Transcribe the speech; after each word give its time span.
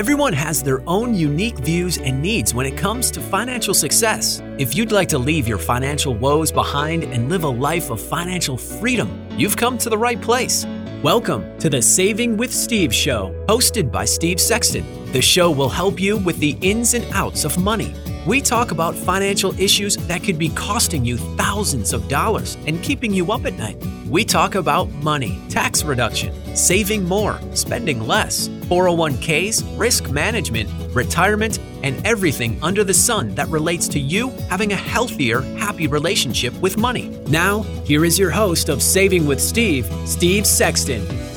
Everyone 0.00 0.32
has 0.32 0.62
their 0.62 0.80
own 0.88 1.14
unique 1.14 1.58
views 1.58 1.98
and 1.98 2.22
needs 2.22 2.54
when 2.54 2.64
it 2.64 2.74
comes 2.74 3.10
to 3.10 3.20
financial 3.20 3.74
success. 3.74 4.40
If 4.56 4.74
you'd 4.74 4.92
like 4.92 5.10
to 5.10 5.18
leave 5.18 5.46
your 5.46 5.58
financial 5.58 6.14
woes 6.14 6.50
behind 6.50 7.04
and 7.04 7.28
live 7.28 7.44
a 7.44 7.48
life 7.48 7.90
of 7.90 8.00
financial 8.00 8.56
freedom, 8.56 9.10
you've 9.36 9.58
come 9.58 9.76
to 9.76 9.90
the 9.90 9.98
right 9.98 10.18
place. 10.18 10.64
Welcome 11.02 11.58
to 11.58 11.68
the 11.68 11.82
Saving 11.82 12.38
with 12.38 12.50
Steve 12.50 12.94
show, 12.94 13.34
hosted 13.46 13.92
by 13.92 14.06
Steve 14.06 14.40
Sexton. 14.40 14.86
The 15.12 15.20
show 15.20 15.50
will 15.50 15.68
help 15.68 16.00
you 16.00 16.16
with 16.16 16.38
the 16.38 16.56
ins 16.62 16.94
and 16.94 17.04
outs 17.12 17.44
of 17.44 17.58
money. 17.58 17.94
We 18.26 18.40
talk 18.40 18.70
about 18.70 18.94
financial 18.94 19.52
issues 19.60 19.98
that 19.98 20.22
could 20.22 20.38
be 20.38 20.48
costing 20.48 21.04
you 21.04 21.18
thousands 21.36 21.92
of 21.92 22.08
dollars 22.08 22.56
and 22.66 22.82
keeping 22.82 23.12
you 23.12 23.32
up 23.32 23.44
at 23.44 23.58
night. 23.58 23.76
We 24.08 24.24
talk 24.24 24.54
about 24.54 24.88
money, 25.02 25.38
tax 25.50 25.84
reduction, 25.84 26.32
saving 26.56 27.04
more, 27.04 27.38
spending 27.52 28.06
less, 28.06 28.48
401ks, 28.70 29.78
risk 29.78 30.10
management, 30.10 30.70
retirement, 30.94 31.58
and 31.82 32.06
everything 32.06 32.58
under 32.62 32.84
the 32.84 32.94
sun 32.94 33.34
that 33.34 33.48
relates 33.48 33.88
to 33.88 33.98
you 33.98 34.30
having 34.48 34.72
a 34.72 34.76
healthier, 34.76 35.40
happy 35.58 35.88
relationship 35.88 36.54
with 36.60 36.76
money. 36.76 37.08
Now, 37.26 37.62
here 37.84 38.04
is 38.04 38.18
your 38.18 38.30
host 38.30 38.68
of 38.68 38.80
Saving 38.80 39.26
with 39.26 39.40
Steve, 39.40 39.90
Steve 40.06 40.46
Sexton. 40.46 41.29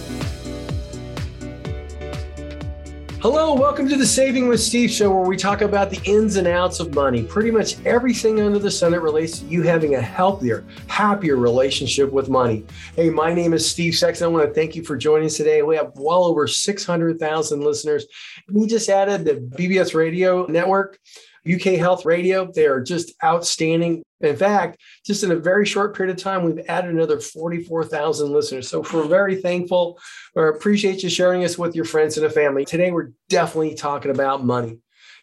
Hello, 3.23 3.53
welcome 3.53 3.87
to 3.87 3.95
the 3.95 4.05
Saving 4.05 4.49
with 4.49 4.59
Steve 4.59 4.91
show, 4.91 5.09
where 5.09 5.25
we 5.25 5.37
talk 5.37 5.61
about 5.61 5.89
the 5.89 6.01
ins 6.03 6.35
and 6.35 6.45
outs 6.45 6.81
of 6.81 6.93
money. 6.93 7.23
Pretty 7.23 7.51
much 7.51 7.81
everything 7.85 8.41
under 8.41 8.59
the 8.59 8.69
sun 8.69 8.91
that 8.91 8.99
relates 8.99 9.39
to 9.39 9.45
you 9.45 9.61
having 9.61 9.95
a 9.95 10.01
healthier, 10.01 10.65
happier 10.87 11.37
relationship 11.37 12.11
with 12.11 12.27
money. 12.27 12.65
Hey, 12.97 13.09
my 13.09 13.33
name 13.33 13.53
is 13.53 13.65
Steve 13.65 13.95
Sexton. 13.95 14.25
I 14.25 14.27
want 14.27 14.49
to 14.49 14.53
thank 14.53 14.75
you 14.75 14.83
for 14.83 14.97
joining 14.97 15.27
us 15.27 15.37
today. 15.37 15.61
We 15.61 15.77
have 15.77 15.93
well 15.95 16.25
over 16.25 16.47
600,000 16.47 17.61
listeners. 17.61 18.07
We 18.51 18.67
just 18.67 18.89
added 18.89 19.23
the 19.23 19.35
BBS 19.35 19.95
Radio 19.95 20.45
Network. 20.47 20.99
UK 21.49 21.77
Health 21.77 22.05
Radio. 22.05 22.51
They 22.51 22.65
are 22.67 22.81
just 22.81 23.13
outstanding. 23.23 24.03
In 24.23 24.35
fact, 24.37 24.81
just 25.05 25.23
in 25.23 25.31
a 25.31 25.35
very 25.35 25.65
short 25.65 25.95
period 25.95 26.15
of 26.15 26.21
time, 26.21 26.43
we've 26.43 26.65
added 26.67 26.91
another 26.91 27.19
44,000 27.19 28.31
listeners. 28.31 28.69
So 28.69 28.83
we're 28.93 29.07
very 29.07 29.35
thankful 29.35 29.99
or 30.35 30.47
appreciate 30.47 31.03
you 31.03 31.09
sharing 31.09 31.43
us 31.43 31.57
with 31.57 31.75
your 31.75 31.85
friends 31.85 32.17
and 32.17 32.25
a 32.25 32.29
family. 32.29 32.65
Today, 32.65 32.91
we're 32.91 33.11
definitely 33.29 33.75
talking 33.75 34.11
about 34.11 34.45
money. 34.45 34.79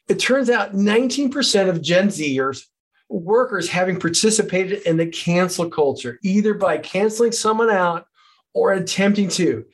It 0.08 0.18
turns 0.18 0.50
out 0.50 0.74
19% 0.74 1.68
of 1.68 1.82
Gen 1.82 2.08
Zers 2.08 2.64
workers 3.08 3.68
having 3.68 3.98
participated 3.98 4.82
in 4.82 4.96
the 4.96 5.06
cancel 5.06 5.68
culture, 5.68 6.18
either 6.22 6.54
by 6.54 6.78
canceling 6.78 7.32
someone 7.32 7.70
out 7.70 8.06
or 8.54 8.72
attempting 8.72 9.28
to. 9.28 9.64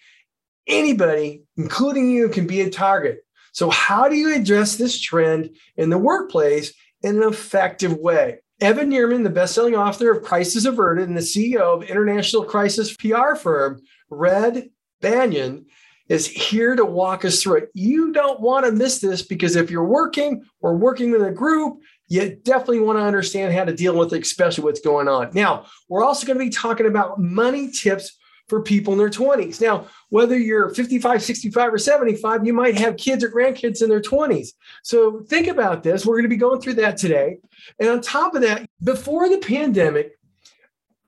Anybody, 0.67 1.43
including 1.57 2.11
you, 2.11 2.29
can 2.29 2.47
be 2.47 2.63
a 2.63 2.71
target. 2.71 3.25
So, 3.53 3.71
how 3.71 4.09
do 4.09 4.17
you 4.17 4.35
address 4.35 4.77
this 4.77 5.01
trend 5.01 5.57
in 5.77 5.91
the 5.91 5.99
workplace 5.99 6.73
in 7.03 7.23
an 7.23 7.29
effective 7.29 7.95
way? 7.95 8.39
Evan 8.61 8.91
Nierman, 8.91 9.23
the 9.23 9.31
best-selling 9.31 9.75
author 9.75 10.11
of 10.11 10.25
Crisis 10.25 10.65
Averted 10.65 11.09
and 11.09 11.17
the 11.17 11.21
CEO 11.21 11.61
of 11.61 11.83
international 11.83 12.45
crisis 12.45 12.97
PR 12.97 13.35
firm 13.35 13.83
Red 14.09 14.71
Banyan, 15.03 15.67
is 16.09 16.27
here 16.27 16.77
to 16.77 16.85
walk 16.85 17.25
us 17.25 17.43
through 17.43 17.57
it. 17.57 17.69
You 17.75 18.13
don't 18.13 18.41
want 18.41 18.65
to 18.65 18.73
miss 18.73 19.01
this 19.01 19.23
because 19.23 19.57
if 19.57 19.71
you're 19.71 19.85
working 19.85 20.45
or 20.61 20.77
working 20.77 21.11
with 21.11 21.23
a 21.23 21.33
group, 21.33 21.81
you 22.09 22.37
definitely 22.45 22.81
want 22.81 22.99
to 22.99 23.05
understand 23.05 23.53
how 23.53 23.65
to 23.65 23.75
deal 23.75 23.97
with 23.97 24.13
it, 24.13 24.23
especially 24.23 24.65
what's 24.65 24.81
going 24.81 25.09
on. 25.09 25.31
Now, 25.35 25.67
we're 25.89 26.05
also 26.05 26.27
going 26.27 26.39
to 26.39 26.45
be 26.45 26.51
talking 26.51 26.87
about 26.87 27.21
money 27.21 27.71
tips 27.71 28.17
for 28.49 28.63
people 28.63 28.93
in 28.93 28.99
their 28.99 29.11
20s. 29.11 29.61
Now, 29.61 29.87
whether 30.11 30.39
you're 30.39 30.71
55, 30.71 31.23
65, 31.23 31.75
or 31.75 31.79
75, 31.79 32.47
you 32.47 32.53
might 32.53 32.79
have 32.79 32.97
kids 32.97 33.25
or 33.25 33.31
grandkids 33.31 33.83
in 33.83 33.89
their 33.89 34.01
20s. 34.01 34.49
So 34.83 35.21
think 35.29 35.49
about 35.49 35.83
this. 35.83 36.07
We're 36.07 36.17
going 36.17 36.25
to 36.25 36.29
be 36.29 36.37
going 36.37 36.61
through 36.61 36.75
that 36.75 36.97
today. 36.97 37.39
And 37.81 37.89
on 37.89 38.01
top 38.01 38.35
of 38.35 38.43
that, 38.43 38.69
before 38.83 39.29
the 39.29 39.39
pandemic, 39.39 40.13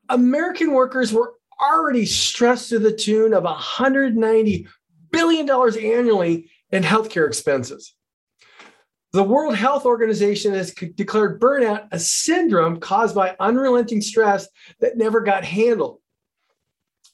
American 0.09 0.73
workers 0.73 1.13
were 1.13 1.35
already 1.61 2.07
stressed 2.07 2.71
to 2.71 2.79
the 2.79 2.93
tune 2.93 3.33
of 3.33 3.45
$190 3.45 4.67
billion 5.11 5.51
annually 5.51 6.51
in 6.71 6.83
healthcare 6.83 7.27
expenses. 7.27 7.95
The 9.13 9.23
World 9.23 9.57
Health 9.57 9.87
Organization 9.87 10.53
has 10.53 10.75
declared 10.75 11.41
burnout 11.41 11.89
a 11.93 11.99
syndrome 11.99 12.79
caused 12.79 13.15
by 13.15 13.37
unrelenting 13.41 14.03
stress 14.03 14.47
that 14.81 14.99
never 14.99 15.21
got 15.21 15.45
handled. 15.45 16.01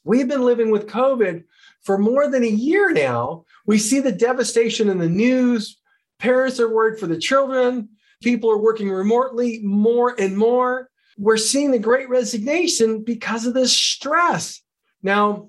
We've 0.04 0.28
been 0.28 0.44
living 0.44 0.70
with 0.70 0.86
COVID 0.86 1.44
for 1.82 1.98
more 1.98 2.30
than 2.30 2.44
a 2.44 2.48
year 2.48 2.92
now. 2.92 3.44
We 3.66 3.78
see 3.78 4.00
the 4.00 4.12
devastation 4.12 4.88
in 4.90 4.98
the 4.98 5.08
news. 5.08 5.78
Parents 6.18 6.60
are 6.60 6.72
worried 6.72 6.98
for 6.98 7.06
the 7.06 7.18
children. 7.18 7.88
People 8.22 8.50
are 8.50 8.58
working 8.58 8.90
remotely 8.90 9.60
more 9.62 10.14
and 10.18 10.36
more. 10.36 10.90
We're 11.16 11.36
seeing 11.36 11.70
the 11.70 11.78
great 11.78 12.08
resignation 12.08 13.02
because 13.02 13.46
of 13.46 13.54
this 13.54 13.76
stress. 13.76 14.60
Now, 15.02 15.48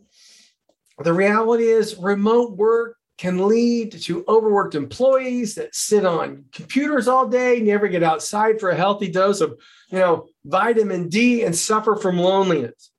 the 1.04 1.14
reality 1.14 1.66
is, 1.66 1.98
remote 1.98 2.58
work 2.58 2.98
can 3.18 3.48
lead 3.48 3.94
to 4.04 4.26
overworked 4.28 4.76
employees 4.76 5.56
that 5.56 5.74
sit 5.74 6.06
on 6.06 6.46
computers 6.52 7.08
all 7.08 7.28
day, 7.28 7.62
never 7.62 7.88
get 7.88 8.04
outside 8.04 8.60
for 8.60 8.70
a 8.70 8.76
healthy 8.76 9.10
dose 9.10 9.42
of, 9.42 9.58
you 9.90 10.00
know, 10.00 10.28
vitamin 10.44 11.08
D 11.08 11.44
and 11.44 11.56
suffer 11.56 11.96
from 11.96 12.18
loneliness. 12.18 12.92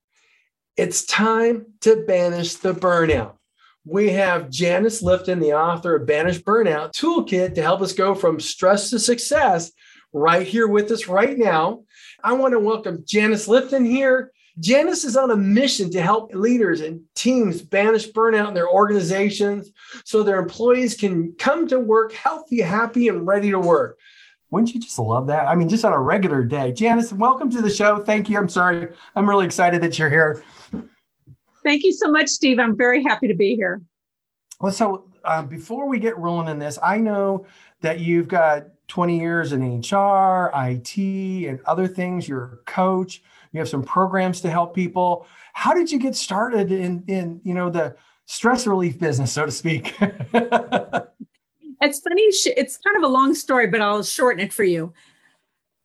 It's 0.77 1.07
time 1.07 1.65
to 1.81 2.05
banish 2.07 2.57
the 2.57 2.75
burnout. 2.75 3.37
We 3.87 4.11
have 4.11 4.51
Janice 4.51 5.03
Litvin, 5.03 5.41
the 5.41 5.55
author 5.55 5.97
of 5.97 6.07
Banish 6.07 6.43
Burnout 6.43 6.93
Toolkit, 6.93 7.55
to 7.55 7.63
help 7.63 7.81
us 7.81 7.95
go 7.95 8.15
from 8.15 8.39
stress 8.39 8.91
to 8.91 8.99
success 8.99 9.73
right 10.13 10.47
here 10.47 10.69
with 10.69 10.91
us 10.91 11.09
right 11.09 11.39
now. 11.39 11.85
I 12.23 12.35
want 12.35 12.53
to 12.53 12.61
welcome 12.61 13.05
Janice 13.07 13.49
Litvin 13.49 13.87
here. 13.87 14.33
Janice 14.61 15.05
is 15.05 15.17
on 15.17 15.31
a 15.31 15.37
mission 15.37 15.91
to 15.93 16.03
help 16.03 16.35
leaders 16.35 16.83
and 16.83 17.01
teams 17.15 17.63
banish 17.63 18.11
burnout 18.11 18.49
in 18.49 18.55
their 18.55 18.69
organizations 18.69 19.71
so 20.05 20.23
their 20.23 20.39
employees 20.39 20.95
can 20.95 21.33
come 21.39 21.67
to 21.69 21.81
work 21.81 22.13
healthy, 22.13 22.61
happy, 22.61 23.09
and 23.09 23.27
ready 23.27 23.51
to 23.51 23.59
work. 23.59 23.99
Wouldn't 24.51 24.75
you 24.75 24.81
just 24.81 24.99
love 24.99 25.29
that? 25.29 25.49
I 25.49 25.55
mean, 25.55 25.71
just 25.71 25.87
on 25.87 25.95
a 25.95 25.99
regular 25.99 26.45
day. 26.45 26.71
Janice, 26.71 27.15
welcome 27.15 27.51
to 27.51 27.63
the 27.63 27.71
show. 27.71 28.05
Thank 28.05 28.29
you. 28.29 28.37
I'm 28.37 28.49
sorry. 28.51 28.89
I'm 29.15 29.29
really 29.29 29.47
excited 29.47 29.83
that 29.83 29.99
you're 29.99 30.11
here. 30.11 30.45
Thank 31.67 31.83
you 31.83 31.93
so 31.93 32.13
much, 32.13 32.29
Steve. 32.29 32.61
I'm 32.61 32.77
very 32.77 33.03
happy 33.03 33.27
to 33.27 33.35
be 33.35 33.57
here. 33.57 33.83
Well, 34.61 34.71
so 34.71 35.11
uh, 35.25 35.43
before 35.43 35.89
we 35.89 35.99
get 35.99 36.17
rolling 36.17 36.47
in 36.47 36.61
this, 36.61 36.79
I 36.81 36.99
know 36.99 37.45
that 37.81 37.99
you've 37.99 38.29
got 38.29 38.69
20 38.87 39.19
years 39.19 39.53
in 39.53 39.81
HR, 39.81 40.53
IT, 40.55 40.97
and 40.97 41.59
other 41.67 41.89
things. 41.89 42.29
You're 42.29 42.45
a 42.45 42.71
coach. 42.71 43.21
You 43.51 43.59
have 43.59 43.69
some 43.69 43.83
programs 43.83 44.41
to 44.43 44.49
help 44.51 44.77
people. 44.77 45.27
How 45.55 45.75
did 45.75 45.91
you 45.91 45.99
get 45.99 46.15
started 46.15 46.71
in 46.71 47.03
in 47.09 47.41
you 47.43 47.53
know 47.53 47.69
the 47.69 47.97
stress 48.27 48.65
relief 48.65 49.01
business, 49.01 49.33
so 49.33 49.45
to 49.45 49.51
speak? 49.51 49.97
it's 50.01 51.99
funny. 51.99 52.23
It's 52.23 52.77
kind 52.77 52.97
of 52.97 53.03
a 53.03 53.09
long 53.09 53.35
story, 53.35 53.67
but 53.67 53.81
I'll 53.81 54.05
shorten 54.05 54.39
it 54.39 54.53
for 54.53 54.63
you. 54.63 54.95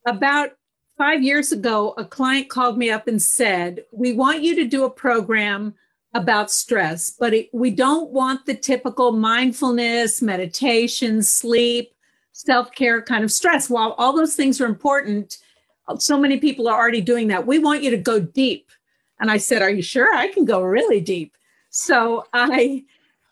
About 0.06 0.52
five 1.02 1.24
years 1.24 1.52
ago, 1.52 1.96
a 1.98 2.06
client 2.06 2.48
called 2.48 2.78
me 2.78 2.92
up 2.92 3.08
and 3.08 3.20
said, 3.20 3.84
We 3.92 4.14
want 4.14 4.44
you 4.44 4.54
to 4.58 4.68
do 4.68 4.84
a 4.84 4.90
program 4.90 5.74
about 6.14 6.52
stress, 6.52 7.10
but 7.10 7.34
it, 7.34 7.50
we 7.52 7.72
don't 7.72 8.12
want 8.12 8.46
the 8.46 8.54
typical 8.54 9.12
mindfulness, 9.12 10.22
meditation, 10.22 11.24
sleep, 11.24 11.92
self 12.34 12.72
care 12.74 13.02
kind 13.02 13.24
of 13.24 13.32
stress. 13.32 13.68
While 13.68 13.96
all 13.98 14.16
those 14.16 14.36
things 14.36 14.62
are 14.62 14.68
important, 14.68 15.40
so 15.98 16.20
many 16.20 16.38
people 16.38 16.68
are 16.68 16.80
already 16.80 17.02
doing 17.02 17.30
that. 17.30 17.48
We 17.48 17.58
want 17.58 17.82
you 17.82 17.90
to 17.90 17.98
go 17.98 18.20
deep. 18.20 18.70
And 19.20 19.32
I 19.32 19.38
said, 19.38 19.64
Are 19.64 19.72
you 19.72 19.82
sure? 19.82 20.14
I 20.14 20.28
can 20.28 20.46
go 20.46 20.62
really 20.62 21.02
deep. 21.02 21.36
So 21.72 22.26
I 22.32 22.84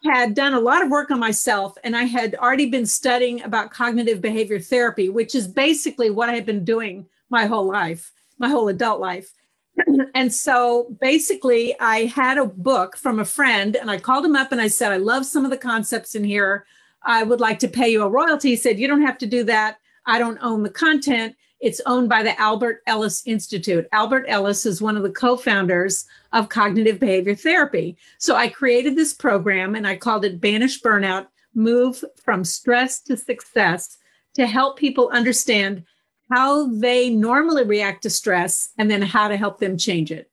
had 0.03 0.34
done 0.34 0.56
a 0.56 0.59
lot 0.59 0.81
of 0.81 0.90
work 0.90 1.12
on 1.12 1.19
myself 1.19 1.78
and 1.84 1.96
I 1.96 2.06
had 2.06 2.34
already 2.34 2.68
been 2.68 2.88
studying 2.88 3.44
about 3.44 3.70
cognitive 3.70 4.22
behavior 4.22 4.59
therapy, 4.59 5.09
which 5.09 5.35
is 5.35 5.47
basically 5.47 6.09
what 6.09 6.29
I 6.29 6.34
had 6.34 6.47
been 6.47 6.66
doing 6.66 7.05
my 7.29 7.46
whole 7.46 7.67
life, 7.67 8.11
my 8.37 8.49
whole 8.49 8.67
adult 8.67 8.99
life. 8.99 9.34
and 10.16 10.34
so 10.34 10.96
basically, 10.99 11.79
I 11.79 12.05
had 12.05 12.37
a 12.37 12.46
book 12.46 12.97
from 12.97 13.20
a 13.20 13.26
friend, 13.26 13.76
and 13.76 13.90
I 13.90 13.97
called 13.97 14.26
him 14.26 14.35
up 14.35 14.52
and 14.52 14.61
I 14.61 14.67
said, 14.67 14.91
I 14.91 14.97
love 14.97 15.26
some 15.26 15.46
of 15.46 15.52
the 15.52 15.58
concepts 15.58 16.16
in 16.16 16.23
here. 16.23 16.66
I 17.03 17.23
would 17.23 17.40
like 17.40 17.59
to 17.59 17.67
pay 17.67 17.90
you 17.90 18.03
a 18.03 18.09
royalty. 18.09 18.49
He 18.49 18.55
said, 18.55 18.79
You 18.79 18.87
don't 18.87 19.02
have 19.02 19.17
to 19.20 19.28
do 19.28 19.43
that. 19.46 19.78
I 20.05 20.20
don't 20.20 20.40
own 20.41 20.64
the 20.64 20.70
content. 20.70 21.35
It's 21.59 21.81
owned 21.85 22.08
by 22.08 22.23
the 22.23 22.40
Albert 22.40 22.81
Ellis 22.87 23.22
Institute. 23.26 23.87
Albert 23.91 24.25
Ellis 24.28 24.66
is 24.66 24.82
one 24.82 24.96
of 24.96 25.03
the 25.03 25.11
co 25.11 25.35
founders 25.35 26.05
of 26.32 26.49
cognitive 26.49 26.99
behavior 26.99 27.35
therapy. 27.35 27.97
So 28.17 28.35
I 28.35 28.47
created 28.47 28.96
this 28.96 29.14
program 29.14 29.75
and 29.75 29.85
I 29.85 29.97
called 29.97 30.23
it 30.23 30.40
Banish 30.40 30.82
Burnout 30.82 31.28
Move 31.53 32.03
from 32.16 32.43
Stress 32.43 33.02
to 33.02 33.17
Success 33.17 33.97
to 34.35 34.47
help 34.47 34.78
people 34.78 35.09
understand 35.09 35.84
how 36.31 36.67
they 36.67 37.09
normally 37.09 37.64
react 37.64 38.03
to 38.03 38.09
stress 38.09 38.70
and 38.78 38.90
then 38.90 39.02
how 39.02 39.28
to 39.28 39.37
help 39.37 39.59
them 39.59 39.78
change 39.78 40.11
it. 40.11 40.29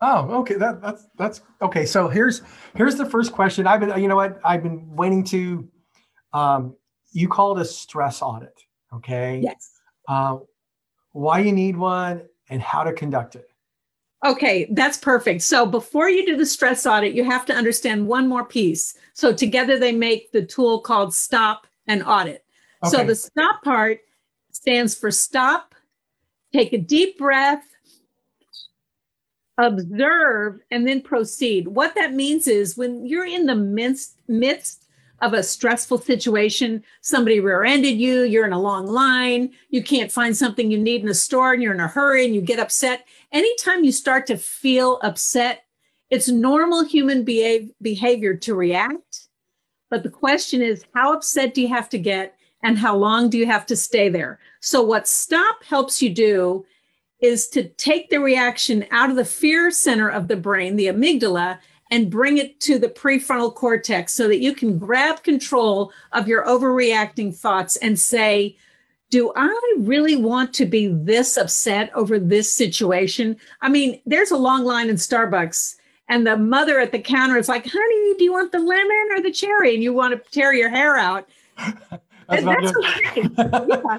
Oh, 0.00 0.40
okay. 0.40 0.54
That, 0.54 0.80
that's 0.80 1.06
that's 1.18 1.42
okay. 1.60 1.84
So 1.84 2.08
here's 2.08 2.42
here's 2.74 2.96
the 2.96 3.04
first 3.04 3.32
question. 3.32 3.66
I've 3.66 3.80
been 3.80 4.00
you 4.00 4.08
know 4.08 4.16
what 4.16 4.40
I've 4.44 4.62
been 4.62 4.94
waiting 4.96 5.22
to 5.24 5.68
Um, 6.32 6.76
you 7.12 7.28
call 7.28 7.58
it 7.58 7.60
a 7.60 7.64
stress 7.64 8.22
audit. 8.22 8.54
Okay. 8.94 9.40
Yes. 9.42 9.72
Uh, 10.08 10.38
why 11.12 11.40
you 11.40 11.52
need 11.52 11.76
one 11.76 12.22
and 12.48 12.62
how 12.62 12.84
to 12.84 12.92
conduct 12.92 13.34
it. 13.36 13.48
Okay, 14.24 14.68
that's 14.72 14.98
perfect. 14.98 15.42
So 15.42 15.64
before 15.66 16.08
you 16.10 16.26
do 16.26 16.36
the 16.36 16.46
stress 16.46 16.86
audit, 16.86 17.14
you 17.14 17.24
have 17.24 17.46
to 17.46 17.54
understand 17.54 18.06
one 18.06 18.28
more 18.28 18.44
piece. 18.44 18.94
So 19.14 19.32
together 19.32 19.78
they 19.78 19.92
make 19.92 20.30
the 20.30 20.44
tool 20.44 20.80
called 20.80 21.14
stop 21.14 21.66
and 21.86 22.02
audit. 22.04 22.44
Okay. 22.84 22.96
So 22.96 23.04
the 23.04 23.14
stop 23.14 23.62
part 23.64 24.00
stands 24.60 24.94
for 24.94 25.10
stop, 25.10 25.74
take 26.52 26.72
a 26.72 26.78
deep 26.78 27.18
breath, 27.18 27.64
observe, 29.56 30.60
and 30.70 30.86
then 30.86 31.00
proceed. 31.00 31.68
What 31.68 31.94
that 31.94 32.12
means 32.12 32.46
is 32.46 32.76
when 32.76 33.06
you're 33.06 33.26
in 33.26 33.46
the 33.46 33.54
midst, 33.54 34.18
midst 34.28 34.84
of 35.20 35.32
a 35.34 35.42
stressful 35.42 35.98
situation, 35.98 36.82
somebody 37.00 37.40
rear 37.40 37.64
ended 37.64 37.98
you, 37.98 38.22
you're 38.22 38.46
in 38.46 38.52
a 38.52 38.60
long 38.60 38.86
line, 38.86 39.50
you 39.68 39.82
can't 39.82 40.12
find 40.12 40.36
something 40.36 40.70
you 40.70 40.78
need 40.78 41.02
in 41.02 41.08
a 41.08 41.14
store, 41.14 41.52
and 41.52 41.62
you're 41.62 41.74
in 41.74 41.80
a 41.80 41.88
hurry 41.88 42.24
and 42.24 42.34
you 42.34 42.40
get 42.40 42.58
upset. 42.58 43.06
Anytime 43.32 43.84
you 43.84 43.92
start 43.92 44.26
to 44.26 44.36
feel 44.36 44.98
upset, 45.02 45.64
it's 46.08 46.28
normal 46.28 46.84
human 46.84 47.24
behavior 47.24 48.34
to 48.34 48.54
react. 48.54 49.28
But 49.90 50.02
the 50.02 50.10
question 50.10 50.62
is, 50.62 50.84
how 50.94 51.12
upset 51.12 51.54
do 51.54 51.62
you 51.62 51.68
have 51.68 51.88
to 51.90 51.98
get 51.98 52.34
and 52.62 52.78
how 52.78 52.96
long 52.96 53.30
do 53.30 53.38
you 53.38 53.46
have 53.46 53.66
to 53.66 53.76
stay 53.76 54.08
there? 54.08 54.38
So, 54.60 54.82
what 54.82 55.08
stop 55.08 55.64
helps 55.64 56.02
you 56.02 56.10
do 56.10 56.66
is 57.20 57.48
to 57.48 57.68
take 57.70 58.10
the 58.10 58.20
reaction 58.20 58.86
out 58.90 59.10
of 59.10 59.16
the 59.16 59.24
fear 59.24 59.70
center 59.70 60.08
of 60.08 60.28
the 60.28 60.36
brain, 60.36 60.76
the 60.76 60.86
amygdala, 60.86 61.58
and 61.90 62.10
bring 62.10 62.38
it 62.38 62.60
to 62.60 62.78
the 62.78 62.88
prefrontal 62.88 63.54
cortex 63.54 64.14
so 64.14 64.28
that 64.28 64.40
you 64.40 64.54
can 64.54 64.78
grab 64.78 65.22
control 65.22 65.92
of 66.12 66.28
your 66.28 66.44
overreacting 66.46 67.34
thoughts 67.34 67.76
and 67.76 67.98
say, 67.98 68.56
do 69.10 69.32
I 69.34 69.74
really 69.78 70.16
want 70.16 70.54
to 70.54 70.66
be 70.66 70.86
this 70.86 71.36
upset 71.36 71.90
over 71.94 72.18
this 72.18 72.50
situation? 72.50 73.36
I 73.60 73.68
mean, 73.68 74.00
there's 74.06 74.30
a 74.30 74.36
long 74.36 74.64
line 74.64 74.88
in 74.88 74.96
Starbucks, 74.96 75.74
and 76.08 76.24
the 76.26 76.36
mother 76.36 76.78
at 76.78 76.92
the 76.92 77.00
counter 77.00 77.36
is 77.36 77.48
like, 77.48 77.66
honey, 77.66 78.14
do 78.18 78.24
you 78.24 78.32
want 78.32 78.52
the 78.52 78.60
lemon 78.60 79.08
or 79.10 79.20
the 79.20 79.32
cherry? 79.32 79.74
And 79.74 79.82
you 79.82 79.92
want 79.92 80.12
to 80.12 80.30
tear 80.30 80.54
your 80.54 80.70
hair 80.70 80.96
out. 80.96 81.28
That's, 82.30 82.44
that's 82.46 82.78
okay. 82.78 83.28
yeah, 83.68 83.98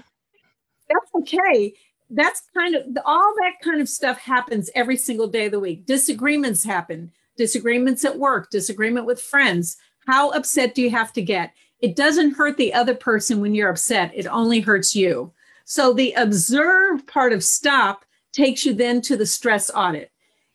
that's 0.89 1.15
okay. 1.15 1.73
That's 2.09 2.41
kind 2.55 2.75
of 2.75 2.85
all 3.05 3.33
that 3.39 3.53
kind 3.63 3.79
of 3.81 3.87
stuff 3.87 4.17
happens 4.17 4.69
every 4.75 4.97
single 4.97 5.27
day 5.27 5.45
of 5.45 5.51
the 5.51 5.59
week. 5.59 5.85
Disagreements 5.85 6.63
happen 6.63 7.11
disagreements 7.37 8.05
at 8.05 8.19
work, 8.19 8.51
disagreement 8.51 9.05
with 9.05 9.21
friends. 9.21 9.77
How 10.05 10.29
upset 10.29 10.75
do 10.75 10.81
you 10.81 10.91
have 10.91 11.13
to 11.13 11.21
get? 11.21 11.53
It 11.79 11.95
doesn't 11.95 12.35
hurt 12.35 12.57
the 12.57 12.73
other 12.73 12.93
person 12.93 13.41
when 13.41 13.55
you're 13.55 13.71
upset, 13.71 14.11
it 14.13 14.27
only 14.27 14.59
hurts 14.59 14.95
you. 14.95 15.31
So 15.65 15.93
the 15.93 16.13
observe 16.13 17.07
part 17.07 17.33
of 17.33 17.43
stop 17.43 18.05
takes 18.31 18.65
you 18.65 18.73
then 18.73 19.01
to 19.01 19.17
the 19.17 19.25
stress 19.25 19.71
audit. 19.73 20.11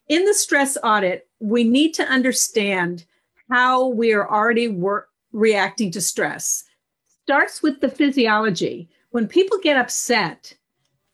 In 0.08 0.24
the 0.24 0.34
stress 0.34 0.78
audit, 0.84 1.28
we 1.40 1.64
need 1.64 1.92
to 1.94 2.04
understand 2.04 3.04
how 3.50 3.88
we 3.88 4.12
are 4.12 4.30
already 4.30 4.68
wor- 4.68 5.08
reacting 5.32 5.90
to 5.92 6.00
stress. 6.00 6.64
Starts 7.26 7.60
with 7.60 7.80
the 7.80 7.88
physiology. 7.88 8.88
When 9.10 9.26
people 9.26 9.58
get 9.60 9.76
upset, 9.76 10.54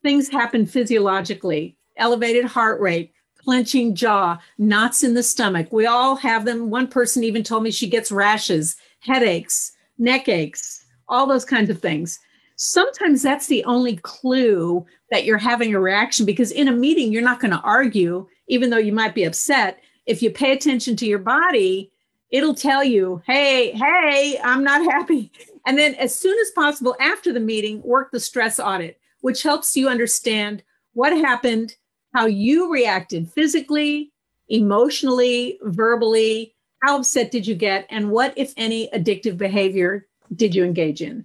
things 0.02 0.28
happen 0.28 0.66
physiologically 0.66 1.74
elevated 1.96 2.44
heart 2.44 2.82
rate, 2.82 3.14
clenching 3.38 3.94
jaw, 3.94 4.38
knots 4.58 5.02
in 5.02 5.14
the 5.14 5.22
stomach. 5.22 5.72
We 5.72 5.86
all 5.86 6.16
have 6.16 6.44
them. 6.44 6.68
One 6.68 6.86
person 6.86 7.24
even 7.24 7.42
told 7.42 7.62
me 7.62 7.70
she 7.70 7.88
gets 7.88 8.12
rashes, 8.12 8.76
headaches, 9.00 9.72
neck 9.96 10.28
aches, 10.28 10.84
all 11.08 11.26
those 11.26 11.46
kinds 11.46 11.70
of 11.70 11.80
things. 11.80 12.18
Sometimes 12.56 13.22
that's 13.22 13.46
the 13.46 13.64
only 13.64 13.96
clue 13.96 14.84
that 15.10 15.24
you're 15.24 15.38
having 15.38 15.74
a 15.74 15.80
reaction 15.80 16.26
because 16.26 16.52
in 16.52 16.68
a 16.68 16.72
meeting, 16.72 17.10
you're 17.10 17.22
not 17.22 17.40
going 17.40 17.52
to 17.52 17.60
argue, 17.60 18.26
even 18.48 18.68
though 18.68 18.76
you 18.76 18.92
might 18.92 19.14
be 19.14 19.24
upset. 19.24 19.80
If 20.04 20.20
you 20.20 20.30
pay 20.30 20.52
attention 20.52 20.94
to 20.96 21.06
your 21.06 21.20
body, 21.20 21.90
it'll 22.30 22.54
tell 22.54 22.84
you, 22.84 23.22
hey, 23.26 23.72
hey, 23.72 24.38
I'm 24.44 24.62
not 24.62 24.82
happy. 24.82 25.32
And 25.66 25.78
then, 25.78 25.94
as 25.94 26.14
soon 26.14 26.38
as 26.40 26.50
possible 26.50 26.96
after 27.00 27.32
the 27.32 27.40
meeting, 27.40 27.82
work 27.82 28.10
the 28.10 28.20
stress 28.20 28.58
audit, 28.58 29.00
which 29.20 29.42
helps 29.42 29.76
you 29.76 29.88
understand 29.88 30.62
what 30.94 31.12
happened 31.12 31.76
how 32.14 32.26
you 32.26 32.70
reacted 32.70 33.30
physically, 33.30 34.12
emotionally, 34.48 35.58
verbally. 35.62 36.54
How 36.82 36.98
upset 36.98 37.30
did 37.30 37.46
you 37.46 37.54
get? 37.54 37.86
And 37.90 38.10
what, 38.10 38.34
if 38.36 38.52
any, 38.56 38.88
addictive 38.88 39.36
behavior 39.36 40.06
did 40.34 40.54
you 40.54 40.64
engage 40.64 41.00
in? 41.00 41.24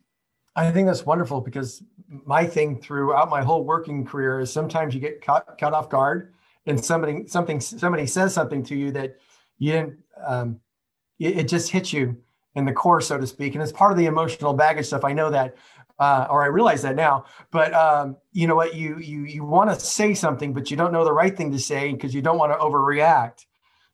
I 0.55 0.71
think 0.71 0.87
that's 0.87 1.05
wonderful 1.05 1.41
because 1.41 1.83
my 2.09 2.45
thing 2.45 2.81
throughout 2.81 3.29
my 3.29 3.43
whole 3.43 3.63
working 3.63 4.05
career 4.05 4.39
is 4.39 4.51
sometimes 4.51 4.93
you 4.93 5.01
get 5.01 5.21
caught, 5.21 5.57
caught 5.57 5.73
off 5.73 5.89
guard 5.89 6.33
and 6.65 6.83
somebody 6.83 7.27
something 7.27 7.59
somebody 7.59 8.07
says 8.07 8.33
something 8.33 8.63
to 8.63 8.75
you 8.75 8.91
that 8.91 9.17
you 9.57 9.71
didn't 9.71 9.97
um, 10.25 10.59
it, 11.19 11.39
it 11.39 11.47
just 11.47 11.69
hits 11.69 11.93
you 11.93 12.17
in 12.57 12.65
the 12.65 12.73
core 12.73 12.99
so 12.99 13.17
to 13.17 13.25
speak 13.25 13.53
and 13.53 13.63
it's 13.63 13.71
part 13.71 13.91
of 13.91 13.97
the 13.97 14.05
emotional 14.05 14.53
baggage 14.53 14.85
stuff 14.85 15.05
i 15.05 15.13
know 15.13 15.29
that 15.29 15.55
uh, 15.99 16.27
or 16.29 16.43
I 16.43 16.47
realize 16.47 16.81
that 16.83 16.95
now. 16.95 17.25
But 17.51 17.73
um, 17.73 18.17
you 18.31 18.47
know 18.47 18.55
what? 18.55 18.75
You 18.75 18.99
you 18.99 19.23
you 19.23 19.43
want 19.43 19.69
to 19.69 19.79
say 19.79 20.13
something, 20.13 20.53
but 20.53 20.69
you 20.69 20.77
don't 20.77 20.91
know 20.91 21.03
the 21.03 21.13
right 21.13 21.35
thing 21.35 21.51
to 21.51 21.59
say 21.59 21.91
because 21.91 22.13
you 22.13 22.21
don't 22.21 22.37
want 22.37 22.51
to 22.51 22.57
overreact. 22.57 23.45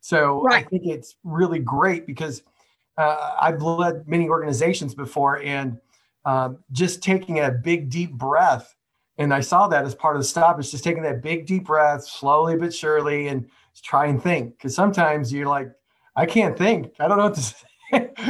So 0.01 0.41
right. 0.41 0.65
I 0.65 0.67
think 0.67 0.83
it's 0.85 1.15
really 1.23 1.59
great 1.59 2.05
because 2.05 2.43
uh, 2.97 3.35
I've 3.39 3.61
led 3.61 4.07
many 4.07 4.27
organizations 4.27 4.93
before, 4.93 5.41
and 5.41 5.79
um, 6.25 6.57
just 6.71 7.01
taking 7.01 7.39
a 7.39 7.51
big 7.51 7.89
deep 7.89 8.11
breath, 8.11 8.75
and 9.17 9.33
I 9.33 9.39
saw 9.39 9.67
that 9.69 9.85
as 9.85 9.95
part 9.95 10.15
of 10.15 10.21
the 10.21 10.27
stop. 10.27 10.59
It's 10.59 10.71
just 10.71 10.83
taking 10.83 11.03
that 11.03 11.21
big 11.21 11.45
deep 11.45 11.65
breath, 11.65 12.05
slowly 12.05 12.57
but 12.57 12.73
surely, 12.73 13.29
and 13.29 13.47
try 13.81 14.07
and 14.07 14.21
think. 14.21 14.57
Because 14.57 14.75
sometimes 14.75 15.31
you're 15.31 15.47
like, 15.47 15.71
I 16.17 16.25
can't 16.25 16.57
think. 16.57 16.91
I 16.99 17.07
don't 17.07 17.17
know 17.17 17.25
what 17.25 17.35
to 17.35 17.41
say. 17.41 17.67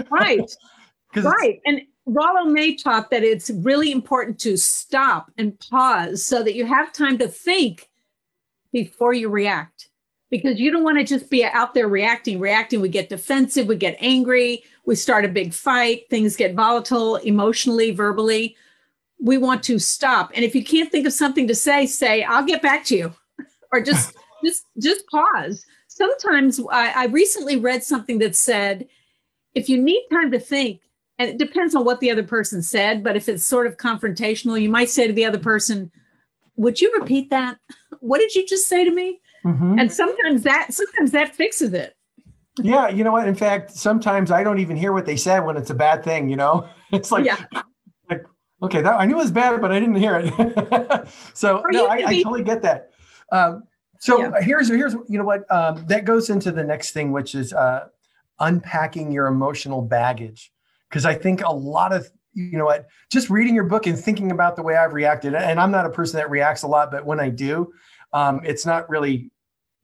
Right. 0.09 0.55
right. 1.15 1.59
And 1.65 1.81
Rollo 2.05 2.45
May 2.45 2.75
taught 2.75 3.09
that 3.11 3.23
it's 3.23 3.49
really 3.49 3.91
important 3.91 4.39
to 4.39 4.57
stop 4.57 5.31
and 5.37 5.57
pause 5.59 6.25
so 6.25 6.43
that 6.43 6.55
you 6.55 6.65
have 6.65 6.91
time 6.91 7.17
to 7.19 7.27
think 7.27 7.89
before 8.71 9.13
you 9.13 9.29
react. 9.29 9.89
Because 10.29 10.59
you 10.59 10.71
don't 10.71 10.83
want 10.83 10.97
to 10.97 11.03
just 11.03 11.29
be 11.29 11.45
out 11.45 11.75
there 11.75 11.87
reacting, 11.87 12.39
reacting. 12.39 12.81
We 12.81 12.89
get 12.89 13.07
defensive, 13.07 13.67
we 13.67 13.75
get 13.75 13.95
angry, 13.99 14.63
we 14.85 14.95
start 14.95 15.25
a 15.25 15.29
big 15.29 15.53
fight, 15.53 16.09
things 16.09 16.35
get 16.35 16.55
volatile 16.55 17.17
emotionally, 17.17 17.91
verbally. 17.91 18.57
We 19.19 19.37
want 19.37 19.61
to 19.63 19.77
stop. 19.77 20.31
And 20.33 20.43
if 20.43 20.55
you 20.55 20.63
can't 20.63 20.91
think 20.91 21.05
of 21.05 21.13
something 21.13 21.47
to 21.47 21.55
say, 21.55 21.85
say, 21.85 22.23
I'll 22.23 22.43
get 22.43 22.63
back 22.63 22.83
to 22.85 22.97
you. 22.97 23.13
or 23.71 23.79
just 23.79 24.15
just 24.43 24.65
just 24.79 25.07
pause. 25.07 25.63
Sometimes 25.87 26.59
I, 26.71 27.03
I 27.03 27.05
recently 27.05 27.57
read 27.57 27.83
something 27.83 28.17
that 28.17 28.35
said, 28.35 28.87
if 29.55 29.69
you 29.69 29.81
need 29.81 30.05
time 30.11 30.31
to 30.31 30.39
think, 30.39 30.81
and 31.19 31.29
it 31.29 31.37
depends 31.37 31.75
on 31.75 31.85
what 31.85 31.99
the 31.99 32.11
other 32.11 32.23
person 32.23 32.61
said 32.61 33.03
but 33.03 33.15
if 33.15 33.29
it's 33.29 33.45
sort 33.45 33.67
of 33.67 33.77
confrontational 33.77 34.59
you 34.59 34.69
might 34.69 34.89
say 34.89 35.07
to 35.07 35.13
the 35.13 35.25
other 35.25 35.37
person 35.37 35.91
would 36.55 36.79
you 36.79 36.93
repeat 36.99 37.31
that? 37.31 37.57
What 37.99 38.19
did 38.19 38.35
you 38.35 38.45
just 38.45 38.67
say 38.67 38.85
to 38.85 38.91
me? 38.91 39.19
Mm-hmm. 39.45 39.77
and 39.77 39.91
sometimes 39.91 40.43
that 40.43 40.73
sometimes 40.73 41.11
that 41.11 41.35
fixes 41.35 41.73
it. 41.73 41.97
Yeah 42.61 42.87
you 42.87 43.03
know 43.03 43.11
what? 43.11 43.27
In 43.27 43.35
fact 43.35 43.71
sometimes 43.71 44.31
i 44.31 44.43
don't 44.43 44.59
even 44.59 44.77
hear 44.77 44.93
what 44.93 45.05
they 45.05 45.17
said 45.17 45.41
when 45.41 45.57
it's 45.57 45.69
a 45.69 45.75
bad 45.75 46.03
thing 46.03 46.29
you 46.29 46.35
know? 46.35 46.67
It's 46.91 47.11
like 47.11 47.25
yeah. 47.25 47.43
like 48.09 48.25
okay 48.61 48.81
that 48.81 48.99
i 48.99 49.05
knew 49.05 49.15
it 49.15 49.17
was 49.17 49.31
bad 49.31 49.59
but 49.59 49.71
i 49.71 49.79
didn't 49.79 49.95
hear 49.95 50.17
it. 50.23 51.07
So 51.33 51.63
no 51.69 51.87
I, 51.87 51.97
be- 51.97 52.05
I, 52.05 52.23
totally 52.23 52.43
get 52.43 52.61
that. 52.61 52.91
Um, 53.31 53.63
so 53.99 54.19
yeah. 54.19 54.41
here's 54.41 54.69
here's 54.69 54.93
you 55.07 55.17
know 55.17 55.23
what? 55.23 55.49
Um, 55.51 55.85
that 55.87 56.05
goes 56.05 56.29
into 56.29 56.51
the 56.51 56.63
next 56.63 56.91
thing 56.91 57.11
which 57.11 57.35
is 57.35 57.53
uh, 57.53 57.87
unpacking 58.43 59.11
your 59.11 59.27
emotional 59.27 59.81
baggage. 59.81 60.51
Because 60.89 61.05
I 61.05 61.15
think 61.15 61.41
a 61.43 61.51
lot 61.51 61.93
of 61.93 62.09
you 62.33 62.57
know 62.57 62.65
what 62.65 62.87
just 63.11 63.29
reading 63.29 63.53
your 63.53 63.63
book 63.63 63.85
and 63.85 63.97
thinking 63.97 64.31
about 64.31 64.55
the 64.55 64.63
way 64.63 64.75
I've 64.75 64.93
reacted 64.93 65.35
and 65.35 65.59
I'm 65.59 65.69
not 65.69 65.85
a 65.85 65.89
person 65.89 66.17
that 66.17 66.31
reacts 66.31 66.63
a 66.63 66.67
lot 66.67 66.89
but 66.89 67.05
when 67.05 67.19
I 67.19 67.29
do 67.29 67.71
um, 68.11 68.41
it's 68.43 68.65
not 68.65 68.89
really 68.89 69.29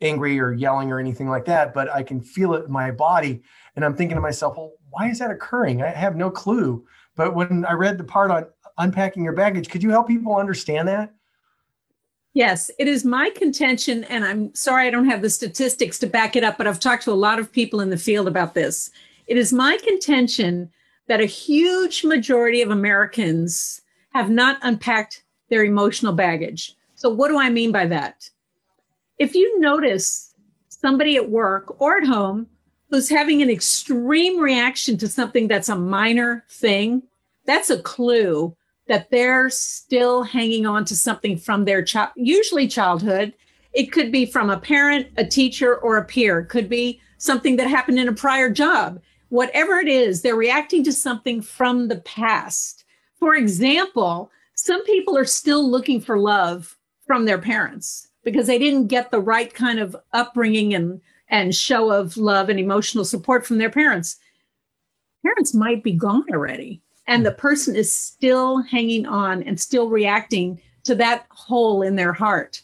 angry 0.01 0.39
or 0.39 0.51
yelling 0.51 0.91
or 0.91 0.99
anything 0.99 1.29
like 1.29 1.45
that 1.45 1.75
but 1.75 1.93
I 1.93 2.01
can 2.01 2.21
feel 2.21 2.55
it 2.55 2.65
in 2.65 2.71
my 2.71 2.89
body 2.89 3.43
and 3.75 3.85
I'm 3.85 3.95
thinking 3.95 4.15
to 4.15 4.21
myself 4.21 4.57
well 4.57 4.73
why 4.89 5.09
is 5.09 5.19
that 5.19 5.29
occurring? 5.29 5.83
I 5.83 5.89
have 5.89 6.15
no 6.15 6.31
clue. 6.31 6.83
But 7.15 7.35
when 7.35 7.63
I 7.65 7.73
read 7.73 7.99
the 7.99 8.03
part 8.03 8.31
on 8.31 8.47
unpacking 8.79 9.23
your 9.23 9.33
baggage 9.33 9.69
could 9.69 9.83
you 9.83 9.91
help 9.91 10.07
people 10.07 10.35
understand 10.35 10.87
that 10.87 11.13
Yes, 12.33 12.69
it 12.77 12.87
is 12.87 13.03
my 13.03 13.31
contention, 13.31 14.03
and 14.05 14.23
I'm 14.23 14.53
sorry 14.53 14.87
I 14.87 14.91
don't 14.91 15.09
have 15.09 15.21
the 15.21 15.29
statistics 15.29 15.97
to 15.99 16.07
back 16.07 16.35
it 16.35 16.43
up, 16.43 16.57
but 16.57 16.67
I've 16.67 16.79
talked 16.79 17.03
to 17.03 17.11
a 17.11 17.13
lot 17.13 17.39
of 17.39 17.51
people 17.51 17.81
in 17.81 17.89
the 17.89 17.97
field 17.97 18.27
about 18.27 18.53
this. 18.53 18.91
It 19.27 19.37
is 19.37 19.51
my 19.51 19.77
contention 19.77 20.69
that 21.07 21.21
a 21.21 21.25
huge 21.25 22.03
majority 22.03 22.61
of 22.61 22.69
Americans 22.69 23.81
have 24.13 24.29
not 24.29 24.59
unpacked 24.61 25.23
their 25.49 25.63
emotional 25.63 26.13
baggage. 26.13 26.75
So, 26.95 27.09
what 27.09 27.29
do 27.29 27.39
I 27.39 27.49
mean 27.49 27.71
by 27.71 27.87
that? 27.87 28.29
If 29.17 29.33
you 29.33 29.59
notice 29.59 30.35
somebody 30.69 31.15
at 31.15 31.29
work 31.29 31.81
or 31.81 31.97
at 31.97 32.07
home 32.07 32.47
who's 32.89 33.09
having 33.09 33.41
an 33.41 33.49
extreme 33.49 34.39
reaction 34.39 34.97
to 34.97 35.07
something 35.07 35.47
that's 35.47 35.69
a 35.69 35.75
minor 35.75 36.45
thing, 36.49 37.03
that's 37.45 37.69
a 37.69 37.81
clue 37.81 38.55
that 38.89 39.09
they're 39.11 39.49
still 39.49 40.23
hanging 40.23 40.65
on 40.65 40.83
to 40.83 40.95
something 40.95 41.37
from 41.37 41.63
their 41.63 41.81
child, 41.83 42.09
usually 42.15 42.67
childhood. 42.67 43.33
It 43.71 43.91
could 43.91 44.11
be 44.11 44.25
from 44.25 44.49
a 44.49 44.59
parent, 44.59 45.07
a 45.15 45.23
teacher, 45.23 45.77
or 45.77 45.97
a 45.97 46.03
peer. 46.03 46.39
It 46.39 46.49
could 46.49 46.67
be 46.67 46.99
something 47.19 47.55
that 47.57 47.67
happened 47.67 47.99
in 47.99 48.07
a 48.07 48.13
prior 48.13 48.49
job. 48.49 48.99
Whatever 49.29 49.77
it 49.77 49.87
is, 49.87 50.21
they're 50.21 50.35
reacting 50.35 50.83
to 50.85 50.91
something 50.91 51.39
from 51.39 51.87
the 51.87 51.97
past. 52.01 52.83
For 53.19 53.35
example, 53.35 54.31
some 54.55 54.83
people 54.85 55.15
are 55.15 55.25
still 55.25 55.69
looking 55.69 56.01
for 56.01 56.17
love 56.17 56.75
from 57.05 57.25
their 57.25 57.37
parents 57.37 58.09
because 58.23 58.47
they 58.47 58.57
didn't 58.57 58.87
get 58.87 59.11
the 59.11 59.21
right 59.21 59.53
kind 59.53 59.79
of 59.79 59.95
upbringing 60.13 60.73
and, 60.73 60.99
and 61.29 61.53
show 61.53 61.91
of 61.91 62.17
love 62.17 62.49
and 62.49 62.59
emotional 62.59 63.05
support 63.05 63.45
from 63.45 63.59
their 63.59 63.69
parents. 63.69 64.17
Parents 65.23 65.53
might 65.53 65.83
be 65.83 65.93
gone 65.93 66.25
already, 66.31 66.81
and 67.09 67.25
the 67.25 67.31
person 67.31 67.75
is 67.75 67.93
still 67.93 68.61
hanging 68.61 69.05
on 69.05 69.43
and 69.43 69.59
still 69.59 69.89
reacting 69.89 70.61
to 70.83 70.95
that 70.95 71.25
hole 71.31 71.81
in 71.81 71.97
their 71.97 72.13
heart. 72.13 72.61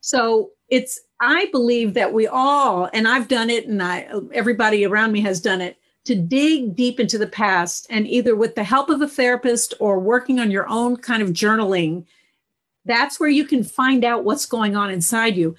So 0.00 0.50
it's, 0.68 1.00
I 1.20 1.46
believe 1.52 1.92
that 1.94 2.12
we 2.12 2.26
all, 2.26 2.88
and 2.94 3.06
I've 3.06 3.28
done 3.28 3.50
it, 3.50 3.66
and 3.66 3.82
I, 3.82 4.08
everybody 4.32 4.86
around 4.86 5.12
me 5.12 5.20
has 5.20 5.40
done 5.40 5.60
it, 5.60 5.76
to 6.04 6.14
dig 6.14 6.74
deep 6.74 7.00
into 7.00 7.18
the 7.18 7.26
past 7.26 7.86
and 7.90 8.06
either 8.06 8.34
with 8.36 8.54
the 8.54 8.64
help 8.64 8.90
of 8.90 9.00
a 9.02 9.08
therapist 9.08 9.74
or 9.80 9.98
working 9.98 10.40
on 10.40 10.50
your 10.50 10.68
own 10.68 10.96
kind 10.96 11.22
of 11.22 11.30
journaling 11.30 12.04
that's 12.84 13.18
where 13.18 13.30
you 13.30 13.44
can 13.44 13.64
find 13.64 14.04
out 14.04 14.24
what's 14.24 14.46
going 14.46 14.76
on 14.76 14.90
inside 14.90 15.36
you. 15.36 15.54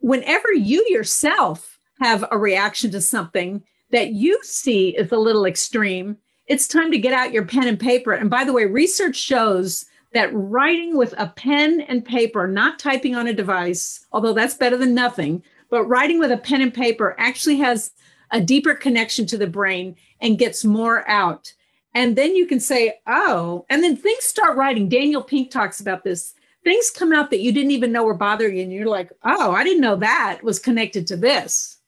Whenever 0.00 0.52
you 0.52 0.84
yourself 0.88 1.78
have 2.00 2.24
a 2.30 2.38
reaction 2.38 2.90
to 2.90 3.00
something 3.00 3.62
that 3.90 4.12
you 4.12 4.38
see 4.42 4.90
is 4.90 5.12
a 5.12 5.16
little 5.16 5.46
extreme, 5.46 6.16
it's 6.46 6.68
time 6.68 6.90
to 6.90 6.98
get 6.98 7.12
out 7.12 7.32
your 7.32 7.44
pen 7.44 7.68
and 7.68 7.78
paper. 7.78 8.12
And 8.12 8.28
by 8.28 8.44
the 8.44 8.52
way, 8.52 8.64
research 8.64 9.16
shows 9.16 9.86
that 10.12 10.30
writing 10.32 10.96
with 10.96 11.14
a 11.16 11.28
pen 11.28 11.80
and 11.82 12.04
paper, 12.04 12.46
not 12.46 12.78
typing 12.78 13.14
on 13.14 13.26
a 13.26 13.32
device, 13.32 14.06
although 14.12 14.34
that's 14.34 14.54
better 14.54 14.76
than 14.76 14.94
nothing, 14.94 15.42
but 15.70 15.84
writing 15.84 16.18
with 16.18 16.30
a 16.30 16.36
pen 16.36 16.60
and 16.60 16.74
paper 16.74 17.14
actually 17.18 17.56
has 17.56 17.92
a 18.30 18.40
deeper 18.40 18.74
connection 18.74 19.26
to 19.26 19.38
the 19.38 19.46
brain 19.46 19.96
and 20.20 20.38
gets 20.38 20.64
more 20.64 21.08
out. 21.08 21.52
And 21.94 22.16
then 22.16 22.34
you 22.34 22.46
can 22.46 22.60
say, 22.60 23.00
oh, 23.06 23.64
and 23.70 23.82
then 23.82 23.96
things 23.96 24.24
start 24.24 24.56
writing. 24.56 24.88
Daniel 24.88 25.22
Pink 25.22 25.50
talks 25.50 25.80
about 25.80 26.04
this 26.04 26.34
things 26.64 26.90
come 26.90 27.12
out 27.12 27.30
that 27.30 27.40
you 27.40 27.52
didn't 27.52 27.70
even 27.70 27.92
know 27.92 28.04
were 28.04 28.14
bothering 28.14 28.56
you 28.56 28.62
and 28.62 28.72
you're 28.72 28.86
like 28.86 29.10
oh 29.24 29.52
i 29.52 29.64
didn't 29.64 29.80
know 29.80 29.96
that 29.96 30.42
was 30.42 30.58
connected 30.58 31.06
to 31.06 31.16
this 31.16 31.78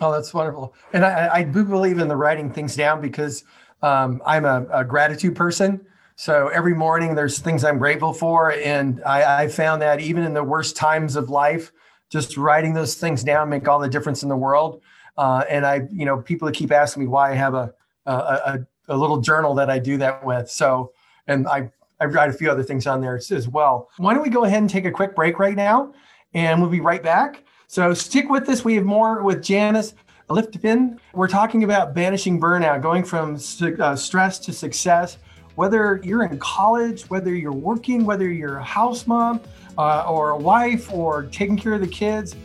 oh 0.00 0.12
that's 0.12 0.32
wonderful. 0.34 0.74
And 0.92 1.04
i, 1.04 1.36
I 1.36 1.42
do 1.42 1.64
believe 1.64 1.98
in 1.98 2.08
the 2.08 2.16
writing 2.16 2.50
things 2.50 2.76
down 2.76 3.00
because 3.00 3.44
um, 3.82 4.22
i'm 4.26 4.44
a, 4.44 4.66
a, 4.72 4.84
gratitude 4.84 5.36
person. 5.36 5.84
So 6.16 6.48
every 6.48 6.74
morning 6.74 7.14
there's 7.14 7.38
things 7.38 7.64
i'm 7.64 7.78
grateful 7.78 8.12
for. 8.12 8.52
And 8.52 9.02
I, 9.04 9.44
I 9.44 9.48
found 9.48 9.82
that 9.82 10.00
even 10.00 10.24
in 10.24 10.34
the 10.34 10.44
worst 10.44 10.76
times 10.76 11.16
of 11.16 11.30
life 11.30 11.72
just 12.10 12.36
writing 12.36 12.74
those 12.74 12.94
things 12.94 13.24
down 13.24 13.48
make 13.48 13.66
all 13.66 13.78
the 13.78 13.88
difference 13.88 14.22
in 14.22 14.28
the 14.28 14.36
world. 14.36 14.80
Uh, 15.16 15.44
and 15.48 15.64
i 15.64 15.82
you 15.92 16.04
know 16.04 16.18
people 16.20 16.50
keep 16.50 16.72
asking 16.72 17.02
me 17.02 17.06
why 17.08 17.30
i 17.30 17.34
have 17.34 17.54
a, 17.54 17.72
a, 18.06 18.12
a, 18.12 18.66
a 18.88 18.96
little 18.96 19.20
journal 19.20 19.54
that 19.54 19.70
i 19.70 19.78
do 19.78 19.96
that 19.98 20.24
with. 20.24 20.50
So 20.50 20.92
and 21.26 21.46
I 21.48 21.70
I've 22.00 22.12
got 22.12 22.28
a 22.28 22.32
few 22.32 22.50
other 22.50 22.62
things 22.62 22.86
on 22.86 23.00
there 23.00 23.16
as 23.16 23.48
well. 23.48 23.88
Why 23.96 24.14
don't 24.14 24.22
we 24.22 24.28
go 24.30 24.44
ahead 24.44 24.58
and 24.58 24.68
take 24.68 24.84
a 24.84 24.90
quick 24.90 25.14
break 25.14 25.38
right 25.38 25.56
now, 25.56 25.94
and 26.34 26.60
we'll 26.60 26.70
be 26.70 26.80
right 26.80 27.02
back. 27.02 27.44
So 27.74 27.92
stick 27.92 28.28
with 28.28 28.48
us. 28.48 28.64
We 28.64 28.76
have 28.76 28.84
more 28.84 29.20
with 29.24 29.42
Janice 29.42 29.94
Litvin. 30.30 30.96
We're 31.12 31.26
talking 31.26 31.64
about 31.64 31.92
banishing 31.92 32.40
burnout, 32.40 32.80
going 32.82 33.02
from 33.02 33.34
uh, 33.34 33.96
stress 33.96 34.38
to 34.38 34.52
success. 34.52 35.18
Whether 35.56 36.00
you're 36.04 36.22
in 36.22 36.38
college, 36.38 37.02
whether 37.10 37.34
you're 37.34 37.50
working, 37.50 38.04
whether 38.04 38.30
you're 38.30 38.58
a 38.58 38.62
house 38.62 39.08
mom 39.08 39.40
uh, 39.76 40.08
or 40.08 40.30
a 40.30 40.38
wife 40.38 40.92
or 40.92 41.24
taking 41.24 41.56
care 41.56 41.74
of 41.74 41.80
the 41.80 41.88
kids, 41.88 42.36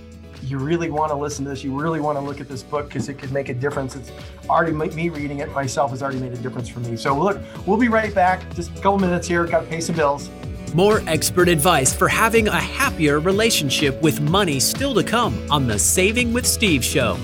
you 0.41 0.57
really 0.57 0.89
want 0.89 1.11
to 1.11 1.15
listen 1.15 1.45
to 1.45 1.51
this. 1.51 1.63
You 1.63 1.79
really 1.79 1.99
want 1.99 2.17
to 2.17 2.23
look 2.23 2.41
at 2.41 2.47
this 2.47 2.63
book 2.63 2.87
because 2.87 3.07
it 3.07 3.19
could 3.19 3.31
make 3.31 3.49
a 3.49 3.53
difference. 3.53 3.95
It's 3.95 4.11
already 4.49 4.71
me 4.71 5.09
reading 5.09 5.41
it 5.41 5.51
myself 5.51 5.91
has 5.91 6.01
already 6.01 6.21
made 6.21 6.33
a 6.33 6.37
difference 6.37 6.69
for 6.69 6.79
me. 6.79 6.97
So 6.97 7.15
look, 7.15 7.39
we'll 7.67 7.77
be 7.77 7.87
right 7.87 8.15
back. 8.15 8.51
Just 8.55 8.71
a 8.71 8.75
couple 8.81 8.97
minutes 8.97 9.27
here. 9.27 9.45
Got 9.45 9.59
to 9.59 9.67
pay 9.67 9.79
some 9.79 9.95
bills. 9.95 10.31
More 10.73 11.01
expert 11.07 11.49
advice 11.49 11.95
for 11.95 12.07
having 12.07 12.47
a 12.47 12.59
happier 12.59 13.19
relationship 13.19 13.99
with 14.03 14.21
money 14.21 14.59
still 14.59 14.93
to 14.93 15.03
come 15.03 15.35
on 15.49 15.65
the 15.65 15.79
Saving 15.79 16.31
with 16.31 16.45
Steve 16.45 16.83
show. 16.83 17.17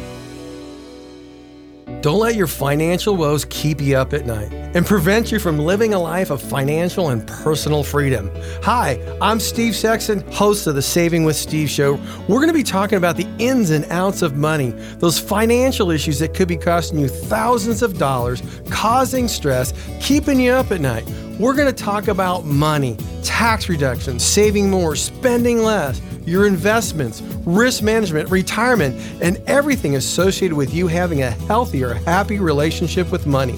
Don't 2.01 2.19
let 2.19 2.35
your 2.35 2.47
financial 2.47 3.15
woes 3.15 3.45
keep 3.45 3.81
you 3.81 3.97
up 3.97 4.13
at 4.13 4.25
night 4.25 4.51
and 4.51 4.85
prevent 4.85 5.31
you 5.31 5.39
from 5.39 5.59
living 5.59 5.93
a 5.93 5.99
life 5.99 6.31
of 6.31 6.41
financial 6.41 7.09
and 7.09 7.25
personal 7.27 7.83
freedom. 7.83 8.31
Hi, 8.63 8.99
I'm 9.21 9.39
Steve 9.39 9.75
Sexton, 9.75 10.19
host 10.31 10.65
of 10.65 10.73
the 10.73 10.81
Saving 10.81 11.23
with 11.23 11.35
Steve 11.35 11.69
show. 11.69 11.99
We're 12.27 12.37
going 12.39 12.47
to 12.47 12.53
be 12.53 12.63
talking 12.63 12.97
about 12.97 13.15
the 13.15 13.27
ins 13.37 13.69
and 13.69 13.85
outs 13.85 14.23
of 14.23 14.35
money, 14.35 14.71
those 14.97 15.19
financial 15.19 15.91
issues 15.91 16.17
that 16.19 16.33
could 16.33 16.47
be 16.47 16.57
costing 16.57 16.99
you 16.99 17.07
thousands 17.07 17.83
of 17.83 17.97
dollars, 17.99 18.41
causing 18.69 19.27
stress, 19.27 19.73
keeping 20.01 20.39
you 20.39 20.51
up 20.51 20.71
at 20.71 20.81
night. 20.81 21.07
We're 21.37 21.53
going 21.53 21.67
to 21.67 21.83
talk 21.83 22.07
about 22.07 22.45
money, 22.45 22.95
tax 23.21 23.67
reductions, 23.67 24.23
saving 24.23 24.69
more, 24.69 24.95
spending 24.95 25.63
less 25.63 26.01
your 26.25 26.47
investments, 26.47 27.21
risk 27.45 27.83
management, 27.83 28.31
retirement, 28.31 28.95
and 29.21 29.37
everything 29.45 29.97
associated 29.97 30.55
with 30.55 30.73
you 30.73 30.87
having 30.87 31.21
a 31.23 31.31
healthier, 31.31 31.93
happy 31.93 32.39
relationship 32.39 33.11
with 33.11 33.27
money. 33.27 33.57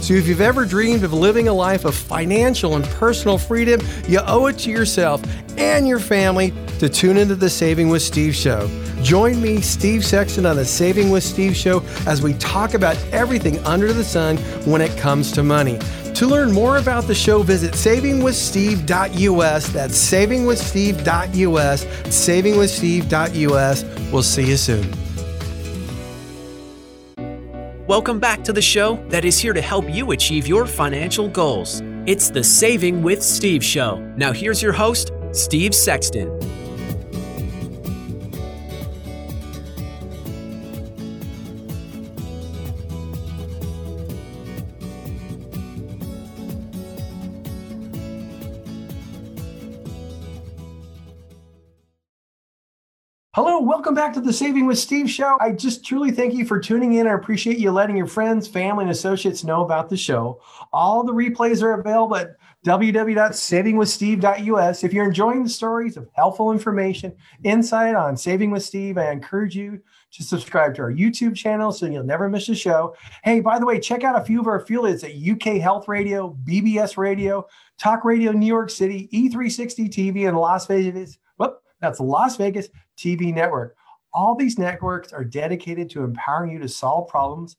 So, 0.00 0.14
if 0.14 0.26
you've 0.26 0.40
ever 0.40 0.64
dreamed 0.64 1.04
of 1.04 1.12
living 1.12 1.48
a 1.48 1.52
life 1.52 1.84
of 1.84 1.94
financial 1.94 2.76
and 2.76 2.84
personal 2.84 3.36
freedom, 3.36 3.80
you 4.08 4.20
owe 4.24 4.46
it 4.46 4.58
to 4.60 4.70
yourself 4.70 5.22
and 5.58 5.86
your 5.86 5.98
family 5.98 6.52
to 6.78 6.88
tune 6.88 7.18
into 7.18 7.34
the 7.34 7.50
Saving 7.50 7.88
with 7.88 8.02
Steve 8.02 8.34
show. 8.34 8.68
Join 9.02 9.40
me, 9.40 9.60
Steve 9.60 10.04
Sexton, 10.04 10.46
on 10.46 10.56
the 10.56 10.64
Saving 10.64 11.10
with 11.10 11.22
Steve 11.22 11.54
show 11.54 11.82
as 12.06 12.22
we 12.22 12.34
talk 12.34 12.74
about 12.74 12.96
everything 13.12 13.58
under 13.66 13.92
the 13.92 14.04
sun 14.04 14.38
when 14.64 14.80
it 14.80 14.96
comes 14.96 15.30
to 15.32 15.42
money. 15.42 15.78
To 16.18 16.26
learn 16.26 16.50
more 16.50 16.78
about 16.78 17.04
the 17.04 17.14
show, 17.14 17.44
visit 17.44 17.74
savingwithsteve.us. 17.74 19.68
That's 19.68 20.12
savingwithsteve.us. 20.12 21.84
Savingwithsteve.us. 21.84 23.84
We'll 24.10 24.22
see 24.24 24.48
you 24.48 24.56
soon. 24.56 24.92
Welcome 27.86 28.18
back 28.18 28.42
to 28.42 28.52
the 28.52 28.60
show 28.60 28.96
that 29.10 29.24
is 29.24 29.38
here 29.38 29.52
to 29.52 29.60
help 29.60 29.88
you 29.88 30.10
achieve 30.10 30.48
your 30.48 30.66
financial 30.66 31.28
goals. 31.28 31.82
It's 32.06 32.30
the 32.30 32.42
Saving 32.42 33.04
with 33.04 33.22
Steve 33.22 33.64
show. 33.64 34.00
Now, 34.16 34.32
here's 34.32 34.60
your 34.60 34.72
host, 34.72 35.12
Steve 35.30 35.72
Sexton. 35.72 36.36
Back 53.98 54.14
to 54.14 54.20
the 54.20 54.32
Saving 54.32 54.66
with 54.66 54.78
Steve 54.78 55.10
show. 55.10 55.36
I 55.40 55.50
just 55.50 55.84
truly 55.84 56.12
thank 56.12 56.32
you 56.32 56.44
for 56.44 56.60
tuning 56.60 56.92
in. 56.92 57.08
I 57.08 57.14
appreciate 57.14 57.58
you 57.58 57.72
letting 57.72 57.96
your 57.96 58.06
friends, 58.06 58.46
family, 58.46 58.84
and 58.84 58.92
associates 58.92 59.42
know 59.42 59.64
about 59.64 59.90
the 59.90 59.96
show. 59.96 60.40
All 60.72 61.02
the 61.02 61.12
replays 61.12 61.64
are 61.64 61.72
available 61.72 62.14
at 62.14 62.36
www.savingwithsteve.us. 62.64 64.84
If 64.84 64.92
you're 64.92 65.04
enjoying 65.04 65.42
the 65.42 65.48
stories 65.48 65.96
of 65.96 66.08
helpful 66.12 66.52
information, 66.52 67.12
insight 67.42 67.96
on 67.96 68.16
Saving 68.16 68.52
with 68.52 68.62
Steve, 68.62 68.98
I 68.98 69.10
encourage 69.10 69.56
you 69.56 69.82
to 70.12 70.22
subscribe 70.22 70.76
to 70.76 70.82
our 70.82 70.92
YouTube 70.92 71.34
channel 71.34 71.72
so 71.72 71.86
you'll 71.86 72.04
never 72.04 72.28
miss 72.28 72.48
a 72.48 72.54
show. 72.54 72.94
Hey, 73.24 73.40
by 73.40 73.58
the 73.58 73.66
way, 73.66 73.80
check 73.80 74.04
out 74.04 74.16
a 74.16 74.24
few 74.24 74.38
of 74.38 74.46
our 74.46 74.60
affiliates 74.60 75.02
at 75.02 75.10
UK 75.10 75.60
Health 75.60 75.88
Radio, 75.88 76.38
BBS 76.44 76.96
Radio, 76.96 77.48
Talk 77.78 78.04
Radio 78.04 78.30
New 78.30 78.46
York 78.46 78.70
City, 78.70 79.08
E360 79.12 79.88
TV, 79.88 80.28
and 80.28 80.38
Las 80.38 80.68
Vegas. 80.68 81.18
Whoop, 81.36 81.60
that's 81.80 81.98
Las 81.98 82.36
Vegas 82.36 82.68
TV 82.96 83.34
network. 83.34 83.74
All 84.12 84.34
these 84.34 84.58
networks 84.58 85.12
are 85.12 85.24
dedicated 85.24 85.90
to 85.90 86.04
empowering 86.04 86.52
you 86.52 86.58
to 86.60 86.68
solve 86.68 87.08
problems, 87.08 87.56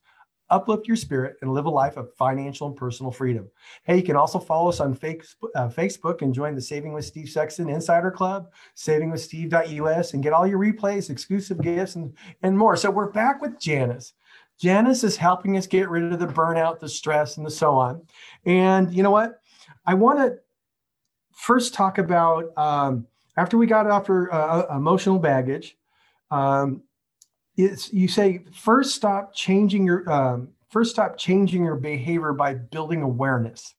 uplift 0.49 0.87
your 0.87 0.97
spirit, 0.97 1.37
and 1.41 1.53
live 1.53 1.65
a 1.65 1.69
life 1.69 1.97
of 1.97 2.13
financial 2.15 2.67
and 2.67 2.75
personal 2.75 3.11
freedom. 3.11 3.47
Hey, 3.83 3.97
you 3.97 4.03
can 4.03 4.15
also 4.15 4.39
follow 4.39 4.69
us 4.69 4.79
on 4.79 4.91
uh, 4.91 4.95
Facebook 5.69 6.21
and 6.21 6.33
join 6.33 6.55
the 6.55 6.61
Saving 6.61 6.93
with 6.93 7.05
Steve 7.05 7.29
Sexton 7.29 7.69
Insider 7.69 8.11
Club, 8.11 8.51
savingwithsteve.us, 8.75 10.13
and 10.13 10.23
get 10.23 10.33
all 10.33 10.47
your 10.47 10.59
replays, 10.59 11.09
exclusive 11.09 11.61
gifts, 11.61 11.95
and, 11.95 12.13
and 12.41 12.57
more. 12.57 12.75
So 12.75 12.89
we're 12.89 13.11
back 13.11 13.41
with 13.41 13.59
Janice. 13.59 14.13
Janice 14.59 15.03
is 15.03 15.15
helping 15.15 15.55
us 15.55 15.67
get 15.67 15.89
rid 15.89 16.11
of 16.11 16.19
the 16.19 16.27
burnout, 16.27 16.79
the 16.79 16.89
stress, 16.89 17.37
and 17.37 17.45
the 17.45 17.51
so 17.51 17.75
on. 17.75 18.01
And 18.45 18.93
you 18.93 19.03
know 19.03 19.11
what? 19.11 19.39
I 19.85 19.93
want 19.93 20.19
to 20.19 20.37
first 21.33 21.73
talk 21.73 21.97
about 21.97 22.51
um, 22.57 23.07
after 23.37 23.57
we 23.57 23.67
got 23.67 23.89
after 23.89 24.33
uh, 24.33 24.63
uh, 24.63 24.75
emotional 24.75 25.17
baggage, 25.17 25.77
um, 26.31 26.83
it's 27.57 27.91
you 27.91 28.07
say 28.07 28.45
first 28.53 28.95
stop 28.95 29.33
changing 29.33 29.85
your 29.85 30.09
um, 30.11 30.49
first 30.69 30.91
stop 30.91 31.17
changing 31.17 31.63
your 31.63 31.75
behavior 31.75 32.33
by 32.33 32.53
building 32.53 33.01
awareness. 33.01 33.75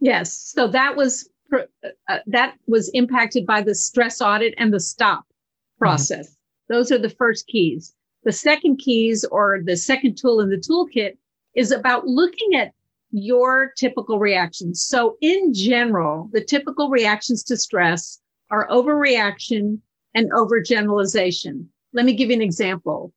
Yes. 0.00 0.32
So 0.32 0.68
that 0.68 0.96
was 0.96 1.28
uh, 1.52 1.62
uh, 2.08 2.18
that 2.26 2.54
was 2.66 2.90
impacted 2.90 3.46
by 3.46 3.62
the 3.62 3.74
stress 3.74 4.20
audit 4.20 4.54
and 4.58 4.72
the 4.72 4.80
stop 4.80 5.20
mm-hmm. 5.20 5.84
process. 5.84 6.28
Mm-hmm. 6.28 6.74
Those 6.74 6.92
are 6.92 6.98
the 6.98 7.10
first 7.10 7.46
keys. 7.46 7.94
The 8.24 8.32
second 8.32 8.76
keys 8.78 9.24
or 9.24 9.60
the 9.64 9.76
second 9.76 10.18
tool 10.18 10.40
in 10.40 10.50
the 10.50 10.56
toolkit 10.56 11.16
is 11.54 11.72
about 11.72 12.06
looking 12.06 12.54
at 12.56 12.72
your 13.10 13.72
typical 13.76 14.18
reactions. 14.18 14.82
So 14.82 15.16
in 15.22 15.54
general, 15.54 16.28
the 16.32 16.44
typical 16.44 16.90
reactions 16.90 17.42
to 17.44 17.56
stress 17.56 18.20
are 18.50 18.68
overreaction 18.68 19.78
and 20.14 20.30
overgeneralization. 20.32 21.66
Let 21.92 22.04
me 22.04 22.14
give 22.14 22.30
you 22.30 22.36
an 22.36 22.42
example 22.42 23.12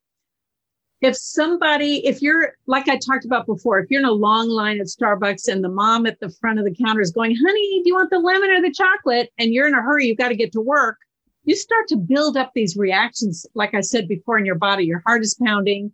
if 1.02 1.18
somebody, 1.18 2.06
if 2.06 2.22
you're, 2.22 2.54
like 2.68 2.88
I 2.88 2.98
talked 2.98 3.26
about 3.26 3.48
before, 3.48 3.80
if 3.80 3.90
you're 3.90 4.02
in 4.02 4.06
a 4.06 4.12
long 4.12 4.50
line 4.50 4.80
at 4.80 4.86
Starbucks 4.86 5.48
and 5.52 5.64
the 5.64 5.70
mom 5.70 6.06
at 6.06 6.20
the 6.20 6.30
front 6.30 6.60
of 6.60 6.66
the 6.66 6.76
counter 6.76 7.02
is 7.02 7.12
going, 7.12 7.36
honey, 7.36 7.82
do 7.84 7.90
you 7.90 7.96
want 7.96 8.12
the 8.12 8.20
lemon 8.20 8.52
or 8.52 8.62
the 8.62 8.72
chocolate? 8.72 9.32
And 9.40 9.52
you're 9.52 9.68
in 9.68 9.74
a 9.74 9.82
hurry, 9.82 10.06
you've 10.06 10.20
got 10.20 10.30
to 10.30 10.36
get 10.36 10.52
to 10.54 10.62
work. 10.62 10.98
You 11.44 11.56
start 11.56 11.88
to 11.88 11.98
build 11.98 12.38
up 12.38 12.52
these 12.54 12.78
reactions. 12.78 13.48
Like 13.56 13.74
I 13.74 13.82
said 13.82 14.08
before 14.08 14.38
in 14.38 14.46
your 14.46 14.56
body, 14.56 14.86
your 14.86 15.02
heart 15.06 15.24
is 15.24 15.36
pounding 15.44 15.92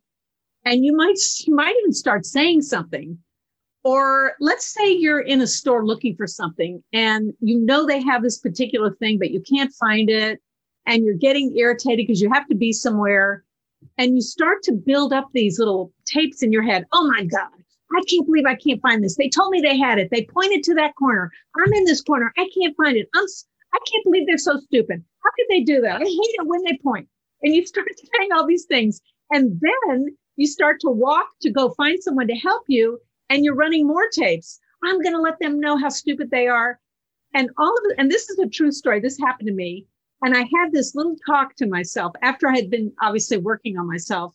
and 0.66 0.84
you 0.84 0.94
might, 0.94 1.18
you 1.46 1.56
might 1.56 1.75
even 1.80 1.94
start 1.94 2.25
saying 2.25 2.63
something. 2.63 3.18
Or 3.86 4.34
let's 4.42 4.74
say 4.74 4.92
you're 4.92 5.22
in 5.22 5.39
a 5.39 5.48
store 5.48 5.86
looking 5.86 6.18
for 6.18 6.27
something 6.27 6.84
and 6.92 7.34
you 7.39 7.58
know 7.58 7.86
they 7.86 8.01
have 8.01 8.24
this 8.24 8.39
particular 8.39 8.94
thing, 8.96 9.18
but 9.18 9.32
you 9.32 9.42
can't 9.42 9.72
find 9.80 10.10
it 10.10 10.42
and 10.88 11.03
you're 11.03 11.15
getting 11.15 11.56
irritated 11.56 12.08
because 12.08 12.22
you 12.22 12.32
have 12.34 12.48
to 12.48 12.56
be 12.56 12.72
somewhere 12.72 13.44
and 13.98 14.15
you 14.15 14.22
start 14.22 14.63
to 14.63 14.72
build 14.72 15.13
up 15.13 15.29
these 15.34 15.60
little 15.60 15.94
tapes 16.06 16.41
in 16.41 16.51
your 16.51 16.63
head. 16.63 16.86
Oh 16.94 17.08
my 17.08 17.25
God, 17.25 17.50
I 17.91 18.01
can't 18.10 18.25
believe 18.25 18.46
I 18.46 18.56
can't 18.56 18.82
find 18.82 19.03
this. 19.03 19.17
They 19.17 19.29
told 19.29 19.51
me 19.51 19.62
they 19.62 19.77
had 19.77 20.00
it. 20.00 20.10
They 20.12 20.25
pointed 20.25 20.63
to 20.63 20.74
that 20.75 20.96
corner. 20.96 21.32
I'm 21.56 21.74
in 21.74 21.84
this 21.84 22.01
corner. 22.01 22.34
I 22.38 22.50
can't 22.58 22.75
find 22.75 22.98
it. 22.98 23.08
I'm, 23.13 23.25
I 23.74 23.79
can't 23.91 24.03
believe 24.06 24.25
they're 24.25 24.38
so 24.38 24.60
stupid. 24.60 25.03
How 25.24 25.29
could 25.36 25.46
they 25.50 25.62
do 25.62 25.82
that? 25.82 26.01
I 26.01 26.06
hate 26.06 26.36
it 26.39 26.48
when 26.48 26.63
they 26.63 26.79
point. 26.82 27.08
And 27.44 27.53
you 27.53 27.65
start 27.65 27.88
saying 28.17 28.29
all 28.34 28.48
these 28.48 28.65
things. 28.65 29.01
And 29.32 29.60
then 29.62 30.08
you 30.38 30.48
start 30.48 30.79
to 30.82 30.89
walk 30.89 31.27
to 31.41 31.51
go 31.51 31.74
find 31.75 32.01
someone 32.01 32.27
to 32.27 32.36
help 32.36 32.63
you. 32.67 33.00
And 33.29 33.44
you're 33.44 33.56
running 33.56 33.86
more 33.86 34.08
tapes. 34.10 34.60
I'm 34.84 35.01
going 35.01 35.13
to 35.15 35.22
let 35.22 35.39
them 35.39 35.60
know 35.60 35.75
how 35.75 35.89
stupid 35.89 36.32
they 36.32 36.48
are. 36.48 36.79
And 37.34 37.50
all 37.58 37.77
of 37.77 37.84
it. 37.91 37.96
And 37.98 38.10
this 38.10 38.29
is 38.29 38.39
a 38.39 38.48
true 38.48 38.72
story. 38.72 39.01
This 39.01 39.20
happened 39.20 39.48
to 39.48 39.53
me. 39.53 39.86
And 40.24 40.36
I 40.36 40.39
had 40.39 40.71
this 40.71 40.95
little 40.95 41.15
talk 41.25 41.55
to 41.57 41.67
myself 41.67 42.13
after 42.21 42.47
I 42.47 42.55
had 42.55 42.69
been 42.69 42.91
obviously 43.01 43.38
working 43.38 43.77
on 43.77 43.88
myself. 43.88 44.33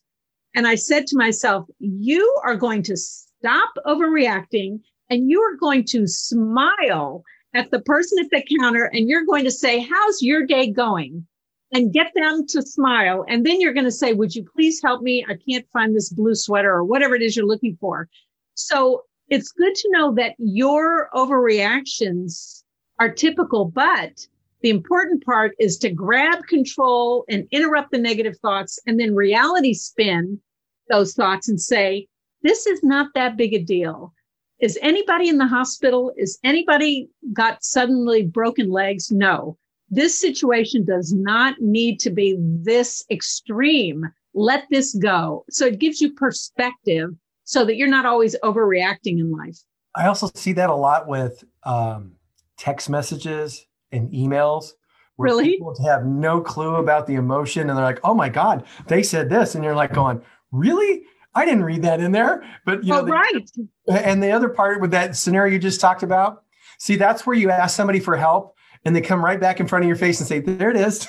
And 0.55 0.67
I 0.67 0.75
said 0.75 1.07
to 1.09 1.17
myself, 1.17 1.67
you 1.79 2.41
are 2.45 2.57
going 2.57 2.83
to 2.85 2.97
stop 2.97 3.71
overreacting 3.87 4.81
and 5.11 5.31
you 5.31 5.41
are 5.41 5.57
going 5.57 5.85
to 5.87 6.07
smile 6.07 7.25
at 7.55 7.71
the 7.71 7.81
person 7.81 8.19
at 8.23 8.31
the 8.31 8.45
counter 8.59 8.85
and 8.85 9.09
you're 9.09 9.25
going 9.25 9.45
to 9.45 9.51
say, 9.51 9.81
how's 9.81 10.23
your 10.23 10.47
day 10.47 10.71
going? 10.71 11.27
And 11.73 11.93
get 11.93 12.13
them 12.15 12.47
to 12.49 12.63
smile. 12.63 13.25
And 13.29 13.47
then 13.47 13.61
you're 13.61 13.73
going 13.73 13.87
to 13.87 13.91
say, 13.91 14.13
would 14.13 14.35
you 14.35 14.45
please 14.55 14.81
help 14.83 15.03
me? 15.03 15.25
I 15.27 15.37
can't 15.49 15.67
find 15.73 15.97
this 15.97 16.11
blue 16.11 16.35
sweater 16.35 16.71
or 16.71 16.85
whatever 16.85 17.15
it 17.15 17.23
is 17.23 17.35
you're 17.35 17.47
looking 17.47 17.79
for. 17.81 18.09
So 18.55 19.05
it's 19.29 19.53
good 19.53 19.75
to 19.75 19.91
know 19.91 20.15
that 20.15 20.35
your 20.39 21.09
overreactions 21.15 22.63
are 22.99 23.11
typical, 23.11 23.65
but 23.65 24.27
the 24.63 24.71
important 24.71 25.25
part 25.25 25.53
is 25.59 25.77
to 25.79 25.91
grab 25.91 26.47
control 26.47 27.25
and 27.29 27.47
interrupt 27.51 27.91
the 27.91 27.99
negative 27.99 28.39
thoughts 28.39 28.79
and 28.87 28.99
then 28.99 29.15
reality 29.15 29.75
spin 29.75 30.41
those 30.89 31.15
thoughts 31.15 31.49
and 31.49 31.61
say, 31.61 32.07
this 32.43 32.67
is 32.67 32.83
not 32.83 33.09
that 33.15 33.37
big 33.37 33.55
a 33.55 33.59
deal. 33.59 34.13
Is 34.61 34.79
anybody 34.81 35.29
in 35.29 35.39
the 35.39 35.47
hospital? 35.47 36.13
Is 36.17 36.39
anybody 36.45 37.09
got 37.33 37.65
suddenly 37.65 38.23
broken 38.23 38.71
legs? 38.71 39.11
No. 39.11 39.59
This 39.91 40.19
situation 40.19 40.85
does 40.85 41.13
not 41.13 41.61
need 41.61 41.99
to 42.01 42.11
be 42.11 42.37
this 42.39 43.05
extreme. 43.11 44.05
Let 44.35 44.65
this 44.71 44.95
go. 44.95 45.45
So 45.51 45.67
it 45.67 45.81
gives 45.81 46.01
you 46.01 46.15
perspective 46.15 47.11
so 47.45 47.65
that 47.65 47.77
you're 47.77 47.89
not 47.89 48.07
always 48.07 48.37
overreacting 48.43 49.19
in 49.19 49.33
life. 49.33 49.59
I 49.95 50.07
also 50.07 50.31
see 50.35 50.53
that 50.53 50.71
a 50.71 50.75
lot 50.75 51.09
with 51.09 51.45
um, 51.65 52.13
text 52.57 52.89
messages 52.89 53.67
and 53.93 54.11
emails 54.11 54.73
where 55.17 55.27
really? 55.27 55.51
people 55.51 55.75
have 55.85 56.05
no 56.05 56.41
clue 56.41 56.77
about 56.77 57.07
the 57.07 57.15
emotion 57.15 57.69
and 57.69 57.79
they're 57.79 57.85
like, 57.85 58.01
oh 58.05 58.15
my 58.15 58.29
God, 58.29 58.65
they 58.89 59.03
said 59.03 59.29
this. 59.29 59.55
And 59.55 59.63
you're 59.63 59.75
like 59.75 59.93
going, 59.93 60.23
really? 60.51 61.03
I 61.35 61.45
didn't 61.45 61.65
read 61.65 61.83
that 61.83 62.01
in 62.01 62.13
there. 62.13 62.43
But 62.65 62.85
you 62.85 62.93
know, 62.93 63.01
oh, 63.01 63.07
right. 63.07 63.51
and 63.89 64.23
the 64.23 64.31
other 64.31 64.49
part 64.49 64.81
with 64.81 64.91
that 64.93 65.17
scenario 65.17 65.53
you 65.53 65.59
just 65.59 65.81
talked 65.81 66.03
about, 66.03 66.45
see, 66.79 66.97
that's 66.97 67.27
where 67.27 67.37
you 67.37 67.51
ask 67.51 67.77
somebody 67.77 68.01
for 68.01 68.17
help 68.17 68.57
and 68.85 68.97
they 68.97 69.01
come 69.01 69.25
right 69.25 69.41
back 69.41 69.61
in 69.61 69.69
front 69.69 69.85
of 69.85 69.87
your 69.87 69.97
face 69.97 70.19
and 70.21 70.29
say, 70.29 70.41
there 70.41 70.71
it 70.71 70.77
is. 70.77 71.07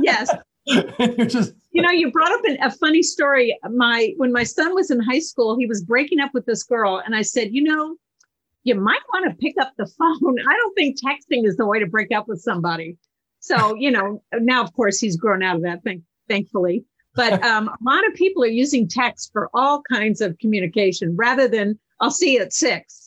Yes. 0.00 0.30
you're 0.66 1.26
just 1.26 1.52
you 1.72 1.82
know 1.82 1.90
you 1.90 2.10
brought 2.10 2.32
up 2.32 2.42
an, 2.44 2.56
a 2.62 2.70
funny 2.70 3.02
story 3.02 3.54
my 3.70 4.14
when 4.16 4.32
my 4.32 4.42
son 4.42 4.74
was 4.74 4.90
in 4.90 4.98
high 4.98 5.18
school 5.18 5.58
he 5.58 5.66
was 5.66 5.82
breaking 5.82 6.20
up 6.20 6.30
with 6.32 6.46
this 6.46 6.62
girl 6.62 7.02
and 7.04 7.14
i 7.14 7.20
said 7.20 7.48
you 7.52 7.62
know 7.62 7.96
you 8.64 8.74
might 8.74 9.00
want 9.12 9.30
to 9.30 9.36
pick 9.36 9.54
up 9.60 9.72
the 9.76 9.86
phone. 9.86 10.36
I 10.48 10.56
don't 10.56 10.74
think 10.74 10.98
texting 11.00 11.46
is 11.46 11.56
the 11.56 11.66
way 11.66 11.78
to 11.78 11.86
break 11.86 12.12
up 12.12 12.26
with 12.26 12.40
somebody. 12.40 12.96
So, 13.40 13.74
you 13.76 13.90
know, 13.90 14.22
now 14.32 14.62
of 14.62 14.72
course 14.72 14.98
he's 14.98 15.16
grown 15.16 15.42
out 15.42 15.56
of 15.56 15.62
that 15.62 15.82
thing, 15.84 16.02
thankfully. 16.28 16.84
But 17.14 17.42
um, 17.44 17.68
a 17.68 17.76
lot 17.84 18.06
of 18.06 18.14
people 18.14 18.42
are 18.42 18.48
using 18.48 18.88
text 18.88 19.30
for 19.32 19.50
all 19.54 19.82
kinds 19.82 20.20
of 20.20 20.38
communication 20.38 21.14
rather 21.16 21.46
than 21.46 21.78
I'll 22.00 22.10
see 22.10 22.34
you 22.34 22.40
at 22.40 22.52
six. 22.52 23.03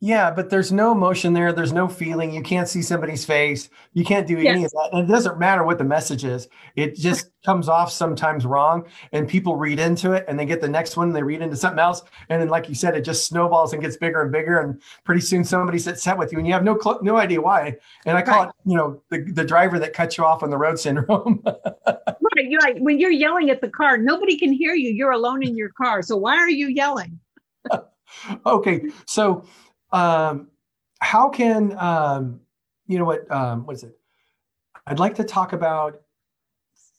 Yeah, 0.00 0.30
but 0.30 0.50
there's 0.50 0.72
no 0.72 0.92
emotion 0.92 1.32
there. 1.32 1.54
There's 1.54 1.72
no 1.72 1.88
feeling. 1.88 2.30
You 2.30 2.42
can't 2.42 2.68
see 2.68 2.82
somebody's 2.82 3.24
face. 3.24 3.70
You 3.94 4.04
can't 4.04 4.26
do 4.26 4.36
any 4.36 4.62
of 4.62 4.70
that. 4.72 4.90
And 4.92 5.08
it 5.08 5.10
doesn't 5.10 5.38
matter 5.38 5.64
what 5.64 5.78
the 5.78 5.84
message 5.84 6.22
is. 6.22 6.48
It 6.74 6.96
just 6.96 7.30
comes 7.46 7.66
off 7.66 7.90
sometimes 7.90 8.44
wrong. 8.44 8.84
And 9.12 9.26
people 9.26 9.56
read 9.56 9.78
into 9.78 10.12
it 10.12 10.26
and 10.28 10.38
they 10.38 10.44
get 10.44 10.60
the 10.60 10.68
next 10.68 10.98
one, 10.98 11.08
And 11.08 11.16
they 11.16 11.22
read 11.22 11.40
into 11.40 11.56
something 11.56 11.78
else. 11.78 12.02
And 12.28 12.42
then, 12.42 12.48
like 12.48 12.68
you 12.68 12.74
said, 12.74 12.94
it 12.94 13.06
just 13.06 13.26
snowballs 13.26 13.72
and 13.72 13.80
gets 13.80 13.96
bigger 13.96 14.20
and 14.20 14.30
bigger. 14.30 14.60
And 14.60 14.82
pretty 15.04 15.22
soon 15.22 15.44
somebody's 15.44 15.86
upset 15.86 16.18
with 16.18 16.30
you 16.30 16.38
and 16.38 16.46
you 16.46 16.52
have 16.52 16.64
no 16.64 16.78
cl- 16.78 17.00
no 17.02 17.16
idea 17.16 17.40
why. 17.40 17.76
And 18.04 18.18
I 18.18 18.22
call 18.22 18.44
right. 18.44 18.48
it, 18.50 18.54
you 18.70 18.76
know, 18.76 19.02
the, 19.08 19.22
the 19.32 19.44
driver 19.44 19.78
that 19.78 19.94
cuts 19.94 20.18
you 20.18 20.26
off 20.26 20.42
on 20.42 20.50
the 20.50 20.58
road 20.58 20.78
syndrome. 20.78 21.42
right. 22.36 22.50
You're 22.50 22.60
like, 22.60 22.76
when 22.80 23.00
you're 23.00 23.10
yelling 23.10 23.48
at 23.48 23.62
the 23.62 23.70
car, 23.70 23.96
nobody 23.96 24.38
can 24.38 24.52
hear 24.52 24.74
you. 24.74 24.90
You're 24.90 25.12
alone 25.12 25.42
in 25.42 25.56
your 25.56 25.70
car. 25.70 26.02
So 26.02 26.18
why 26.18 26.36
are 26.36 26.50
you 26.50 26.68
yelling? 26.68 27.18
okay. 28.46 28.82
So, 29.06 29.44
um, 29.96 30.48
how 31.00 31.28
can 31.28 31.76
um, 31.78 32.40
you 32.86 32.98
know 32.98 33.04
what? 33.04 33.30
Um, 33.30 33.64
what 33.66 33.76
is 33.76 33.82
it? 33.82 33.98
I'd 34.86 34.98
like 34.98 35.14
to 35.16 35.24
talk 35.24 35.52
about 35.52 36.02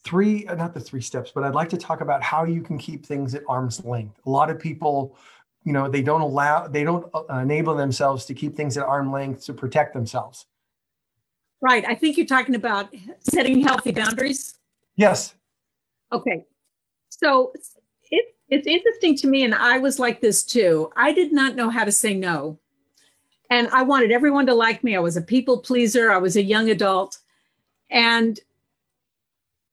three, 0.04 0.46
uh, 0.48 0.56
not 0.56 0.74
the 0.74 0.80
three 0.80 1.02
steps, 1.02 1.32
but 1.34 1.44
I'd 1.44 1.56
like 1.56 1.70
to 1.70 1.78
talk 1.78 2.02
about 2.02 2.22
how 2.24 2.44
you 2.44 2.62
can 2.62 2.78
keep 2.78 3.06
things 3.06 3.36
at 3.36 3.44
arm's 3.48 3.84
length. 3.86 4.20
A 4.26 4.30
lot 4.30 4.50
of 4.50 4.60
people, 4.60 5.18
you 5.64 5.74
know, 5.74 5.90
they 5.90 6.02
don't 6.02 6.22
allow, 6.22 6.68
they 6.68 6.84
don't 6.84 7.06
uh, 7.14 7.36
enable 7.36 7.76
themselves 7.76 8.26
to 8.26 8.34
keep 8.34 8.56
things 8.56 8.78
at 8.78 8.86
arm 8.86 9.12
length 9.12 9.46
to 9.46 9.54
protect 9.54 9.94
themselves. 9.94 10.46
Right. 11.62 11.86
I 11.86 11.96
think 11.96 12.18
you're 12.18 12.26
talking 12.26 12.56
about 12.56 12.94
setting 13.22 13.62
healthy 13.62 13.92
boundaries. 13.92 14.58
Yes. 14.96 15.34
Okay. 16.12 16.46
So 17.10 17.54
it, 18.12 18.36
it's 18.50 18.68
interesting 18.68 19.16
to 19.18 19.28
me, 19.28 19.44
and 19.44 19.56
I 19.56 19.78
was 19.78 20.00
like 20.00 20.22
this 20.22 20.44
too. 20.44 20.92
I 20.96 21.12
did 21.12 21.34
not 21.34 21.56
know 21.56 21.70
how 21.70 21.84
to 21.84 21.92
say 21.92 22.14
no. 22.14 22.60
And 23.50 23.68
I 23.70 23.84
wanted 23.84 24.12
everyone 24.12 24.46
to 24.48 24.54
like 24.54 24.84
me. 24.84 24.96
I 24.96 25.00
was 25.00 25.18
a 25.18 25.22
people 25.22 25.60
pleaser. 25.60 26.12
I 26.12 26.18
was 26.18 26.36
a 26.36 26.44
young 26.44 26.70
adult. 26.70 27.20
And 27.90 28.40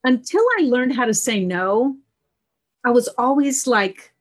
until 0.04 0.42
I 0.58 0.62
learned 0.62 0.94
how 0.94 1.06
to 1.06 1.14
say 1.14 1.44
no, 1.44 1.96
I 2.84 2.90
was 2.90 3.08
always 3.18 3.66
like 3.66 4.12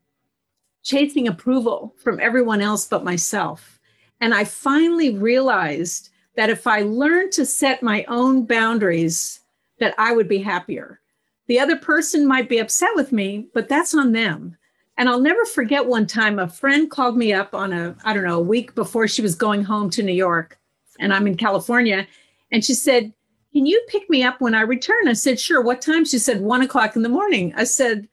chasing 0.83 1.27
approval 1.27 1.93
from 1.97 2.19
everyone 2.19 2.61
else 2.61 2.87
but 2.87 3.03
myself. 3.03 3.79
And 4.21 4.33
I 4.33 4.45
finally 4.45 5.17
realized 5.17 6.09
that 6.35 6.49
if 6.49 6.65
I 6.65 6.81
learned 6.81 7.31
to 7.33 7.45
set 7.45 7.83
my 7.83 8.05
own 8.07 8.45
boundaries, 8.45 9.41
that 9.79 9.93
I 9.97 10.13
would 10.13 10.27
be 10.27 10.39
happier. 10.39 10.99
The 11.47 11.59
other 11.59 11.75
person 11.75 12.25
might 12.25 12.49
be 12.49 12.59
upset 12.59 12.91
with 12.95 13.11
me, 13.11 13.47
but 13.53 13.67
that's 13.67 13.93
on 13.93 14.13
them. 14.13 14.57
And 14.97 15.09
I'll 15.09 15.19
never 15.19 15.45
forget 15.45 15.85
one 15.85 16.05
time 16.05 16.37
a 16.37 16.47
friend 16.47 16.89
called 16.89 17.17
me 17.17 17.33
up 17.33 17.55
on 17.55 17.73
a, 17.73 17.95
I 18.03 18.13
don't 18.13 18.23
know, 18.23 18.37
a 18.37 18.43
week 18.43 18.75
before 18.75 19.07
she 19.07 19.21
was 19.21 19.35
going 19.35 19.63
home 19.63 19.89
to 19.91 20.03
New 20.03 20.13
York. 20.13 20.59
And 20.99 21.13
I'm 21.13 21.25
in 21.25 21.35
California. 21.35 22.07
And 22.51 22.63
she 22.63 22.73
said, 22.73 23.11
Can 23.53 23.65
you 23.65 23.83
pick 23.87 24.09
me 24.09 24.23
up 24.23 24.39
when 24.39 24.53
I 24.53 24.61
return? 24.61 25.07
I 25.07 25.13
said, 25.13 25.39
Sure. 25.39 25.61
What 25.61 25.81
time? 25.81 26.05
She 26.05 26.19
said, 26.19 26.41
One 26.41 26.61
o'clock 26.61 26.95
in 26.95 27.01
the 27.01 27.09
morning. 27.09 27.53
I 27.55 27.63
said, 27.63 28.07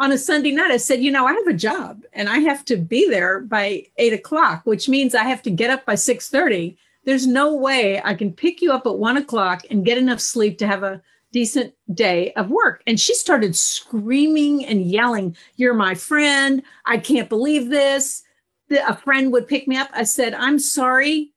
on 0.00 0.12
a 0.12 0.18
Sunday 0.18 0.50
night, 0.50 0.70
I 0.70 0.78
said, 0.78 1.02
you 1.02 1.10
know, 1.10 1.26
I 1.26 1.34
have 1.34 1.46
a 1.46 1.52
job 1.52 2.04
and 2.14 2.26
I 2.26 2.38
have 2.38 2.64
to 2.64 2.78
be 2.78 3.06
there 3.10 3.40
by 3.40 3.84
eight 3.98 4.14
o'clock, 4.14 4.62
which 4.64 4.88
means 4.88 5.14
I 5.14 5.24
have 5.24 5.42
to 5.42 5.50
get 5.50 5.68
up 5.68 5.84
by 5.84 5.94
6:30. 5.94 6.78
There's 7.04 7.26
no 7.26 7.54
way 7.54 8.00
I 8.02 8.14
can 8.14 8.32
pick 8.32 8.62
you 8.62 8.72
up 8.72 8.86
at 8.86 8.96
one 8.96 9.18
o'clock 9.18 9.62
and 9.70 9.84
get 9.84 9.98
enough 9.98 10.20
sleep 10.20 10.56
to 10.58 10.66
have 10.66 10.82
a 10.82 11.02
decent 11.32 11.74
day 11.94 12.32
of 12.34 12.50
work. 12.50 12.82
And 12.86 12.98
she 12.98 13.14
started 13.14 13.56
screaming 13.56 14.64
and 14.66 14.82
yelling, 14.82 15.36
You're 15.56 15.74
my 15.74 15.94
friend. 15.94 16.62
I 16.86 16.98
can't 16.98 17.28
believe 17.28 17.70
this. 17.70 18.22
A 18.70 18.96
friend 18.96 19.32
would 19.32 19.48
pick 19.48 19.66
me 19.66 19.76
up. 19.76 19.90
I 19.92 20.04
said, 20.04 20.34
I'm 20.34 20.58
sorry. 20.58 21.32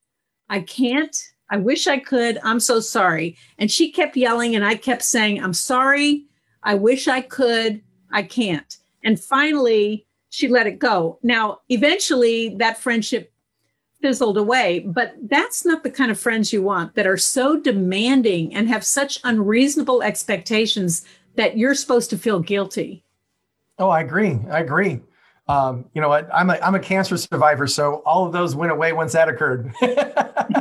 I 0.50 0.62
can't. 0.62 1.16
I 1.50 1.58
wish 1.58 1.88
I 1.88 1.98
could. 1.98 2.40
I'm 2.44 2.60
so 2.60 2.80
sorry. 2.80 3.38
And 3.58 3.72
she 3.72 3.92
kept 3.92 4.16
yelling, 4.16 4.56
and 4.56 4.66
I 4.66 4.76
kept 4.76 5.04
saying, 5.04 5.44
I'm 5.44 5.54
sorry. 5.54 6.26
I 6.64 6.76
wish 6.76 7.08
I 7.08 7.22
could. 7.22 7.82
I 8.12 8.24
can't. 8.24 8.78
And 9.04 9.20
finally, 9.20 10.06
she 10.30 10.48
let 10.48 10.68
it 10.68 10.80
go. 10.80 11.20
Now, 11.24 11.60
eventually, 11.70 12.56
that 12.58 12.78
friendship 12.78 13.33
fizzled 14.04 14.38
away, 14.38 14.80
but 14.80 15.16
that's 15.30 15.66
not 15.66 15.82
the 15.82 15.90
kind 15.90 16.12
of 16.12 16.20
friends 16.20 16.52
you 16.52 16.62
want 16.62 16.94
that 16.96 17.08
are 17.08 17.16
so 17.16 17.58
demanding 17.58 18.54
and 18.54 18.68
have 18.68 18.84
such 18.84 19.18
unreasonable 19.24 20.04
expectations 20.04 21.06
that 21.36 21.58
you're 21.58 21.74
supposed 21.74 22.10
to 22.10 22.18
feel 22.18 22.42
guilty. 22.42 23.02
Oh, 23.80 23.90
I 23.90 24.02
agree. 24.02 24.38
I 24.52 24.60
agree. 24.60 25.00
Um, 25.48 25.86
you 25.94 26.02
know 26.02 26.10
what? 26.10 26.30
I'm 26.34 26.50
a 26.50 26.56
I'm 26.56 26.76
a 26.76 26.80
cancer 26.80 27.16
survivor, 27.18 27.66
so 27.66 28.02
all 28.06 28.26
of 28.26 28.34
those 28.34 28.56
went 28.56 28.74
away 28.74 28.92
once 28.92 29.14
that 29.14 29.30
occurred. 29.30 29.74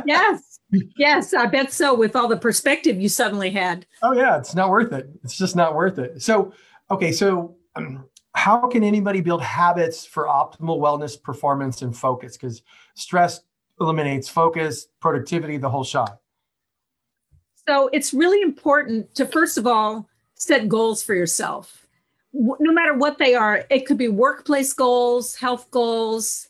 yes, 0.05 0.59
yes, 0.97 1.33
I 1.33 1.45
bet 1.45 1.71
so. 1.71 1.93
With 1.93 2.15
all 2.15 2.27
the 2.27 2.37
perspective 2.37 2.99
you 2.99 3.09
suddenly 3.09 3.49
had. 3.49 3.85
Oh 4.01 4.13
yeah, 4.13 4.37
it's 4.37 4.55
not 4.55 4.69
worth 4.69 4.93
it. 4.93 5.09
It's 5.23 5.37
just 5.37 5.55
not 5.55 5.75
worth 5.75 5.99
it. 5.99 6.21
So 6.21 6.53
okay, 6.91 7.11
so 7.11 7.55
um, 7.75 8.05
how 8.35 8.67
can 8.67 8.83
anybody 8.83 9.21
build 9.21 9.41
habits 9.41 10.05
for 10.05 10.25
optimal 10.25 10.79
wellness, 10.79 11.21
performance, 11.21 11.81
and 11.81 11.95
focus? 11.95 12.37
Because 12.37 12.63
stress 12.95 13.41
eliminates 13.79 14.27
focus, 14.27 14.87
productivity, 14.99 15.57
the 15.57 15.69
whole 15.69 15.83
shot. 15.83 16.19
So 17.67 17.89
it's 17.93 18.13
really 18.13 18.41
important 18.41 19.13
to 19.15 19.25
first 19.25 19.57
of 19.57 19.65
all 19.67 20.09
set 20.35 20.67
goals 20.67 21.01
for 21.01 21.13
yourself 21.13 21.83
no 22.33 22.73
matter 22.73 22.95
what 22.95 23.17
they 23.19 23.35
are, 23.35 23.65
it 23.69 23.85
could 23.85 23.97
be 23.97 24.07
workplace 24.07 24.73
goals, 24.73 25.35
health 25.35 25.69
goals, 25.69 26.49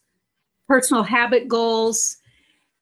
personal 0.67 1.03
habit 1.03 1.47
goals. 1.47 2.17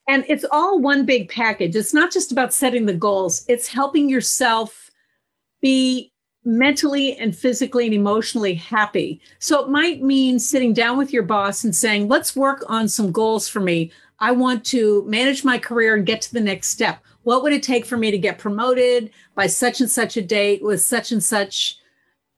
And 0.08 0.24
it's 0.28 0.46
all 0.52 0.80
one 0.80 1.06
big 1.06 1.30
package. 1.30 1.76
It's 1.76 1.94
not 1.94 2.12
just 2.12 2.32
about 2.32 2.54
setting 2.54 2.86
the 2.86 2.94
goals, 2.94 3.46
it's 3.48 3.68
helping 3.68 4.10
yourself 4.10 4.92
be 5.62 6.11
mentally 6.44 7.16
and 7.18 7.36
physically 7.36 7.86
and 7.86 7.94
emotionally 7.94 8.54
happy. 8.54 9.22
So 9.40 9.64
it 9.64 9.70
might 9.70 10.02
mean 10.02 10.40
sitting 10.40 10.74
down 10.74 10.98
with 10.98 11.14
your 11.14 11.24
boss 11.24 11.64
and 11.64 11.76
saying, 11.76 12.08
let's 12.08 12.36
work 12.36 12.64
on 12.68 12.88
some 12.88 13.12
goals 13.12 13.48
for 13.48 13.60
me. 13.60 13.92
I 14.20 14.32
want 14.32 14.66
to 14.66 15.04
manage 15.08 15.44
my 15.44 15.58
career 15.58 15.96
and 15.96 16.06
get 16.06 16.22
to 16.24 16.34
the 16.34 16.42
next 16.42 16.70
step. 16.70 17.04
What 17.24 17.44
would 17.44 17.54
it 17.54 17.64
take 17.64 17.86
for 17.86 17.98
me 17.98 18.10
to 18.10 18.18
get 18.18 18.40
promoted 18.40 19.12
by 19.36 19.48
such 19.48 19.82
and 19.82 19.90
such 19.90 20.18
a 20.18 20.22
date 20.22 20.64
with 20.64 20.82
such 20.82 21.12
and 21.12 21.24
such 21.24 21.78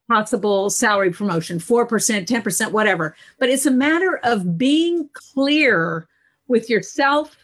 possible 0.10 0.70
salary 0.70 1.12
promotion 1.12 1.60
4%, 1.60 1.88
10%, 1.88 2.72
whatever. 2.72 3.16
But 3.40 3.50
it's 3.50 3.66
a 3.66 3.72
matter 3.72 4.20
of 4.24 4.58
being 4.58 5.10
clear 5.14 6.08
with 6.48 6.70
yourself 6.70 7.36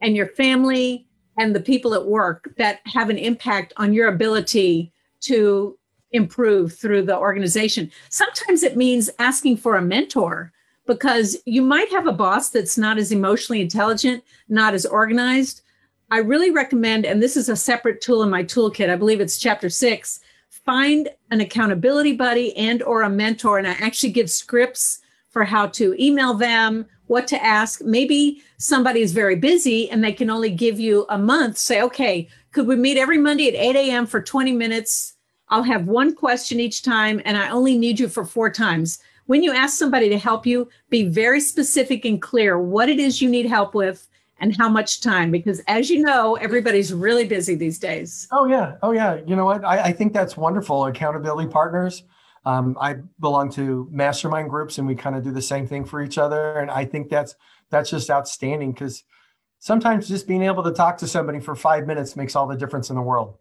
and 0.00 0.16
your 0.16 0.28
family 0.28 1.06
and 1.38 1.54
the 1.54 1.60
people 1.60 1.94
at 1.94 2.06
work 2.06 2.52
that 2.58 2.80
have 2.84 3.08
an 3.08 3.18
impact 3.18 3.72
on 3.76 3.94
your 3.94 4.08
ability 4.08 4.92
to 5.22 5.78
improve 6.12 6.74
through 6.74 7.02
the 7.02 7.16
organization. 7.16 7.90
Sometimes 8.08 8.62
it 8.62 8.76
means 8.76 9.10
asking 9.18 9.56
for 9.56 9.76
a 9.76 9.82
mentor 9.82 10.52
because 10.86 11.36
you 11.46 11.62
might 11.62 11.90
have 11.90 12.06
a 12.06 12.12
boss 12.12 12.50
that's 12.50 12.76
not 12.76 12.98
as 12.98 13.12
emotionally 13.12 13.60
intelligent, 13.60 14.22
not 14.48 14.74
as 14.74 14.84
organized. 14.84 15.62
I 16.10 16.18
really 16.18 16.50
recommend, 16.50 17.06
and 17.06 17.22
this 17.22 17.36
is 17.36 17.48
a 17.48 17.56
separate 17.56 18.00
tool 18.00 18.22
in 18.22 18.30
my 18.30 18.42
toolkit, 18.42 18.90
I 18.90 18.96
believe 18.96 19.20
it's 19.20 19.38
chapter 19.38 19.70
six 19.70 20.20
find 20.64 21.08
an 21.30 21.40
accountability 21.40 22.12
buddy 22.12 22.56
and 22.56 22.82
or 22.82 23.02
a 23.02 23.10
mentor 23.10 23.58
and 23.58 23.66
i 23.66 23.72
actually 23.72 24.12
give 24.12 24.30
scripts 24.30 25.00
for 25.28 25.44
how 25.44 25.66
to 25.66 25.96
email 26.02 26.34
them 26.34 26.86
what 27.06 27.26
to 27.26 27.42
ask 27.42 27.82
maybe 27.82 28.42
somebody 28.58 29.00
is 29.00 29.12
very 29.12 29.34
busy 29.34 29.90
and 29.90 30.04
they 30.04 30.12
can 30.12 30.30
only 30.30 30.50
give 30.50 30.78
you 30.78 31.04
a 31.08 31.18
month 31.18 31.56
say 31.56 31.82
okay 31.82 32.28
could 32.52 32.66
we 32.66 32.76
meet 32.76 32.96
every 32.96 33.18
monday 33.18 33.48
at 33.48 33.54
8 33.54 33.76
a.m 33.76 34.06
for 34.06 34.22
20 34.22 34.52
minutes 34.52 35.14
i'll 35.52 35.62
have 35.62 35.86
one 35.86 36.14
question 36.14 36.58
each 36.58 36.82
time 36.82 37.20
and 37.24 37.36
i 37.36 37.48
only 37.50 37.78
need 37.78 38.00
you 38.00 38.08
for 38.08 38.24
four 38.24 38.50
times. 38.50 38.98
When 39.26 39.44
you 39.44 39.52
ask 39.52 39.78
somebody 39.78 40.08
to 40.08 40.18
help 40.18 40.46
you 40.46 40.68
be 40.90 41.04
very 41.04 41.40
specific 41.40 42.04
and 42.04 42.20
clear 42.20 42.58
what 42.58 42.88
it 42.88 42.98
is 42.98 43.22
you 43.22 43.30
need 43.30 43.46
help 43.46 43.72
with 43.72 44.08
and 44.40 44.56
how 44.56 44.68
much 44.68 45.00
time 45.00 45.30
because 45.30 45.60
as 45.68 45.88
you 45.88 46.02
know 46.02 46.34
everybody's 46.36 46.92
really 46.92 47.24
busy 47.24 47.54
these 47.54 47.78
days. 47.78 48.26
Oh 48.32 48.46
yeah. 48.46 48.74
Oh 48.82 48.90
yeah. 48.90 49.20
You 49.24 49.36
know 49.36 49.44
what? 49.44 49.64
I, 49.64 49.84
I 49.84 49.92
think 49.92 50.12
that's 50.12 50.36
wonderful. 50.36 50.86
Accountability 50.86 51.48
partners 51.48 52.02
um, 52.44 52.76
i 52.80 52.96
belong 53.20 53.50
to 53.50 53.88
mastermind 53.90 54.50
groups 54.50 54.78
and 54.78 54.86
we 54.86 54.94
kind 54.94 55.16
of 55.16 55.22
do 55.22 55.30
the 55.30 55.42
same 55.42 55.66
thing 55.66 55.84
for 55.84 56.02
each 56.02 56.18
other 56.18 56.58
and 56.58 56.70
i 56.70 56.84
think 56.84 57.08
that's 57.08 57.34
that's 57.70 57.90
just 57.90 58.10
outstanding 58.10 58.72
because 58.72 59.04
sometimes 59.58 60.08
just 60.08 60.26
being 60.26 60.42
able 60.42 60.62
to 60.62 60.72
talk 60.72 60.98
to 60.98 61.06
somebody 61.06 61.40
for 61.40 61.54
five 61.54 61.86
minutes 61.86 62.16
makes 62.16 62.34
all 62.34 62.46
the 62.46 62.56
difference 62.56 62.90
in 62.90 62.96
the 62.96 63.02
world 63.02 63.36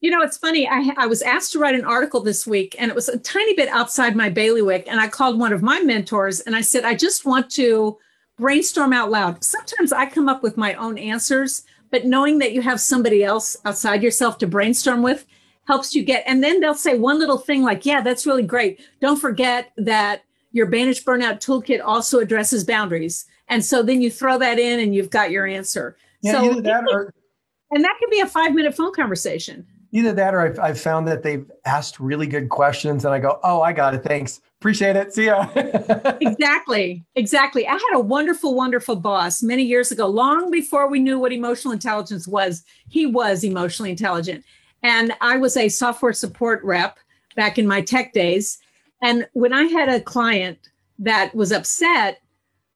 you 0.00 0.10
know, 0.10 0.22
it's 0.22 0.36
funny. 0.36 0.68
I, 0.68 0.92
I 0.96 1.06
was 1.06 1.22
asked 1.22 1.52
to 1.52 1.58
write 1.58 1.74
an 1.74 1.84
article 1.84 2.20
this 2.20 2.46
week, 2.46 2.76
and 2.78 2.90
it 2.90 2.94
was 2.94 3.08
a 3.08 3.18
tiny 3.18 3.54
bit 3.54 3.68
outside 3.68 4.14
my 4.14 4.28
bailiwick. 4.28 4.86
And 4.88 5.00
I 5.00 5.08
called 5.08 5.38
one 5.38 5.52
of 5.52 5.62
my 5.62 5.80
mentors 5.80 6.40
and 6.40 6.54
I 6.54 6.60
said, 6.60 6.84
I 6.84 6.94
just 6.94 7.24
want 7.24 7.50
to 7.52 7.98
brainstorm 8.36 8.92
out 8.92 9.10
loud. 9.10 9.42
Sometimes 9.42 9.92
I 9.92 10.06
come 10.06 10.28
up 10.28 10.42
with 10.42 10.56
my 10.56 10.74
own 10.74 10.98
answers, 10.98 11.64
but 11.90 12.04
knowing 12.04 12.38
that 12.38 12.52
you 12.52 12.60
have 12.62 12.80
somebody 12.80 13.24
else 13.24 13.56
outside 13.64 14.02
yourself 14.02 14.38
to 14.38 14.46
brainstorm 14.46 15.02
with 15.02 15.26
helps 15.66 15.94
you 15.94 16.04
get. 16.04 16.22
And 16.26 16.44
then 16.44 16.60
they'll 16.60 16.74
say 16.74 16.98
one 16.98 17.18
little 17.18 17.38
thing 17.38 17.62
like, 17.62 17.86
yeah, 17.86 18.02
that's 18.02 18.26
really 18.26 18.42
great. 18.42 18.80
Don't 19.00 19.20
forget 19.20 19.72
that 19.78 20.22
your 20.52 20.66
Banish 20.66 21.02
Burnout 21.04 21.40
Toolkit 21.40 21.80
also 21.84 22.18
addresses 22.20 22.64
boundaries. 22.64 23.26
And 23.48 23.64
so 23.64 23.82
then 23.82 24.00
you 24.02 24.10
throw 24.10 24.38
that 24.38 24.58
in 24.58 24.80
and 24.80 24.94
you've 24.94 25.10
got 25.10 25.30
your 25.30 25.46
answer. 25.46 25.96
Yeah, 26.22 26.32
so 26.32 26.60
that 26.60 26.84
or, 26.90 27.12
and 27.70 27.84
that 27.84 27.96
can 27.98 28.10
be 28.10 28.20
a 28.20 28.26
five 28.26 28.54
minute 28.54 28.76
phone 28.76 28.92
conversation. 28.92 29.66
Either 29.92 30.12
that 30.12 30.34
or 30.34 30.40
I've, 30.40 30.58
I've 30.58 30.80
found 30.80 31.06
that 31.08 31.22
they've 31.22 31.50
asked 31.64 32.00
really 32.00 32.26
good 32.26 32.48
questions 32.48 33.04
and 33.04 33.14
I 33.14 33.18
go, 33.18 33.38
oh, 33.42 33.62
I 33.62 33.72
got 33.72 33.94
it. 33.94 34.02
Thanks. 34.02 34.40
Appreciate 34.60 34.96
it. 34.96 35.12
See 35.12 35.26
ya. 35.26 35.48
exactly. 36.20 37.04
Exactly. 37.14 37.66
I 37.66 37.72
had 37.72 37.94
a 37.94 38.00
wonderful, 38.00 38.54
wonderful 38.54 38.96
boss 38.96 39.42
many 39.42 39.62
years 39.62 39.92
ago, 39.92 40.06
long 40.06 40.50
before 40.50 40.88
we 40.88 40.98
knew 40.98 41.18
what 41.18 41.32
emotional 41.32 41.72
intelligence 41.72 42.26
was. 42.26 42.64
He 42.88 43.06
was 43.06 43.44
emotionally 43.44 43.90
intelligent. 43.90 44.44
And 44.82 45.12
I 45.20 45.36
was 45.36 45.56
a 45.56 45.68
software 45.68 46.12
support 46.12 46.62
rep 46.64 46.98
back 47.34 47.58
in 47.58 47.66
my 47.66 47.80
tech 47.80 48.12
days. 48.12 48.58
And 49.02 49.26
when 49.34 49.52
I 49.52 49.64
had 49.64 49.88
a 49.88 50.00
client 50.00 50.58
that 50.98 51.34
was 51.34 51.52
upset, 51.52 52.22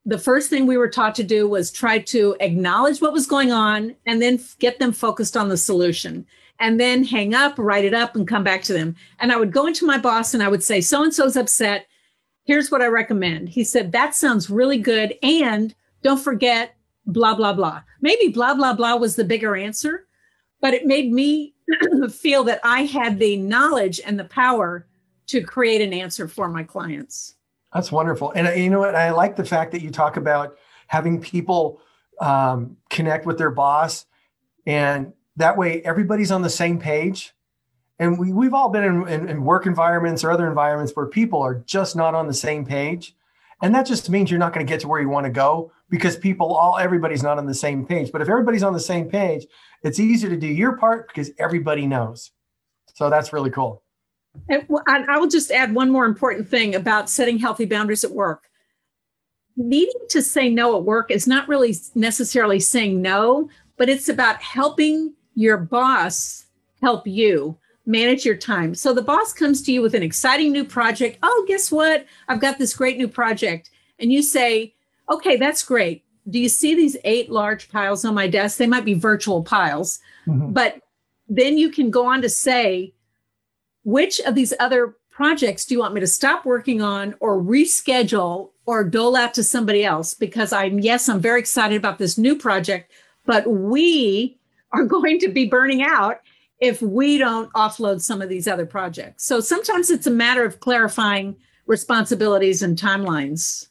the 0.05 0.18
first 0.18 0.51
thing 0.51 0.66
we 0.66 0.77
were 0.77 0.88
taught 0.88 1.14
to 1.16 1.25
do 1.25 1.49
was 1.49 1.70
try 1.70 1.99
to 1.99 2.37
acknowledge 2.40 3.01
what 3.01 3.12
was 3.12 3.27
going 3.27 3.53
on 3.53 3.94
and 4.07 4.20
then 4.20 4.40
get 4.59 4.79
them 4.79 4.92
focused 4.92 5.37
on 5.37 5.49
the 5.49 5.57
solution 5.57 6.27
and 6.61 6.79
then 6.79 7.03
hang 7.03 7.35
up, 7.35 7.59
write 7.59 7.85
it 7.85 7.94
up, 7.94 8.14
and 8.14 8.29
come 8.29 8.44
back 8.44 8.62
to 8.64 8.73
them. 8.73 8.94
And 9.18 9.33
I 9.33 9.37
would 9.37 9.53
go 9.53 9.66
into 9.66 9.87
my 9.87 9.99
boss 9.99 10.35
and 10.35 10.42
I 10.42 10.49
would 10.49 10.62
say, 10.62 10.81
So 10.81 11.03
and 11.03 11.12
so's 11.12 11.37
upset. 11.37 11.87
Here's 12.44 12.70
what 12.70 12.83
I 12.83 12.87
recommend. 12.87 13.49
He 13.49 13.64
said, 13.64 13.92
That 13.92 14.14
sounds 14.14 14.51
really 14.51 14.79
good. 14.79 15.14
And 15.23 15.75
don't 16.03 16.20
forget, 16.20 16.77
blah, 17.07 17.35
blah, 17.35 17.55
blah. 17.55 17.83
Maybe 18.01 18.29
blah, 18.29 18.55
blah, 18.55 18.75
blah 18.75 18.96
was 18.96 19.16
the 19.16 19.25
bigger 19.25 19.57
answer, 19.57 20.07
but 20.61 20.75
it 20.75 20.87
made 20.87 21.12
me 21.12 21.55
feel 22.11 22.44
that 22.44 22.61
I 22.62 22.83
had 22.83 23.18
the 23.18 23.37
knowledge 23.38 24.01
and 24.05 24.18
the 24.18 24.25
power 24.25 24.87
to 25.29 25.40
create 25.40 25.81
an 25.81 25.92
answer 25.92 26.29
for 26.29 26.49
my 26.49 26.62
clients. 26.62 27.37
That's 27.73 27.92
wonderful. 27.92 28.33
And 28.33 28.49
uh, 28.49 28.53
you 28.53 28.68
know 28.68 28.81
what? 28.81 28.94
I 28.94 29.11
like 29.11 29.37
the 29.37 29.44
fact 29.44 29.73
that 29.73 29.83
you 29.83 29.90
talk 29.90 30.16
about 30.16 30.57
having 30.88 31.20
people 31.20 31.81
um, 32.20 32.77
connect 32.90 33.27
with 33.27 33.38
their 33.38 33.51
boss 33.51 34.07
and 34.66 35.12
that 35.42 35.57
way, 35.57 35.83
everybody's 35.83 36.31
on 36.31 36.42
the 36.42 36.50
same 36.50 36.79
page. 36.79 37.33
And 37.98 38.18
we, 38.18 38.33
we've 38.33 38.55
all 38.55 38.70
been 38.70 38.85
in, 38.85 39.09
in, 39.09 39.29
in 39.29 39.44
work 39.44 39.66
environments 39.66 40.24
or 40.24 40.31
other 40.31 40.48
environments 40.48 40.92
where 40.94 41.07
people 41.07 41.42
are 41.42 41.57
just 41.66 41.96
not 41.96 42.14
on 42.14 42.26
the 42.26 42.35
same 42.35 42.64
page. 42.64 43.14
And 43.62 43.74
that 43.74 43.85
just 43.85 44.09
means 44.09 44.31
you're 44.31 44.40
not 44.40 44.55
going 44.55 44.64
to 44.64 44.70
get 44.70 44.81
to 44.81 44.88
where 44.88 45.03
you 45.03 45.11
want 45.11 45.24
to 45.24 45.31
go 45.31 45.70
because 45.90 46.16
people, 46.16 46.55
all 46.55 46.79
everybody's 46.79 47.22
not 47.22 47.37
on 47.37 47.46
the 47.46 47.55
same 47.55 47.85
page. 47.85 48.11
But 48.11 48.22
if 48.22 48.29
everybody's 48.29 48.62
on 48.62 48.72
the 48.72 48.81
same 48.81 49.09
page, 49.09 49.46
it's 49.83 50.00
easier 50.00 50.31
to 50.31 50.37
do 50.37 50.46
your 50.46 50.79
part 50.79 51.09
because 51.09 51.31
everybody 51.38 51.87
knows. 51.87 52.31
So 52.94 53.11
that's 53.11 53.33
really 53.33 53.50
cool. 53.50 53.83
And 54.48 55.11
I 55.11 55.18
will 55.18 55.29
just 55.29 55.50
add 55.50 55.74
one 55.74 55.90
more 55.90 56.07
important 56.07 56.48
thing 56.48 56.74
about 56.74 57.11
setting 57.11 57.38
healthy 57.38 57.66
boundaries 57.66 58.05
at 58.05 58.12
work. 58.12 58.44
Needing 59.57 60.00
to 60.11 60.22
say 60.22 60.48
no 60.48 60.76
at 60.76 60.85
work 60.85 61.11
is 61.11 61.26
not 61.26 61.48
really 61.48 61.74
necessarily 61.94 62.61
saying 62.61 63.03
no, 63.03 63.50
but 63.76 63.88
it's 63.88 64.09
about 64.09 64.40
helping 64.40 65.14
your 65.35 65.57
boss 65.57 66.47
help 66.81 67.07
you 67.07 67.57
manage 67.87 68.25
your 68.25 68.37
time. 68.37 68.75
So 68.75 68.93
the 68.93 69.03
boss 69.03 69.33
comes 69.33 69.62
to 69.62 69.73
you 69.73 69.83
with 69.83 69.95
an 69.95 70.03
exciting 70.03 70.53
new 70.53 70.64
project. 70.64 71.19
Oh, 71.23 71.45
guess 71.49 71.73
what? 71.73 72.07
I've 72.29 72.40
got 72.40 72.59
this 72.59 72.75
great 72.75 72.99
new 72.99 73.09
project. 73.09 73.71
And 73.99 74.12
you 74.12 74.23
say, 74.23 74.75
okay, 75.11 75.37
that's 75.37 75.62
great. 75.62 76.05
Do 76.29 76.38
you 76.38 76.49
see 76.49 76.75
these 76.75 76.97
eight 77.05 77.31
large 77.31 77.69
piles 77.71 78.05
on 78.05 78.14
my 78.14 78.29
desk? 78.29 78.59
They 78.59 78.66
might 78.66 78.85
be 78.85 78.95
virtual 78.95 79.43
piles, 79.43 80.01
mm-hmm. 80.27 80.53
but 80.53 80.81
then 81.29 81.59
you 81.59 81.71
can 81.71 81.90
go 81.90 82.07
on 82.07 82.23
to 82.23 82.29
say, 82.29 82.93
which 83.85 84.21
of 84.21 84.35
these 84.35 84.53
other 84.61 84.97
projects 85.11 85.66
do 85.66 85.75
you 85.75 85.81
want 85.81 85.95
me 85.95 86.01
to 86.01 86.07
stop 86.07 86.45
working 86.45 86.81
on 86.81 87.14
or 87.21 87.40
reschedule 87.40 88.51
or 88.66 88.85
dole 88.85 89.16
out 89.16 89.35
to 89.35 89.43
somebody 89.43 89.85
else? 89.85 90.14
Because 90.14 90.53
I'm, 90.53 90.79
yes, 90.79 91.09
I'm 91.09 91.21
very 91.21 91.40
excited 91.40 91.77
about 91.77 91.99
this 91.99 92.16
new 92.16 92.37
project, 92.37 92.93
but 93.27 93.47
we 93.47 94.38
are 94.72 94.85
going 94.85 95.18
to 95.20 95.28
be 95.28 95.46
burning 95.46 95.83
out 95.83 96.20
if 96.61 96.83
we 96.83 97.18
don't 97.18 97.52
offload 97.54 98.00
some 98.00 98.20
of 98.20 98.28
these 98.28 98.46
other 98.46 98.66
projects. 98.66 99.24
So 99.24 99.40
sometimes 99.40 99.90
it's 99.90 100.06
a 100.06 100.11
matter 100.11 100.44
of 100.44 100.61
clarifying 100.61 101.37
responsibilities 101.66 102.62
and 102.62 102.76
timelines. 102.76 103.68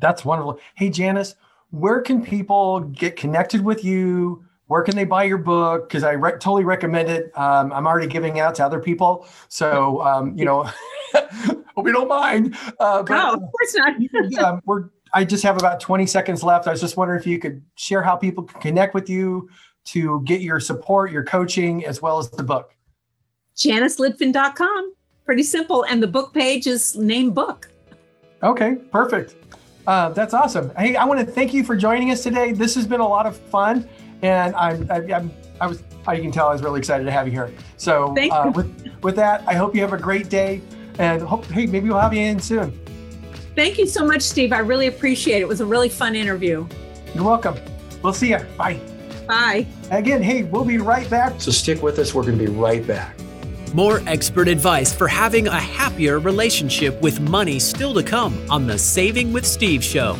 That's 0.00 0.24
wonderful. 0.24 0.60
Hey, 0.74 0.90
Janice, 0.90 1.34
where 1.70 2.00
can 2.02 2.22
people 2.22 2.80
get 2.80 3.16
connected 3.16 3.62
with 3.62 3.84
you? 3.84 4.44
Where 4.66 4.82
can 4.82 4.96
they 4.96 5.04
buy 5.04 5.24
your 5.24 5.38
book? 5.38 5.88
Because 5.88 6.02
I 6.02 6.12
re- 6.12 6.32
totally 6.32 6.64
recommend 6.64 7.08
it. 7.08 7.36
Um, 7.38 7.72
I'm 7.72 7.86
already 7.86 8.08
giving 8.08 8.40
out 8.40 8.54
to 8.56 8.64
other 8.64 8.80
people. 8.80 9.26
So, 9.48 10.02
um, 10.02 10.36
you 10.36 10.44
know, 10.44 10.68
hope 11.14 11.86
you 11.86 11.92
don't 11.92 12.08
mind. 12.08 12.56
Uh, 12.80 13.02
but, 13.02 13.14
no, 13.14 13.34
of 13.34 13.40
course 13.40 13.76
not. 13.76 14.44
um, 14.44 14.60
we're, 14.66 14.88
I 15.14 15.24
just 15.24 15.44
have 15.44 15.56
about 15.56 15.80
20 15.80 16.04
seconds 16.06 16.42
left. 16.42 16.66
I 16.66 16.72
was 16.72 16.80
just 16.80 16.96
wondering 16.96 17.20
if 17.20 17.26
you 17.26 17.38
could 17.38 17.62
share 17.76 18.02
how 18.02 18.16
people 18.16 18.44
can 18.44 18.60
connect 18.60 18.92
with 18.92 19.08
you 19.08 19.48
to 19.86 20.22
get 20.24 20.40
your 20.40 20.60
support, 20.60 21.10
your 21.10 21.24
coaching, 21.24 21.84
as 21.84 22.02
well 22.02 22.18
as 22.18 22.30
the 22.30 22.42
book. 22.42 22.74
JaniceLitvin.com. 23.56 24.94
Pretty 25.24 25.42
simple. 25.42 25.84
And 25.84 26.02
the 26.02 26.06
book 26.06 26.32
page 26.32 26.66
is 26.66 26.96
name 26.96 27.30
book. 27.30 27.68
Okay, 28.42 28.76
perfect. 28.92 29.34
Uh, 29.86 30.10
that's 30.10 30.34
awesome. 30.34 30.72
Hey, 30.76 30.96
I 30.96 31.04
want 31.04 31.20
to 31.20 31.26
thank 31.26 31.54
you 31.54 31.64
for 31.64 31.76
joining 31.76 32.10
us 32.10 32.22
today. 32.22 32.52
This 32.52 32.74
has 32.74 32.86
been 32.86 33.00
a 33.00 33.08
lot 33.08 33.26
of 33.26 33.36
fun, 33.36 33.88
and 34.22 34.54
I'm, 34.56 34.90
I, 34.90 34.96
I'm 35.14 35.30
I 35.60 35.66
was, 35.66 35.82
you 36.14 36.22
can 36.22 36.32
tell, 36.32 36.48
I 36.48 36.52
was 36.52 36.62
really 36.62 36.78
excited 36.78 37.04
to 37.04 37.10
have 37.10 37.26
you 37.26 37.32
here. 37.32 37.52
So, 37.76 38.14
uh, 38.30 38.52
with 38.54 38.92
with 39.02 39.16
that, 39.16 39.42
I 39.46 39.54
hope 39.54 39.74
you 39.74 39.80
have 39.80 39.92
a 39.92 39.98
great 39.98 40.28
day, 40.28 40.60
and 40.98 41.22
hope 41.22 41.46
hey, 41.46 41.66
maybe 41.66 41.88
we'll 41.88 42.00
have 42.00 42.14
you 42.14 42.20
in 42.20 42.40
soon. 42.40 42.78
Thank 43.54 43.78
you 43.78 43.86
so 43.86 44.04
much, 44.04 44.22
Steve. 44.22 44.52
I 44.52 44.58
really 44.58 44.86
appreciate 44.86 45.38
it. 45.38 45.42
It 45.42 45.48
was 45.48 45.60
a 45.60 45.66
really 45.66 45.88
fun 45.88 46.14
interview. 46.14 46.66
You're 47.14 47.24
welcome. 47.24 47.56
We'll 48.02 48.12
see 48.12 48.30
you. 48.30 48.38
Bye. 48.58 48.80
Bye. 49.26 49.66
Again, 49.90 50.22
hey, 50.22 50.44
we'll 50.44 50.64
be 50.64 50.78
right 50.78 51.08
back. 51.10 51.40
So 51.40 51.50
stick 51.50 51.82
with 51.82 51.98
us. 51.98 52.14
We're 52.14 52.22
going 52.22 52.38
to 52.38 52.44
be 52.44 52.50
right 52.50 52.86
back. 52.86 53.16
More 53.74 54.00
expert 54.06 54.48
advice 54.48 54.94
for 54.94 55.08
having 55.08 55.48
a 55.48 55.58
happier 55.58 56.18
relationship 56.18 57.00
with 57.02 57.20
money 57.20 57.58
still 57.58 57.92
to 57.94 58.02
come 58.02 58.38
on 58.50 58.66
the 58.66 58.78
Saving 58.78 59.32
with 59.32 59.46
Steve 59.46 59.82
show. 59.84 60.16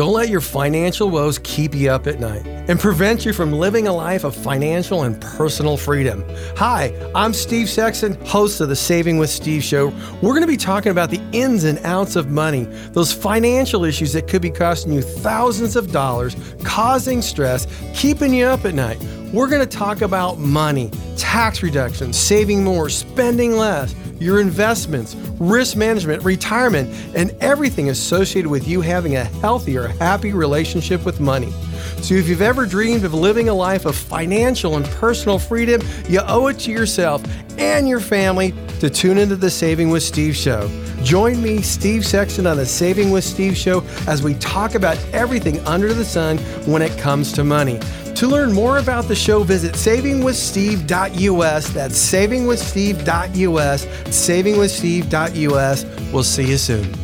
Don't 0.00 0.14
let 0.14 0.30
your 0.30 0.40
financial 0.40 1.10
woes 1.10 1.38
keep 1.40 1.74
you 1.74 1.90
up 1.90 2.06
at 2.06 2.20
night 2.20 2.46
and 2.46 2.80
prevent 2.80 3.26
you 3.26 3.34
from 3.34 3.52
living 3.52 3.86
a 3.86 3.92
life 3.92 4.24
of 4.24 4.34
financial 4.34 5.02
and 5.02 5.20
personal 5.20 5.76
freedom. 5.76 6.24
Hi, 6.56 6.98
I'm 7.14 7.34
Steve 7.34 7.68
Sexton, 7.68 8.14
host 8.24 8.62
of 8.62 8.70
the 8.70 8.76
Saving 8.76 9.18
with 9.18 9.28
Steve 9.28 9.62
show. 9.62 9.88
We're 10.22 10.30
going 10.32 10.40
to 10.40 10.46
be 10.46 10.56
talking 10.56 10.90
about 10.90 11.10
the 11.10 11.20
ins 11.32 11.64
and 11.64 11.78
outs 11.80 12.16
of 12.16 12.30
money, 12.30 12.64
those 12.92 13.12
financial 13.12 13.84
issues 13.84 14.14
that 14.14 14.26
could 14.26 14.40
be 14.40 14.48
costing 14.48 14.94
you 14.94 15.02
thousands 15.02 15.76
of 15.76 15.92
dollars, 15.92 16.34
causing 16.64 17.20
stress, 17.20 17.66
keeping 17.94 18.32
you 18.32 18.46
up 18.46 18.64
at 18.64 18.72
night. 18.72 18.98
We're 19.34 19.48
going 19.48 19.60
to 19.60 19.76
talk 19.76 20.00
about 20.00 20.38
money, 20.38 20.90
tax 21.18 21.62
reduction, 21.62 22.14
saving 22.14 22.64
more, 22.64 22.88
spending 22.88 23.52
less 23.52 23.94
your 24.20 24.40
investments, 24.40 25.16
risk 25.40 25.76
management, 25.76 26.22
retirement, 26.22 26.88
and 27.16 27.30
everything 27.40 27.88
associated 27.88 28.50
with 28.50 28.68
you 28.68 28.80
having 28.80 29.16
a 29.16 29.24
healthier, 29.24 29.88
happy 29.88 30.32
relationship 30.32 31.04
with 31.04 31.18
money. 31.18 31.50
So, 32.02 32.14
if 32.14 32.28
you've 32.28 32.42
ever 32.42 32.66
dreamed 32.66 33.04
of 33.04 33.14
living 33.14 33.48
a 33.48 33.54
life 33.54 33.86
of 33.86 33.96
financial 33.96 34.76
and 34.76 34.84
personal 34.86 35.38
freedom, 35.38 35.82
you 36.08 36.20
owe 36.26 36.48
it 36.48 36.58
to 36.60 36.70
yourself 36.70 37.22
and 37.58 37.88
your 37.88 38.00
family 38.00 38.54
to 38.80 38.88
tune 38.88 39.18
into 39.18 39.36
the 39.36 39.50
Saving 39.50 39.90
with 39.90 40.02
Steve 40.02 40.36
show. 40.36 40.68
Join 41.02 41.42
me, 41.42 41.62
Steve 41.62 42.04
Sexton, 42.06 42.46
on 42.46 42.58
the 42.58 42.66
Saving 42.66 43.10
with 43.10 43.24
Steve 43.24 43.56
show 43.56 43.82
as 44.06 44.22
we 44.22 44.34
talk 44.34 44.74
about 44.74 44.98
everything 45.12 45.58
under 45.66 45.94
the 45.94 46.04
sun 46.04 46.38
when 46.66 46.82
it 46.82 46.96
comes 46.98 47.32
to 47.32 47.44
money. 47.44 47.80
To 48.20 48.28
learn 48.28 48.52
more 48.52 48.76
about 48.76 49.08
the 49.08 49.14
show, 49.14 49.42
visit 49.44 49.72
savingwithsteve.us. 49.72 51.68
That's 51.70 52.12
savingwithsteve.us. 52.12 53.86
Savingwithsteve.us. 53.86 56.12
We'll 56.12 56.22
see 56.22 56.50
you 56.50 56.58
soon. 56.58 56.94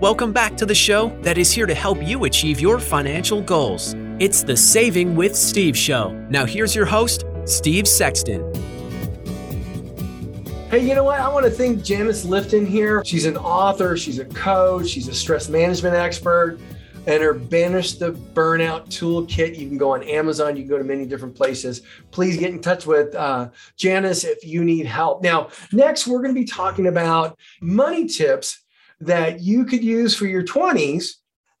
Welcome 0.00 0.32
back 0.32 0.56
to 0.56 0.66
the 0.66 0.74
show 0.74 1.16
that 1.22 1.38
is 1.38 1.52
here 1.52 1.66
to 1.66 1.74
help 1.74 2.02
you 2.02 2.24
achieve 2.24 2.58
your 2.58 2.80
financial 2.80 3.40
goals. 3.40 3.94
It's 4.18 4.42
the 4.42 4.56
Saving 4.56 5.14
with 5.14 5.36
Steve 5.36 5.78
show. 5.78 6.10
Now, 6.28 6.44
here's 6.44 6.74
your 6.74 6.86
host, 6.86 7.24
Steve 7.44 7.86
Sexton. 7.86 8.42
Hey, 10.68 10.84
you 10.84 10.96
know 10.96 11.04
what? 11.04 11.20
I 11.20 11.28
want 11.28 11.44
to 11.44 11.50
thank 11.52 11.84
Janice 11.84 12.26
Litvin 12.26 12.66
here. 12.66 13.04
She's 13.04 13.24
an 13.24 13.36
author, 13.36 13.96
she's 13.96 14.18
a 14.18 14.24
coach, 14.24 14.88
she's 14.88 15.06
a 15.06 15.14
stress 15.14 15.48
management 15.48 15.94
expert 15.94 16.58
and 17.08 17.22
her 17.22 17.32
Banish 17.32 17.94
the 17.94 18.12
Burnout 18.12 18.86
Toolkit. 18.90 19.58
You 19.58 19.66
can 19.66 19.78
go 19.78 19.94
on 19.94 20.02
Amazon, 20.02 20.56
you 20.56 20.62
can 20.62 20.68
go 20.68 20.76
to 20.76 20.84
many 20.84 21.06
different 21.06 21.34
places. 21.34 21.80
Please 22.10 22.36
get 22.36 22.50
in 22.50 22.60
touch 22.60 22.86
with 22.86 23.14
uh, 23.14 23.48
Janice 23.76 24.24
if 24.24 24.44
you 24.44 24.62
need 24.62 24.84
help. 24.84 25.22
Now, 25.22 25.48
next, 25.72 26.06
we're 26.06 26.20
going 26.20 26.34
to 26.34 26.40
be 26.40 26.46
talking 26.46 26.86
about 26.86 27.38
money 27.62 28.06
tips 28.06 28.62
that 29.00 29.40
you 29.40 29.64
could 29.64 29.82
use 29.82 30.14
for 30.14 30.26
your 30.26 30.44
20s 30.44 31.12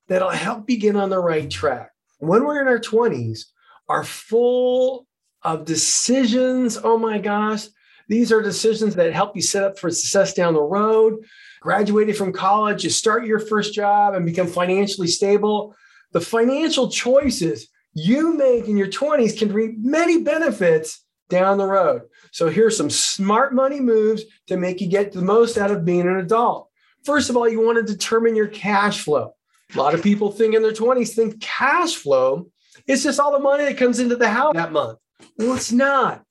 that'll 0.06 0.28
help 0.28 0.68
you 0.68 0.78
get 0.78 0.96
on 0.96 1.08
the 1.08 1.18
right 1.18 1.50
track. 1.50 1.92
When 2.18 2.44
we're 2.44 2.60
in 2.60 2.68
our 2.68 2.78
20s, 2.78 3.46
are 3.88 4.04
full 4.04 5.06
of 5.42 5.64
decisions. 5.64 6.76
Oh 6.82 6.98
my 6.98 7.16
gosh. 7.16 7.68
These 8.08 8.32
are 8.32 8.42
decisions 8.42 8.94
that 8.96 9.14
help 9.14 9.34
you 9.34 9.40
set 9.40 9.64
up 9.64 9.78
for 9.78 9.90
success 9.90 10.34
down 10.34 10.52
the 10.52 10.60
road 10.60 11.24
graduated 11.60 12.16
from 12.16 12.32
college, 12.32 12.84
you 12.84 12.90
start 12.90 13.26
your 13.26 13.38
first 13.38 13.74
job 13.74 14.14
and 14.14 14.26
become 14.26 14.46
financially 14.46 15.08
stable. 15.08 15.74
The 16.12 16.20
financial 16.20 16.90
choices 16.90 17.68
you 17.94 18.36
make 18.36 18.68
in 18.68 18.76
your 18.76 18.88
20s 18.88 19.38
can 19.38 19.52
reap 19.52 19.74
many 19.78 20.22
benefits 20.22 21.04
down 21.28 21.58
the 21.58 21.66
road. 21.66 22.02
So 22.32 22.48
here's 22.48 22.76
some 22.76 22.90
smart 22.90 23.54
money 23.54 23.80
moves 23.80 24.22
to 24.46 24.56
make 24.56 24.80
you 24.80 24.88
get 24.88 25.12
the 25.12 25.22
most 25.22 25.58
out 25.58 25.70
of 25.70 25.84
being 25.84 26.08
an 26.08 26.16
adult. 26.16 26.68
First 27.04 27.30
of 27.30 27.36
all, 27.36 27.48
you 27.48 27.60
want 27.60 27.78
to 27.78 27.92
determine 27.92 28.36
your 28.36 28.48
cash 28.48 29.02
flow. 29.02 29.34
A 29.74 29.78
lot 29.78 29.94
of 29.94 30.02
people 30.02 30.32
think 30.32 30.54
in 30.54 30.62
their 30.62 30.72
20s 30.72 31.14
think 31.14 31.40
cash 31.40 31.96
flow 31.96 32.50
is 32.86 33.02
just 33.02 33.20
all 33.20 33.32
the 33.32 33.38
money 33.38 33.64
that 33.64 33.76
comes 33.76 33.98
into 33.98 34.16
the 34.16 34.28
house 34.28 34.54
that 34.54 34.72
month. 34.72 34.98
Well, 35.36 35.54
it's 35.54 35.72
not. 35.72 36.22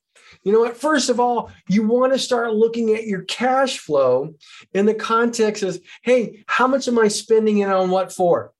You 0.48 0.54
know 0.54 0.62
what? 0.62 0.78
First 0.78 1.10
of 1.10 1.20
all, 1.20 1.52
you 1.68 1.86
want 1.86 2.14
to 2.14 2.18
start 2.20 2.54
looking 2.54 2.96
at 2.96 3.06
your 3.06 3.24
cash 3.24 3.80
flow 3.80 4.34
in 4.74 4.86
the 4.86 4.94
context 4.94 5.62
of, 5.62 5.78
hey, 6.04 6.46
how 6.48 6.68
much 6.68 6.88
am 6.88 6.98
I 6.98 7.10
spending 7.10 7.58
it 7.58 7.70
on 7.70 7.90
what 7.90 8.14
for? 8.14 8.54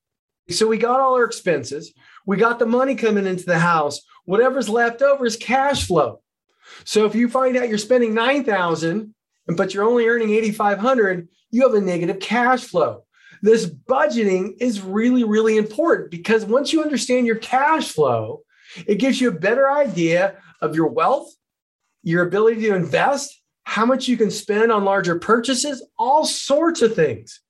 So 0.50 0.68
we 0.68 0.80
got 0.80 1.00
all 1.00 1.14
our 1.14 1.24
expenses. 1.24 1.94
We 2.26 2.36
got 2.36 2.60
the 2.60 2.66
money 2.66 2.96
coming 2.96 3.26
into 3.26 3.46
the 3.46 3.60
house. 3.60 4.02
Whatever's 4.26 4.68
left 4.68 5.02
over 5.02 5.26
is 5.26 5.38
cash 5.38 5.88
flow. 5.88 6.20
So 6.84 7.06
if 7.06 7.16
you 7.16 7.30
find 7.30 7.56
out 7.56 7.70
you're 7.70 7.78
spending 7.78 8.14
9,000 8.14 9.16
but 9.56 9.74
you're 9.74 9.86
only 9.86 10.10
earning 10.10 10.32
8,500, 10.32 11.30
you 11.52 11.62
have 11.62 11.74
a 11.74 11.80
negative 11.80 12.20
cash 12.20 12.66
flow. 12.66 13.06
This 13.42 13.66
budgeting 13.66 14.56
is 14.60 14.82
really, 14.82 15.24
really 15.24 15.56
important 15.56 16.12
because 16.12 16.44
once 16.44 16.74
you 16.74 16.82
understand 16.82 17.26
your 17.26 17.38
cash 17.38 17.94
flow, 17.94 18.42
it 18.86 18.96
gives 18.96 19.22
you 19.22 19.30
a 19.30 19.40
better 19.40 19.72
idea 19.72 20.36
of 20.62 20.76
your 20.76 20.88
wealth, 20.88 21.34
your 22.08 22.26
ability 22.26 22.62
to 22.62 22.74
invest, 22.74 23.42
how 23.66 23.86
much 23.86 24.08
you 24.08 24.16
can 24.16 24.32
spend 24.32 24.72
on 24.72 24.86
larger 24.86 25.20
purchases, 25.20 25.86
all 26.00 26.26
sorts 26.26 26.82
of 26.82 26.96
things. 26.96 27.42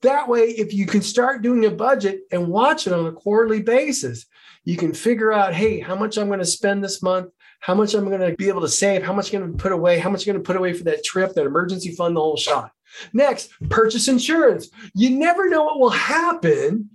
That 0.00 0.26
way, 0.26 0.44
if 0.44 0.72
you 0.72 0.86
can 0.86 1.02
start 1.02 1.42
doing 1.42 1.66
a 1.66 1.70
budget 1.70 2.20
and 2.32 2.48
watch 2.48 2.86
it 2.86 2.94
on 2.94 3.04
a 3.06 3.12
quarterly 3.12 3.60
basis, 3.60 4.24
you 4.64 4.78
can 4.78 4.94
figure 4.94 5.34
out, 5.34 5.52
hey, 5.52 5.80
how 5.80 5.94
much 5.94 6.16
I'm 6.16 6.28
going 6.28 6.38
to 6.38 6.46
spend 6.46 6.82
this 6.82 7.02
month, 7.02 7.30
how 7.60 7.74
much 7.74 7.92
I'm 7.92 8.08
going 8.08 8.20
to 8.20 8.34
be 8.36 8.48
able 8.48 8.62
to 8.62 8.68
save, 8.68 9.02
how 9.02 9.12
much 9.12 9.34
I'm 9.34 9.40
going 9.40 9.52
to 9.52 9.62
put 9.62 9.72
away, 9.72 9.98
how 9.98 10.08
much 10.08 10.26
I'm 10.26 10.32
going 10.32 10.42
to 10.42 10.46
put 10.46 10.56
away 10.56 10.72
for 10.72 10.84
that 10.84 11.04
trip, 11.04 11.34
that 11.34 11.44
emergency 11.44 11.92
fund, 11.92 12.16
the 12.16 12.20
whole 12.20 12.38
shot. 12.38 12.70
Next, 13.12 13.50
purchase 13.68 14.08
insurance. 14.08 14.70
You 14.94 15.10
never 15.10 15.50
know 15.50 15.64
what 15.64 15.78
will 15.78 15.90
happen 15.90 16.88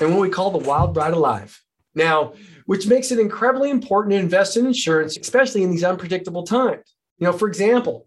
and 0.00 0.10
what 0.10 0.22
we 0.22 0.28
call 0.28 0.50
the 0.50 0.66
wild 0.66 0.96
ride 0.96 1.12
alive. 1.12 1.62
Now, 1.94 2.34
which 2.66 2.86
makes 2.86 3.10
it 3.10 3.18
incredibly 3.18 3.70
important 3.70 4.12
to 4.12 4.18
invest 4.18 4.56
in 4.56 4.66
insurance, 4.66 5.16
especially 5.16 5.62
in 5.62 5.70
these 5.70 5.84
unpredictable 5.84 6.44
times. 6.44 6.94
You 7.18 7.26
know, 7.26 7.32
for 7.32 7.48
example, 7.48 8.06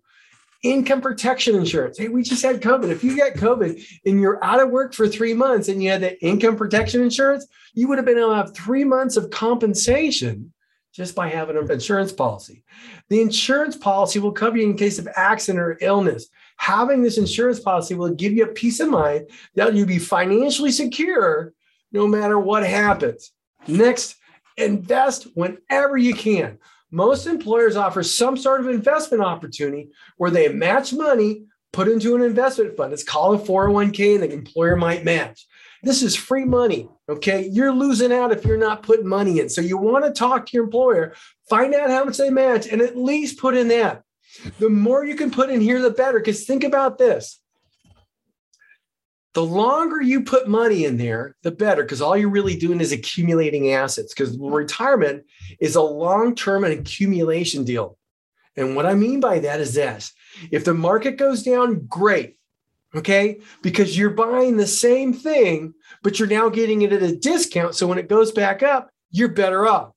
income 0.63 1.01
protection 1.01 1.55
insurance. 1.55 1.97
Hey, 1.97 2.07
we 2.07 2.23
just 2.23 2.43
had 2.43 2.61
COVID. 2.61 2.89
If 2.89 3.03
you 3.03 3.15
get 3.15 3.35
COVID 3.35 3.81
and 4.05 4.19
you're 4.19 4.43
out 4.43 4.61
of 4.61 4.69
work 4.69 4.93
for 4.93 5.07
three 5.07 5.33
months 5.33 5.67
and 5.67 5.81
you 5.81 5.91
had 5.91 6.01
that 6.01 6.17
income 6.25 6.55
protection 6.55 7.01
insurance, 7.01 7.45
you 7.73 7.87
would 7.87 7.97
have 7.97 8.05
been 8.05 8.17
able 8.17 8.29
to 8.29 8.35
have 8.35 8.55
three 8.55 8.83
months 8.83 9.17
of 9.17 9.29
compensation 9.29 10.51
just 10.93 11.13
by 11.13 11.27
having 11.27 11.57
an 11.57 11.69
insurance 11.69 12.13
policy. 12.13 12.63
The 13.09 13.21
insurance 13.21 13.75
policy 13.75 14.19
will 14.19 14.31
cover 14.31 14.57
you 14.57 14.63
in 14.63 14.77
case 14.77 14.97
of 14.97 15.09
accident 15.15 15.61
or 15.61 15.77
illness. 15.81 16.27
Having 16.57 17.03
this 17.03 17.17
insurance 17.17 17.59
policy 17.59 17.95
will 17.95 18.13
give 18.13 18.31
you 18.31 18.45
a 18.45 18.53
peace 18.53 18.79
of 18.79 18.89
mind 18.89 19.29
that 19.55 19.73
you'll 19.73 19.87
be 19.87 19.99
financially 19.99 20.71
secure 20.71 21.53
no 21.91 22.07
matter 22.07 22.39
what 22.39 22.65
happens. 22.65 23.31
Next, 23.67 24.15
Invest 24.57 25.27
whenever 25.35 25.97
you 25.97 26.13
can. 26.13 26.57
Most 26.91 27.27
employers 27.27 27.75
offer 27.75 28.03
some 28.03 28.37
sort 28.37 28.61
of 28.61 28.67
investment 28.67 29.23
opportunity 29.23 29.89
where 30.17 30.31
they 30.31 30.47
match 30.47 30.93
money 30.93 31.43
put 31.73 31.89
into 31.89 32.15
an 32.15 32.21
investment 32.21 32.77
fund. 32.77 32.93
It's 32.93 33.03
called 33.03 33.41
a 33.41 33.43
401k, 33.43 34.15
and 34.15 34.23
the 34.23 34.31
employer 34.31 34.77
might 34.77 35.03
match. 35.03 35.45
This 35.83 36.01
is 36.01 36.15
free 36.15 36.45
money. 36.45 36.87
Okay. 37.09 37.49
You're 37.51 37.73
losing 37.73 38.13
out 38.13 38.31
if 38.31 38.45
you're 38.45 38.57
not 38.57 38.81
putting 38.81 39.07
money 39.07 39.39
in. 39.39 39.49
So 39.49 39.61
you 39.61 39.77
want 39.77 40.05
to 40.05 40.11
talk 40.11 40.45
to 40.45 40.51
your 40.53 40.63
employer, 40.63 41.13
find 41.49 41.75
out 41.75 41.89
how 41.89 42.05
much 42.05 42.17
they 42.17 42.29
match, 42.29 42.67
and 42.67 42.81
at 42.81 42.97
least 42.97 43.39
put 43.39 43.55
in 43.55 43.67
that. 43.67 44.03
The 44.59 44.69
more 44.69 45.05
you 45.05 45.15
can 45.15 45.31
put 45.31 45.49
in 45.49 45.61
here, 45.61 45.81
the 45.81 45.91
better. 45.91 46.19
Because 46.19 46.45
think 46.45 46.63
about 46.63 46.97
this 46.97 47.39
the 49.35 49.43
longer 49.43 50.01
you 50.01 50.23
put 50.23 50.47
money 50.47 50.85
in 50.85 50.95
there, 50.95 51.35
the 51.43 51.51
better, 51.51 51.83
because 51.83 52.01
all 52.01 52.15
you're 52.15 52.29
really 52.29 52.55
doing 52.55 52.79
is 52.79 52.93
accumulating 52.93 53.73
assets. 53.73 54.13
Because 54.13 54.37
retirement 54.37 55.25
is 55.59 55.75
a 55.75 55.81
long 55.81 56.35
term 56.35 56.63
accumulation 56.63 57.65
deal. 57.65 57.97
And 58.55 58.77
what 58.77 58.85
I 58.85 58.93
mean 58.93 59.19
by 59.19 59.39
that 59.39 59.59
is 59.59 59.73
this 59.73 60.13
if 60.51 60.63
the 60.63 60.73
market 60.73 61.17
goes 61.17 61.43
down, 61.43 61.85
great. 61.87 62.37
Okay. 62.95 63.41
Because 63.61 63.97
you're 63.97 64.09
buying 64.09 64.55
the 64.55 64.65
same 64.65 65.11
thing, 65.11 65.73
but 66.01 66.17
you're 66.17 66.29
now 66.29 66.47
getting 66.47 66.83
it 66.83 66.93
at 66.93 67.03
a 67.03 67.13
discount. 67.13 67.75
So 67.75 67.87
when 67.87 67.97
it 67.97 68.07
goes 68.07 68.31
back 68.31 68.63
up, 68.63 68.89
you're 69.11 69.27
better 69.27 69.67
off. 69.67 69.91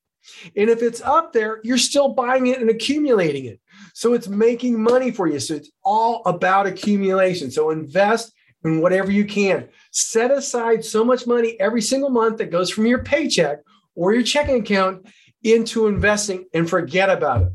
And 0.56 0.68
if 0.68 0.82
it's 0.82 1.00
up 1.00 1.32
there, 1.32 1.60
you're 1.62 1.78
still 1.78 2.08
buying 2.08 2.48
it 2.48 2.60
and 2.60 2.68
accumulating 2.68 3.44
it. 3.44 3.60
So 3.94 4.14
it's 4.14 4.26
making 4.26 4.82
money 4.82 5.12
for 5.12 5.28
you. 5.28 5.38
So 5.38 5.54
it's 5.54 5.70
all 5.84 6.22
about 6.26 6.66
accumulation. 6.66 7.52
So 7.52 7.70
invest 7.70 8.32
in 8.64 8.80
whatever 8.80 9.10
you 9.10 9.24
can. 9.24 9.68
Set 9.92 10.30
aside 10.30 10.84
so 10.84 11.04
much 11.04 11.26
money 11.26 11.58
every 11.60 11.82
single 11.82 12.10
month 12.10 12.38
that 12.38 12.50
goes 12.50 12.70
from 12.70 12.86
your 12.86 13.02
paycheck 13.02 13.58
or 13.94 14.12
your 14.12 14.22
checking 14.22 14.60
account 14.60 15.06
into 15.42 15.86
investing 15.86 16.46
and 16.52 16.68
forget 16.68 17.10
about 17.10 17.42
it. 17.42 17.48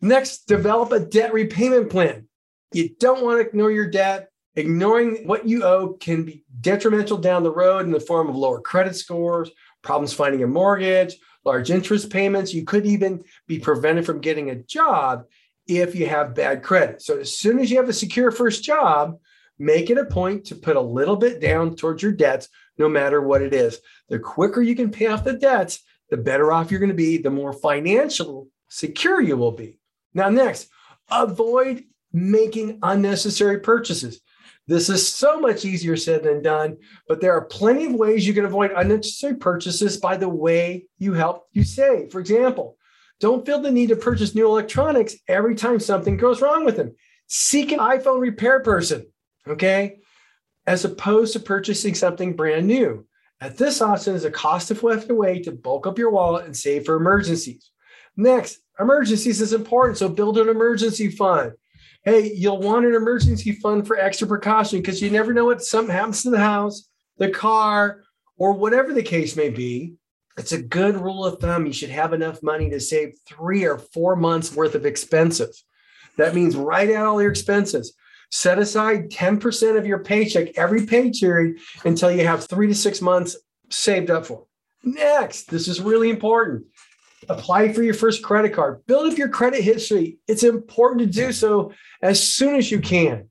Next, 0.00 0.46
develop 0.46 0.92
a 0.92 1.00
debt 1.00 1.32
repayment 1.32 1.90
plan. 1.90 2.26
You 2.72 2.90
don't 2.98 3.22
want 3.22 3.40
to 3.40 3.46
ignore 3.46 3.70
your 3.70 3.90
debt. 3.90 4.28
Ignoring 4.56 5.26
what 5.26 5.46
you 5.46 5.62
owe 5.62 5.94
can 5.94 6.24
be 6.24 6.44
detrimental 6.60 7.16
down 7.16 7.44
the 7.44 7.52
road 7.52 7.84
in 7.84 7.92
the 7.92 8.00
form 8.00 8.28
of 8.28 8.34
lower 8.34 8.60
credit 8.60 8.96
scores, 8.96 9.50
problems 9.82 10.12
finding 10.12 10.42
a 10.42 10.46
mortgage, 10.46 11.16
large 11.44 11.70
interest 11.70 12.10
payments. 12.10 12.52
You 12.52 12.64
could 12.64 12.84
even 12.84 13.22
be 13.46 13.58
prevented 13.58 14.04
from 14.04 14.20
getting 14.20 14.50
a 14.50 14.56
job 14.56 15.24
if 15.68 15.94
you 15.94 16.06
have 16.06 16.34
bad 16.34 16.62
credit. 16.62 17.00
So, 17.00 17.18
as 17.18 17.36
soon 17.36 17.60
as 17.60 17.70
you 17.70 17.76
have 17.76 17.88
a 17.88 17.92
secure 17.92 18.32
first 18.32 18.64
job, 18.64 19.18
make 19.60 19.90
it 19.90 19.98
a 19.98 20.06
point 20.06 20.46
to 20.46 20.56
put 20.56 20.74
a 20.74 20.80
little 20.80 21.16
bit 21.16 21.38
down 21.38 21.76
towards 21.76 22.02
your 22.02 22.12
debts, 22.12 22.48
no 22.78 22.88
matter 22.88 23.20
what 23.20 23.42
it 23.42 23.52
is. 23.52 23.78
The 24.08 24.18
quicker 24.18 24.62
you 24.62 24.74
can 24.74 24.90
pay 24.90 25.06
off 25.06 25.22
the 25.22 25.34
debts, 25.34 25.80
the 26.08 26.16
better 26.16 26.50
off 26.50 26.70
you're 26.70 26.80
going 26.80 26.88
to 26.88 26.94
be, 26.94 27.18
the 27.18 27.30
more 27.30 27.52
financial 27.52 28.48
secure 28.68 29.20
you 29.20 29.36
will 29.36 29.52
be. 29.52 29.78
Now, 30.14 30.30
next, 30.30 30.68
avoid 31.10 31.84
making 32.10 32.78
unnecessary 32.82 33.60
purchases. 33.60 34.20
This 34.66 34.88
is 34.88 35.06
so 35.06 35.38
much 35.38 35.64
easier 35.64 35.96
said 35.96 36.22
than 36.22 36.42
done, 36.42 36.78
but 37.06 37.20
there 37.20 37.32
are 37.34 37.44
plenty 37.44 37.84
of 37.84 37.94
ways 37.94 38.26
you 38.26 38.32
can 38.32 38.46
avoid 38.46 38.72
unnecessary 38.74 39.36
purchases 39.36 39.98
by 39.98 40.16
the 40.16 40.28
way 40.28 40.86
you 40.98 41.12
help 41.12 41.48
you 41.52 41.64
save. 41.64 42.10
For 42.10 42.20
example, 42.20 42.78
don't 43.18 43.44
feel 43.44 43.60
the 43.60 43.70
need 43.70 43.90
to 43.90 43.96
purchase 43.96 44.34
new 44.34 44.46
electronics 44.46 45.16
every 45.28 45.54
time 45.54 45.80
something 45.80 46.16
goes 46.16 46.40
wrong 46.40 46.64
with 46.64 46.76
them. 46.76 46.94
Seek 47.26 47.72
an 47.72 47.78
iPhone 47.78 48.20
repair 48.20 48.60
person 48.60 49.06
okay? 49.50 49.98
As 50.66 50.84
opposed 50.84 51.32
to 51.34 51.40
purchasing 51.40 51.94
something 51.94 52.34
brand 52.34 52.66
new. 52.66 53.06
At 53.40 53.56
this 53.56 53.80
option 53.80 54.14
is 54.14 54.24
a 54.24 54.30
cost 54.30 54.70
effective 54.70 55.16
way 55.16 55.40
to 55.42 55.52
bulk 55.52 55.86
up 55.86 55.98
your 55.98 56.10
wallet 56.10 56.44
and 56.44 56.56
save 56.56 56.84
for 56.84 56.96
emergencies. 56.96 57.70
Next, 58.16 58.58
emergencies 58.78 59.40
is 59.40 59.52
important, 59.52 59.96
so 59.96 60.08
build 60.08 60.36
an 60.38 60.48
emergency 60.48 61.08
fund. 61.08 61.52
Hey, 62.04 62.32
you'll 62.34 62.60
want 62.60 62.86
an 62.86 62.94
emergency 62.94 63.52
fund 63.52 63.86
for 63.86 63.96
extra 63.96 64.26
precaution 64.26 64.80
because 64.80 65.00
you 65.00 65.10
never 65.10 65.32
know 65.32 65.46
what 65.46 65.62
something 65.62 65.94
happens 65.94 66.22
to 66.22 66.30
the 66.30 66.38
house, 66.38 66.88
the 67.18 67.30
car, 67.30 68.02
or 68.36 68.52
whatever 68.52 68.92
the 68.92 69.02
case 69.02 69.36
may 69.36 69.50
be. 69.50 69.94
It's 70.36 70.52
a 70.52 70.62
good 70.62 70.96
rule 70.96 71.24
of 71.24 71.38
thumb. 71.38 71.66
You 71.66 71.72
should 71.72 71.90
have 71.90 72.12
enough 72.12 72.42
money 72.42 72.70
to 72.70 72.80
save 72.80 73.14
three 73.28 73.64
or 73.64 73.78
four 73.78 74.16
months 74.16 74.54
worth 74.54 74.74
of 74.74 74.86
expenses. 74.86 75.64
That 76.16 76.34
means 76.34 76.56
write 76.56 76.90
out 76.90 77.06
all 77.06 77.20
your 77.20 77.30
expenses. 77.30 77.94
Set 78.30 78.58
aside 78.58 79.10
10% 79.10 79.76
of 79.76 79.86
your 79.86 79.98
paycheck 79.98 80.56
every 80.56 80.86
pay 80.86 81.10
period 81.10 81.58
until 81.84 82.10
you 82.10 82.24
have 82.24 82.44
three 82.44 82.68
to 82.68 82.74
six 82.74 83.00
months 83.00 83.36
saved 83.70 84.10
up 84.10 84.26
for. 84.26 84.46
Next, 84.82 85.50
this 85.50 85.68
is 85.68 85.80
really 85.80 86.10
important. 86.10 86.64
Apply 87.28 87.72
for 87.72 87.82
your 87.82 87.94
first 87.94 88.22
credit 88.22 88.54
card. 88.54 88.86
Build 88.86 89.12
up 89.12 89.18
your 89.18 89.28
credit 89.28 89.62
history. 89.62 90.18
It's 90.26 90.42
important 90.42 91.00
to 91.00 91.06
do 91.06 91.32
so 91.32 91.72
as 92.02 92.22
soon 92.22 92.56
as 92.56 92.70
you 92.70 92.80
can. 92.80 93.28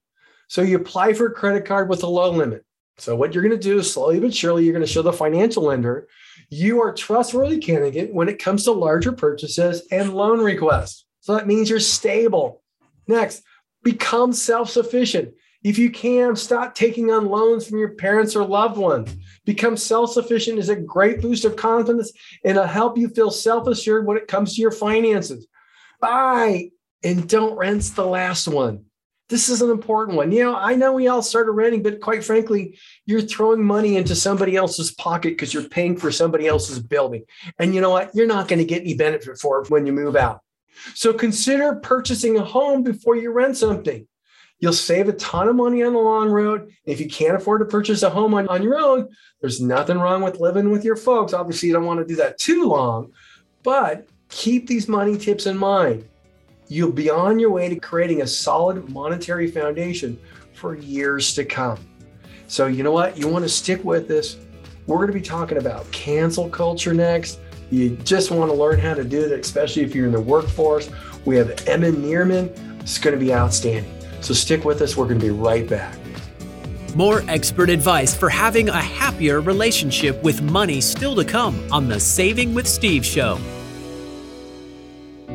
So 0.48 0.62
you 0.62 0.78
apply 0.78 1.14
for 1.14 1.28
a 1.28 1.34
credit 1.34 1.66
card 1.66 1.90
with 1.90 2.04
a 2.04 2.08
low 2.08 2.32
limit. 2.32 2.66
So 2.98 3.16
what 3.16 3.34
you're 3.34 3.44
going 3.44 3.58
to 3.58 3.64
do 3.64 3.80
is 3.80 3.92
slowly 3.92 4.20
but 4.20 4.34
surely, 4.34 4.64
you're 4.66 4.74
going 4.74 4.86
to 4.86 4.92
show 4.92 5.02
the 5.02 5.14
financial 5.14 5.64
lender 5.64 6.08
you 6.50 6.82
are 6.82 6.94
trustworthy 6.94 7.60
candidate 7.60 8.14
when 8.14 8.28
it 8.28 8.40
comes 8.40 8.64
to 8.64 8.72
larger 8.72 9.12
purchases 9.12 9.84
and 9.92 10.14
loan 10.14 10.40
requests. 10.40 11.06
So 11.22 11.36
that 11.36 11.48
means 11.48 11.70
you're 11.70 11.80
stable. 11.80 12.64
Next, 13.08 13.44
Become 13.92 14.34
self 14.34 14.70
sufficient. 14.70 15.34
If 15.64 15.80
you 15.80 15.90
can, 15.90 16.36
stop 16.36 16.76
taking 16.76 17.12
on 17.12 17.26
loans 17.26 17.68
from 17.68 17.80
your 17.80 17.96
parents 17.96 18.36
or 18.36 18.46
loved 18.46 18.78
ones. 18.78 19.16
Become 19.46 19.78
self 19.78 20.12
sufficient 20.12 20.60
is 20.60 20.70
a 20.70 20.76
great 20.76 21.22
boost 21.22 21.44
of 21.44 21.56
confidence 21.56 22.12
and 22.44 22.52
it'll 22.52 22.68
help 22.68 23.00
you 23.00 23.10
feel 23.10 23.32
self 23.32 23.68
assured 23.68 24.06
when 24.06 24.16
it 24.16 24.28
comes 24.28 24.54
to 24.54 24.62
your 24.62 24.72
finances. 24.72 25.48
Buy 26.00 26.70
and 27.04 27.28
don't 27.28 27.58
rent 27.58 27.82
the 27.96 28.06
last 28.06 28.48
one. 28.48 28.86
This 29.28 29.50
is 29.50 29.64
an 29.64 29.72
important 29.72 30.18
one. 30.18 30.32
You 30.32 30.44
know, 30.44 30.56
I 30.56 30.76
know 30.76 30.94
we 30.94 31.08
all 31.08 31.24
started 31.24 31.52
renting, 31.54 31.82
but 31.82 32.00
quite 32.00 32.24
frankly, 32.24 32.78
you're 33.08 33.22
throwing 33.22 33.64
money 33.64 33.98
into 33.98 34.16
somebody 34.16 34.56
else's 34.56 34.92
pocket 34.92 35.32
because 35.32 35.52
you're 35.52 35.64
paying 35.64 35.98
for 35.98 36.12
somebody 36.12 36.46
else's 36.46 36.80
building. 36.80 37.24
And 37.58 37.74
you 37.74 37.82
know 37.82 37.90
what? 37.90 38.14
You're 38.14 38.28
not 38.28 38.48
going 38.48 38.60
to 38.60 38.66
get 38.66 38.82
any 38.82 38.94
benefit 38.94 39.40
for 39.40 39.62
it 39.62 39.72
when 39.72 39.88
you 39.88 39.94
move 39.94 40.16
out. 40.16 40.42
So 40.96 41.14
consider 41.14 41.76
purchasing 41.76 42.38
a 42.38 42.44
home 42.44 42.84
before 42.84 43.16
you 43.16 43.32
rent 43.32 43.58
something. 43.58 44.08
You'll 44.60 44.74
save 44.74 45.08
a 45.08 45.14
ton 45.14 45.48
of 45.48 45.56
money 45.56 45.84
on 45.84 45.94
the 45.94 46.00
long 46.00 46.30
road. 46.30 46.72
If 46.86 47.00
you 47.00 47.08
can't 47.08 47.36
afford 47.36 47.62
to 47.62 47.66
purchase 47.66 48.04
a 48.04 48.10
home 48.10 48.34
on, 48.34 48.48
on 48.50 48.62
your 48.62 48.78
own, 48.78 49.08
there's 49.40 49.62
nothing 49.62 49.98
wrong 49.98 50.22
with 50.22 50.40
living 50.40 50.70
with 50.70 50.84
your 50.84 50.98
folks. 50.98 51.34
Obviously, 51.34 51.70
you 51.70 51.74
don't 51.74 51.86
want 51.86 52.00
to 52.00 52.06
do 52.06 52.18
that 52.18 52.38
too 52.38 52.66
long, 52.66 53.14
but 53.64 54.08
keep 54.28 54.68
these 54.68 54.90
money 54.90 55.18
tips 55.18 55.46
in 55.46 55.58
mind. 55.58 56.06
You'll 56.68 56.92
be 56.92 57.10
on 57.10 57.40
your 57.40 57.52
way 57.52 57.70
to 57.70 57.80
creating 57.80 58.22
a 58.22 58.28
solid 58.28 58.90
monetary 58.90 59.50
foundation 59.50 60.20
for 60.54 60.76
years 60.76 61.34
to 61.36 61.46
come. 61.46 61.80
So, 62.48 62.68
you 62.68 62.84
know 62.84 62.92
what? 62.92 63.18
You 63.18 63.28
want 63.28 63.46
to 63.46 63.50
stick 63.50 63.84
with 63.86 64.08
this. 64.08 64.38
We're 64.88 64.98
going 64.98 65.08
to 65.08 65.14
be 65.14 65.22
talking 65.22 65.58
about 65.58 65.90
cancel 65.92 66.50
culture 66.50 66.94
next 66.94 67.40
you 67.72 67.92
just 67.98 68.32
want 68.32 68.50
to 68.52 68.56
learn 68.58 68.80
how 68.80 68.94
to 68.94 69.04
do 69.04 69.30
that, 69.30 69.40
especially 69.40 69.84
if 69.84 69.94
you're 69.94 70.08
in 70.08 70.12
the 70.12 70.22
workforce. 70.22 70.90
We 71.26 71.38
have 71.38 71.50
Evan 71.68 71.98
Nierman. 71.98 72.82
It's 72.82 72.98
going 72.98 73.18
to 73.18 73.24
be 73.24 73.34
outstanding. 73.34 73.94
So 74.22 74.34
stick 74.34 74.66
with 74.66 74.82
us. 74.82 74.98
We're 74.98 75.06
going 75.06 75.20
to 75.20 75.26
be 75.26 75.32
right 75.32 75.68
back. 75.68 75.98
More 76.96 77.24
expert 77.28 77.70
advice 77.70 78.16
for 78.16 78.30
having 78.30 78.70
a 78.70 78.82
happier 78.82 79.42
relationship 79.42 80.22
with 80.24 80.42
money 80.42 80.82
still 80.82 81.16
to 81.16 81.24
come 81.24 81.72
on 81.72 81.88
the 81.88 82.00
Saving 82.00 82.54
with 82.54 82.68
Steve 82.68 83.06
show. 83.06 83.40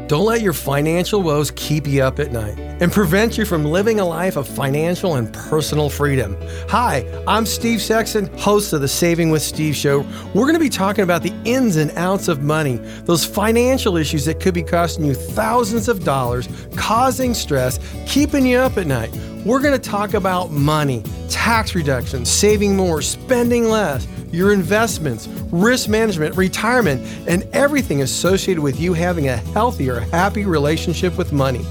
Don't 0.07 0.27
let 0.27 0.43
your 0.43 0.53
financial 0.53 1.23
woes 1.23 1.51
keep 1.53 1.87
you 1.87 2.03
up 2.03 2.19
at 2.19 2.31
night 2.31 2.59
and 2.59 2.93
prevent 2.93 3.39
you 3.39 3.47
from 3.47 3.65
living 3.65 4.01
a 4.01 4.05
life 4.05 4.37
of 4.37 4.47
financial 4.47 5.15
and 5.15 5.33
personal 5.33 5.89
freedom. 5.89 6.37
Hi, 6.69 7.07
I'm 7.27 7.47
Steve 7.47 7.81
Sexton, 7.81 8.27
host 8.37 8.75
of 8.75 8.83
the 8.83 8.89
Saving 8.89 9.31
with 9.31 9.41
Steve 9.41 9.75
show. 9.75 10.01
We're 10.35 10.43
going 10.43 10.57
to 10.57 10.61
be 10.61 10.69
talking 10.69 11.05
about 11.05 11.23
the 11.23 11.33
ins 11.47 11.77
and 11.77 11.91
outs 11.93 12.29
of 12.29 12.43
money, 12.43 12.77
those 13.07 13.25
financial 13.25 13.97
issues 13.97 14.27
that 14.27 14.41
could 14.41 14.53
be 14.53 14.63
costing 14.63 15.07
you 15.07 15.15
thousands 15.15 15.89
of 15.89 16.05
dollars, 16.05 16.51
causing 16.77 17.33
stress, 17.33 17.81
keeping 18.07 18.45
you 18.45 18.59
up 18.59 18.77
at 18.77 18.87
night. 18.87 19.11
We're 19.47 19.61
going 19.61 19.73
to 19.73 19.91
talk 19.91 20.13
about 20.13 20.51
money, 20.51 21.03
tax 21.31 21.75
reduction, 21.75 22.27
saving 22.27 22.77
more, 22.77 23.01
spending 23.01 23.71
less 23.71 24.07
your 24.35 24.53
investments, 24.53 25.29
risk 25.51 25.89
management, 25.89 26.37
retirement, 26.37 27.01
and 27.29 27.45
everything 27.53 28.03
associated 28.03 28.63
with 28.63 28.79
you 28.81 28.93
having 28.93 29.29
a 29.29 29.37
healthier, 29.37 30.01
happy 30.01 30.45
relationship 30.45 31.17
with 31.17 31.33
money. 31.33 31.65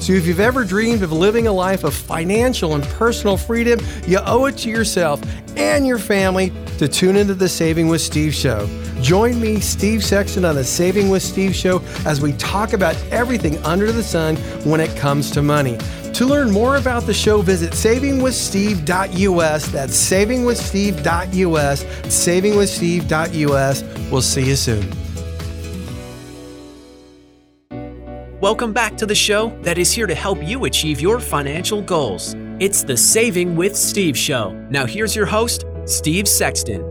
So, 0.00 0.12
if 0.12 0.26
you've 0.26 0.40
ever 0.40 0.64
dreamed 0.64 1.02
of 1.02 1.12
living 1.12 1.46
a 1.46 1.52
life 1.52 1.84
of 1.84 1.94
financial 1.94 2.74
and 2.74 2.84
personal 2.84 3.36
freedom, 3.36 3.80
you 4.06 4.18
owe 4.24 4.46
it 4.46 4.56
to 4.58 4.70
yourself 4.70 5.20
and 5.56 5.86
your 5.86 5.98
family 5.98 6.52
to 6.78 6.88
tune 6.88 7.16
into 7.16 7.34
the 7.34 7.48
Saving 7.48 7.88
with 7.88 8.00
Steve 8.00 8.34
show. 8.34 8.68
Join 9.00 9.40
me, 9.40 9.60
Steve 9.60 10.04
Sexton, 10.04 10.44
on 10.44 10.54
the 10.54 10.64
Saving 10.64 11.08
with 11.08 11.22
Steve 11.22 11.54
show 11.54 11.82
as 12.04 12.20
we 12.20 12.32
talk 12.34 12.74
about 12.74 12.96
everything 13.10 13.56
under 13.64 13.92
the 13.92 14.02
sun 14.02 14.36
when 14.64 14.80
it 14.80 14.94
comes 14.96 15.30
to 15.32 15.42
money. 15.42 15.78
To 16.20 16.26
learn 16.26 16.50
more 16.50 16.76
about 16.76 17.04
the 17.04 17.14
show, 17.14 17.40
visit 17.40 17.72
savingwithsteve.us. 17.72 19.68
That's 19.68 20.12
savingwithsteve.us. 20.12 21.84
Savingwithsteve.us. 21.84 24.10
We'll 24.10 24.20
see 24.20 24.46
you 24.46 24.56
soon. 24.56 24.86
Welcome 28.38 28.74
back 28.74 28.98
to 28.98 29.06
the 29.06 29.14
show 29.14 29.58
that 29.62 29.78
is 29.78 29.92
here 29.92 30.06
to 30.06 30.14
help 30.14 30.42
you 30.42 30.66
achieve 30.66 31.00
your 31.00 31.20
financial 31.20 31.80
goals. 31.80 32.34
It's 32.58 32.82
the 32.82 32.98
Saving 32.98 33.56
with 33.56 33.74
Steve 33.74 34.18
show. 34.18 34.52
Now, 34.68 34.84
here's 34.84 35.16
your 35.16 35.24
host, 35.24 35.64
Steve 35.86 36.28
Sexton. 36.28 36.84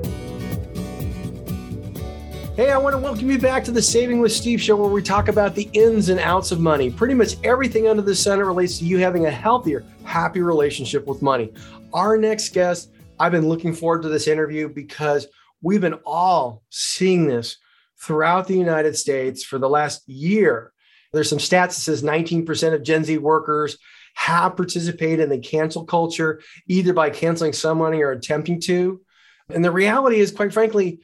Hey, 2.59 2.71
I 2.71 2.77
want 2.77 2.93
to 2.93 3.01
welcome 3.01 3.31
you 3.31 3.39
back 3.39 3.63
to 3.63 3.71
the 3.71 3.81
Saving 3.81 4.19
with 4.19 4.33
Steve 4.33 4.61
show 4.61 4.75
where 4.75 4.89
we 4.89 5.01
talk 5.01 5.29
about 5.29 5.55
the 5.55 5.69
ins 5.71 6.09
and 6.09 6.19
outs 6.19 6.51
of 6.51 6.59
money. 6.59 6.91
Pretty 6.91 7.13
much 7.13 7.37
everything 7.45 7.87
under 7.87 8.01
the 8.01 8.13
sun 8.13 8.37
relates 8.39 8.79
to 8.79 8.85
you 8.85 8.97
having 8.97 9.27
a 9.27 9.31
healthier, 9.31 9.85
happy 10.03 10.41
relationship 10.41 11.07
with 11.07 11.21
money. 11.21 11.53
Our 11.93 12.17
next 12.17 12.53
guest, 12.53 12.91
I've 13.17 13.31
been 13.31 13.47
looking 13.47 13.73
forward 13.73 14.01
to 14.01 14.09
this 14.09 14.27
interview 14.27 14.67
because 14.67 15.27
we've 15.61 15.79
been 15.79 15.99
all 16.05 16.63
seeing 16.69 17.27
this 17.27 17.55
throughout 17.97 18.45
the 18.45 18.57
United 18.57 18.97
States 18.97 19.41
for 19.41 19.57
the 19.57 19.69
last 19.69 20.05
year. 20.09 20.73
There's 21.13 21.29
some 21.29 21.39
stats 21.39 21.67
that 21.67 21.71
says 21.75 22.03
19% 22.03 22.73
of 22.73 22.83
Gen 22.83 23.05
Z 23.05 23.19
workers 23.19 23.77
have 24.15 24.57
participated 24.57 25.21
in 25.21 25.29
the 25.29 25.39
cancel 25.39 25.85
culture, 25.85 26.41
either 26.67 26.91
by 26.91 27.09
canceling 27.09 27.53
some 27.53 27.77
money 27.77 28.01
or 28.01 28.11
attempting 28.11 28.59
to. 28.63 28.99
And 29.47 29.63
the 29.63 29.71
reality 29.71 30.19
is, 30.19 30.33
quite 30.33 30.51
frankly, 30.51 30.99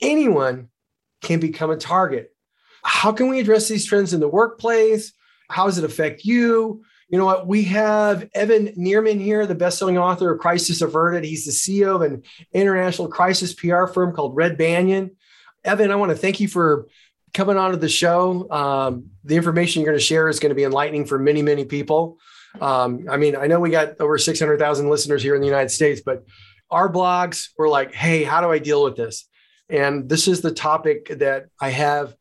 anyone 0.00 0.68
can 1.22 1.40
become 1.40 1.70
a 1.70 1.76
target. 1.76 2.34
How 2.82 3.12
can 3.12 3.28
we 3.28 3.40
address 3.40 3.68
these 3.68 3.86
trends 3.86 4.12
in 4.12 4.20
the 4.20 4.28
workplace? 4.28 5.12
How 5.48 5.66
does 5.66 5.78
it 5.78 5.84
affect 5.84 6.24
you? 6.24 6.84
You 7.08 7.18
know 7.18 7.26
what? 7.26 7.46
We 7.46 7.64
have 7.64 8.28
Evan 8.34 8.68
Nierman 8.68 9.20
here, 9.20 9.46
the 9.46 9.54
best-selling 9.54 9.98
author 9.98 10.32
of 10.32 10.40
Crisis 10.40 10.80
Averted. 10.80 11.24
He's 11.24 11.44
the 11.44 11.52
CEO 11.52 11.94
of 11.94 12.02
an 12.02 12.22
international 12.52 13.08
crisis 13.08 13.52
PR 13.52 13.86
firm 13.86 14.14
called 14.14 14.34
Red 14.34 14.56
Banyan. 14.56 15.10
Evan, 15.64 15.90
I 15.90 15.96
want 15.96 16.10
to 16.10 16.16
thank 16.16 16.40
you 16.40 16.48
for 16.48 16.88
coming 17.34 17.56
on 17.56 17.70
to 17.70 17.76
the 17.76 17.88
show. 17.88 18.50
Um, 18.50 19.10
the 19.24 19.36
information 19.36 19.82
you're 19.82 19.90
going 19.90 19.98
to 19.98 20.04
share 20.04 20.28
is 20.28 20.40
going 20.40 20.50
to 20.50 20.56
be 20.56 20.64
enlightening 20.64 21.04
for 21.04 21.18
many, 21.18 21.42
many 21.42 21.64
people. 21.64 22.18
Um, 22.60 23.06
I 23.10 23.16
mean, 23.16 23.36
I 23.36 23.46
know 23.46 23.60
we 23.60 23.70
got 23.70 24.00
over 24.00 24.18
600,000 24.18 24.88
listeners 24.88 25.22
here 25.22 25.34
in 25.34 25.40
the 25.40 25.46
United 25.46 25.70
States, 25.70 26.00
but 26.04 26.24
our 26.70 26.90
blogs 26.90 27.48
were 27.56 27.68
like, 27.68 27.92
hey, 27.92 28.24
how 28.24 28.40
do 28.40 28.50
I 28.50 28.58
deal 28.58 28.82
with 28.82 28.96
this? 28.96 29.28
And 29.72 30.08
this 30.08 30.28
is 30.28 30.42
the 30.42 30.52
topic 30.52 31.08
that 31.18 31.46
I 31.60 31.70
have 31.70 32.14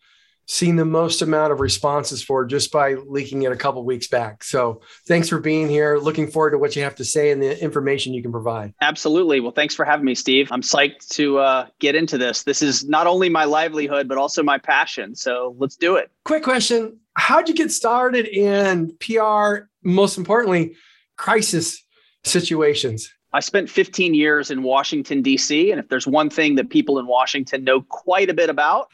seen 0.48 0.76
the 0.76 0.86
most 0.86 1.22
amount 1.22 1.54
of 1.54 1.60
responses 1.60 2.24
for 2.24 2.46
just 2.46 2.72
by 2.72 2.96
leaking 3.06 3.44
it 3.44 3.52
a 3.52 3.56
couple 3.56 3.84
weeks 3.86 4.08
back. 4.08 4.44
So 4.44 4.82
thanks 5.08 5.30
for 5.30 5.40
being 5.40 5.70
here. 5.70 5.98
Looking 5.98 6.28
forward 6.28 6.52
to 6.52 6.58
what 6.58 6.76
you 6.76 6.84
have 6.84 6.96
to 6.96 7.06
say 7.06 7.32
and 7.32 7.42
the 7.42 7.62
information 7.62 8.14
you 8.14 8.22
can 8.22 8.32
provide. 8.32 8.74
Absolutely. 8.82 9.40
Well, 9.40 9.52
thanks 9.52 9.76
for 9.76 9.86
having 9.86 10.06
me, 10.06 10.16
Steve. 10.16 10.50
I'm 10.52 10.62
psyched 10.62 11.08
to 11.10 11.38
uh, 11.40 11.68
get 11.80 11.96
into 11.96 12.18
this. 12.18 12.44
This 12.44 12.62
is 12.62 12.86
not 12.86 13.08
only 13.08 13.30
my 13.30 13.46
livelihood, 13.46 14.08
but 14.08 14.18
also 14.18 14.44
my 14.44 14.58
passion. 14.58 15.16
So 15.16 15.56
let's 15.58 15.76
do 15.76 15.96
it. 15.96 16.10
Quick 16.26 16.44
question 16.44 17.00
How'd 17.16 17.50
you 17.50 17.56
get 17.56 17.72
started 17.72 18.26
in 18.26 18.96
PR? 19.00 19.68
Most 19.84 20.18
importantly, 20.18 20.76
crisis 21.18 21.84
situations. 22.24 23.14
I 23.34 23.40
spent 23.40 23.70
15 23.70 24.14
years 24.14 24.52
in 24.52 24.64
Washington, 24.64 25.22
D.C. 25.22 25.72
And 25.72 25.80
if 25.80 25.88
there's 25.90 26.08
one 26.08 26.30
thing 26.30 26.56
that 26.56 26.70
people 26.70 27.00
in 27.00 27.08
Washington 27.08 27.64
know 27.64 27.82
quite 27.82 28.30
a 28.30 28.34
bit 28.34 28.50
about, 28.50 28.90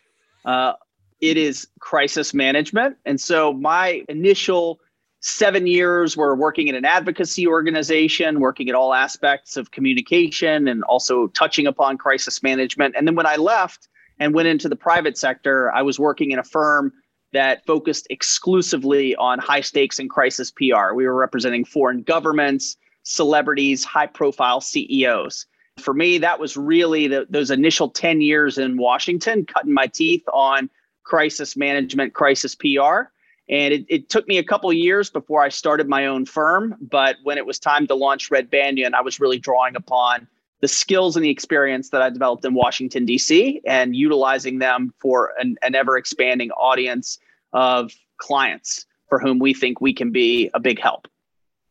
uh, 0.46 0.74
it 1.20 1.38
is 1.38 1.68
crisis 1.80 2.34
management. 2.34 2.98
And 3.06 3.20
so 3.20 3.54
my 3.54 4.04
initial 4.08 4.80
seven 5.22 5.66
years 5.66 6.16
were 6.16 6.36
working 6.36 6.68
in 6.68 6.76
an 6.76 6.86
advocacy 6.86 7.48
organization, 7.48 8.40
working 8.40 8.70
at 8.70 8.76
all 8.76 8.94
aspects 8.94 9.58
of 9.58 9.72
communication 9.72 10.68
and 10.68 10.84
also 10.84 11.28
touching 11.28 11.66
upon 11.66 11.98
crisis 11.98 12.44
management. 12.44 12.96
And 12.96 13.08
then 13.08 13.16
when 13.16 13.26
I 13.26 13.36
left 13.38 13.88
and 14.20 14.34
went 14.34 14.48
into 14.48 14.70
the 14.70 14.76
private 14.76 15.18
sector, 15.18 15.74
I 15.74 15.82
was 15.82 16.00
working 16.00 16.32
in 16.32 16.40
a 16.40 16.44
firm 16.44 16.94
that 17.34 17.66
focused 17.66 18.08
exclusively 18.10 19.16
on 19.16 19.40
high 19.40 19.62
stakes 19.62 20.00
and 20.00 20.10
crisis 20.10 20.52
PR. 20.52 20.94
We 20.94 21.08
were 21.08 21.16
representing 21.16 21.66
foreign 21.66 22.04
governments 22.04 22.78
celebrities, 23.08 23.86
high 23.86 24.06
profile 24.06 24.60
CEOs. 24.60 25.46
For 25.80 25.94
me, 25.94 26.18
that 26.18 26.40
was 26.40 26.58
really 26.58 27.08
the, 27.08 27.26
those 27.30 27.52
initial 27.52 27.90
10 27.90 28.20
years 28.20 28.58
in 28.58 28.78
Washington, 28.78 29.46
cutting 29.46 29.74
my 29.74 29.88
teeth 29.88 30.24
on 30.34 30.70
crisis 31.04 31.56
management, 31.56 32.14
crisis 32.14 32.54
PR. 32.56 33.10
And 33.50 33.74
it, 33.74 33.86
it 33.88 34.10
took 34.10 34.28
me 34.28 34.38
a 34.38 34.44
couple 34.44 34.72
years 34.74 35.10
before 35.10 35.42
I 35.42 35.50
started 35.50 35.88
my 35.88 36.06
own 36.06 36.26
firm. 36.26 36.76
But 36.82 37.16
when 37.24 37.38
it 37.38 37.46
was 37.46 37.60
time 37.60 37.88
to 37.88 37.96
launch 37.96 38.30
Red 38.30 38.50
Banyan, 38.50 38.94
I 38.94 39.02
was 39.02 39.22
really 39.22 39.40
drawing 39.40 39.78
upon 39.78 40.28
the 40.60 40.68
skills 40.68 41.16
and 41.16 41.24
the 41.24 41.30
experience 41.30 41.92
that 41.92 42.02
I 42.02 42.10
developed 42.10 42.44
in 42.44 42.56
Washington, 42.56 43.06
D.C., 43.06 43.62
and 43.66 43.96
utilizing 43.96 44.60
them 44.60 44.94
for 45.00 45.34
an, 45.40 45.56
an 45.62 45.76
ever 45.76 45.98
expanding 45.98 46.52
audience 46.52 47.20
of 47.54 47.94
clients 48.18 48.86
for 49.08 49.20
whom 49.20 49.40
we 49.40 49.54
think 49.54 49.80
we 49.80 49.94
can 49.94 50.12
be 50.12 50.50
a 50.54 50.60
big 50.60 50.82
help. 50.82 51.08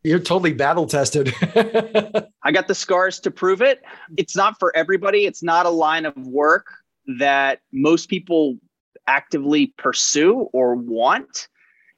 You're 0.07 0.21
totally 0.21 0.53
battle 0.53 0.87
tested. 0.87 1.35
I 2.45 2.53
got 2.53 2.69
the 2.69 2.77
scars 2.77 3.19
to 3.21 3.31
prove 3.33 3.61
it. 3.61 3.83
It's 4.17 4.37
not 4.37 4.57
for 4.61 4.75
everybody. 4.77 5.27
It's 5.27 5.43
not 5.43 5.67
a 5.67 5.71
line 5.71 6.07
of 6.07 6.17
work 6.17 6.69
that 7.19 7.59
most 7.73 8.09
people 8.09 8.57
actively 9.09 9.75
pursue 9.79 10.49
or 10.53 10.77
want. 10.77 11.49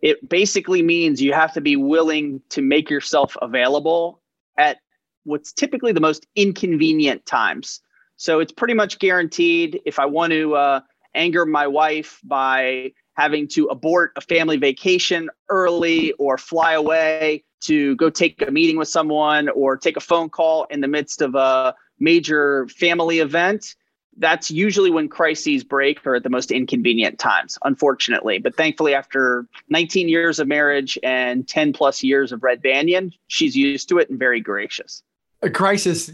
It 0.01 0.27
basically 0.27 0.81
means 0.81 1.21
you 1.21 1.35
have 1.35 1.53
to 1.53 1.61
be 1.61 1.77
willing 1.77 2.41
to 2.49 2.63
make 2.63 2.89
yourself 2.89 3.37
available 3.43 4.23
at 4.57 4.79
what's 5.25 5.53
typically 5.53 5.93
the 5.93 6.01
most 6.01 6.27
inconvenient 6.35 7.27
times. 7.27 7.83
So 8.17 8.41
it's 8.41 8.53
pretty 8.53 8.73
much 8.73 8.99
guaranteed 9.01 9.83
if 9.85 9.99
I 9.99 10.07
want 10.07 10.33
to 10.33 10.55
uh, 10.55 10.81
anger 11.15 11.45
my 11.45 11.67
wife 11.67 12.21
by 12.25 12.93
having 13.19 13.49
to 13.49 13.67
abort 13.67 14.13
a 14.15 14.21
family 14.21 14.57
vacation 14.57 15.29
early 15.49 16.13
or 16.13 16.39
fly 16.39 16.75
away 16.75 17.43
to 17.61 17.97
go 17.97 18.09
take 18.09 18.41
a 18.47 18.51
meeting 18.51 18.79
with 18.79 18.87
someone 18.87 19.49
or 19.49 19.77
take 19.77 19.97
a 19.97 20.01
phone 20.01 20.31
call 20.31 20.65
in 20.71 20.81
the 20.81 20.87
midst 20.87 21.21
of 21.21 21.35
a 21.35 21.75
major 21.99 22.69
family 22.69 23.19
event, 23.19 23.75
that's 24.19 24.53
usually 24.53 24.91
when 24.91 25.09
crises 25.09 25.65
break 25.65 26.07
or 26.07 26.15
at 26.15 26.23
the 26.23 26.31
most 26.31 26.53
inconvenient 26.53 27.19
times, 27.19 27.59
unfortunately. 27.65 28.39
But 28.39 28.57
thankfully, 28.57 28.95
after 28.95 29.47
19 29.69 30.09
years 30.09 30.39
of 30.39 30.47
marriage 30.47 30.97
and 31.03 31.47
10 31.47 31.73
plus 31.73 32.05
years 32.05 32.31
of 32.31 32.45
Red 32.45 32.63
Banyan, 32.63 33.13
she's 33.27 33.57
used 33.57 33.89
to 33.89 33.99
it 33.99 34.11
and 34.11 34.19
very 34.19 34.41
gracious. 34.41 35.03
A 35.43 35.51
crisis, 35.51 36.13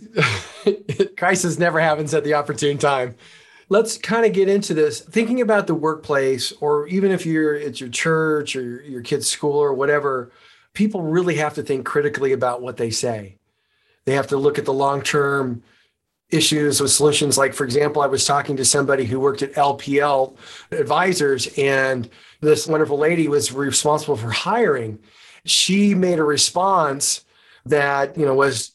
crisis 1.18 1.58
never 1.58 1.80
happens 1.80 2.14
at 2.14 2.24
the 2.24 2.32
opportune 2.32 2.78
time. 2.78 3.14
Let's 3.68 3.96
kind 3.98 4.26
of 4.26 4.32
get 4.32 4.48
into 4.48 4.74
this. 4.74 5.00
Thinking 5.00 5.40
about 5.40 5.66
the 5.66 5.74
workplace, 5.74 6.52
or 6.60 6.86
even 6.88 7.10
if 7.10 7.24
you're 7.24 7.54
at 7.54 7.80
your 7.80 7.88
church 7.88 8.56
or 8.56 8.62
your, 8.62 8.82
your 8.82 9.02
kid's 9.02 9.26
school 9.26 9.56
or 9.56 9.72
whatever, 9.72 10.30
people 10.74 11.02
really 11.02 11.36
have 11.36 11.54
to 11.54 11.62
think 11.62 11.86
critically 11.86 12.32
about 12.32 12.60
what 12.60 12.76
they 12.76 12.90
say. 12.90 13.38
They 14.04 14.14
have 14.14 14.26
to 14.28 14.36
look 14.36 14.58
at 14.58 14.64
the 14.64 14.72
long 14.72 15.02
term 15.02 15.62
issues 16.30 16.80
with 16.80 16.90
solutions. 16.90 17.38
Like, 17.38 17.54
for 17.54 17.64
example, 17.64 18.02
I 18.02 18.06
was 18.06 18.26
talking 18.26 18.56
to 18.56 18.64
somebody 18.64 19.04
who 19.04 19.20
worked 19.20 19.42
at 19.42 19.54
LPL 19.54 20.36
Advisors, 20.72 21.46
and 21.58 22.08
this 22.40 22.66
wonderful 22.66 22.98
lady 22.98 23.28
was 23.28 23.52
responsible 23.52 24.16
for 24.16 24.30
hiring. 24.30 24.98
She 25.44 25.94
made 25.94 26.18
a 26.18 26.24
response 26.24 27.24
that, 27.66 28.16
you 28.18 28.26
know, 28.26 28.34
was 28.34 28.73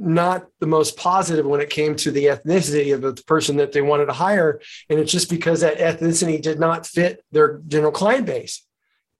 not 0.00 0.46
the 0.60 0.66
most 0.66 0.96
positive 0.96 1.44
when 1.44 1.60
it 1.60 1.68
came 1.68 1.94
to 1.94 2.10
the 2.10 2.24
ethnicity 2.24 2.94
of 2.94 3.02
the 3.02 3.12
person 3.24 3.58
that 3.58 3.72
they 3.72 3.82
wanted 3.82 4.06
to 4.06 4.14
hire. 4.14 4.60
And 4.88 4.98
it's 4.98 5.12
just 5.12 5.28
because 5.28 5.60
that 5.60 5.78
ethnicity 5.78 6.40
did 6.40 6.58
not 6.58 6.86
fit 6.86 7.22
their 7.32 7.58
general 7.68 7.92
client 7.92 8.24
base. 8.26 8.66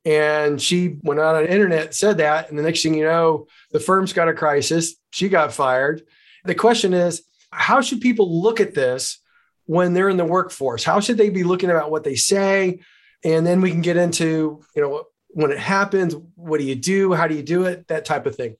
And 0.06 0.60
she 0.60 0.96
went 1.02 1.20
out 1.20 1.36
on 1.36 1.42
the 1.42 1.52
internet, 1.52 1.94
said 1.94 2.18
that. 2.18 2.48
And 2.48 2.58
the 2.58 2.62
next 2.62 2.82
thing 2.82 2.94
you 2.94 3.04
know, 3.04 3.46
the 3.72 3.78
firm's 3.78 4.14
got 4.14 4.30
a 4.30 4.32
crisis. 4.32 4.94
She 5.10 5.28
got 5.28 5.52
fired. 5.52 6.02
The 6.44 6.54
question 6.54 6.94
is, 6.94 7.22
how 7.50 7.82
should 7.82 8.00
people 8.00 8.40
look 8.42 8.58
at 8.60 8.74
this 8.74 9.20
when 9.66 9.92
they're 9.92 10.08
in 10.08 10.16
the 10.16 10.24
workforce? 10.24 10.82
How 10.82 11.00
should 11.00 11.18
they 11.18 11.28
be 11.28 11.44
looking 11.44 11.70
about 11.70 11.90
what 11.90 12.04
they 12.04 12.14
say? 12.14 12.80
And 13.22 13.46
then 13.46 13.60
we 13.60 13.70
can 13.70 13.82
get 13.82 13.98
into, 13.98 14.62
you 14.74 14.82
know, 14.82 15.04
when 15.28 15.50
it 15.50 15.58
happens, 15.58 16.16
what 16.36 16.58
do 16.58 16.64
you 16.64 16.74
do? 16.74 17.12
How 17.12 17.28
do 17.28 17.34
you 17.34 17.42
do 17.42 17.64
it? 17.64 17.86
That 17.88 18.06
type 18.06 18.24
of 18.24 18.34
thing. 18.34 18.56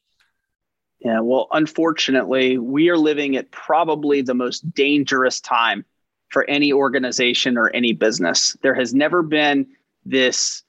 Yeah, 1.01 1.21
well, 1.21 1.49
unfortunately, 1.53 2.59
we 2.59 2.91
are 2.91 2.99
living 2.99 3.37
at 3.37 3.51
probably 3.51 4.21
the 4.21 4.35
most 4.35 4.75
dangerous 4.75 5.41
time 5.41 5.85
for 6.29 6.49
any 6.49 6.73
organization 6.73 7.57
or 7.57 7.71
any 7.71 7.93
business. 7.93 8.57
There 8.63 8.75
has 8.75 8.95
never 8.95 9.23
been 9.23 9.67
this 10.05 10.63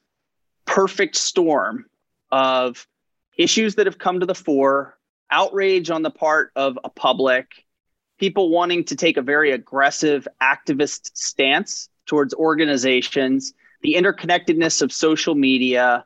perfect 0.66 1.18
storm 1.18 1.86
of 2.32 2.88
issues 3.38 3.76
that 3.76 3.88
have 3.88 3.98
come 3.98 4.22
to 4.22 4.26
the 4.26 4.36
fore, 4.36 4.98
outrage 5.32 5.90
on 5.90 6.02
the 6.02 6.10
part 6.10 6.52
of 6.56 6.80
a 6.84 6.90
public, 6.90 7.66
people 8.18 8.50
wanting 8.50 8.86
to 8.86 8.96
take 8.96 9.18
a 9.18 9.22
very 9.22 9.52
aggressive 9.52 10.28
activist 10.42 11.12
stance 11.14 11.90
towards 12.06 12.34
organizations, 12.34 13.54
the 13.82 13.96
interconnectedness 13.96 14.82
of 14.82 14.94
social 14.94 15.36
media, 15.36 16.06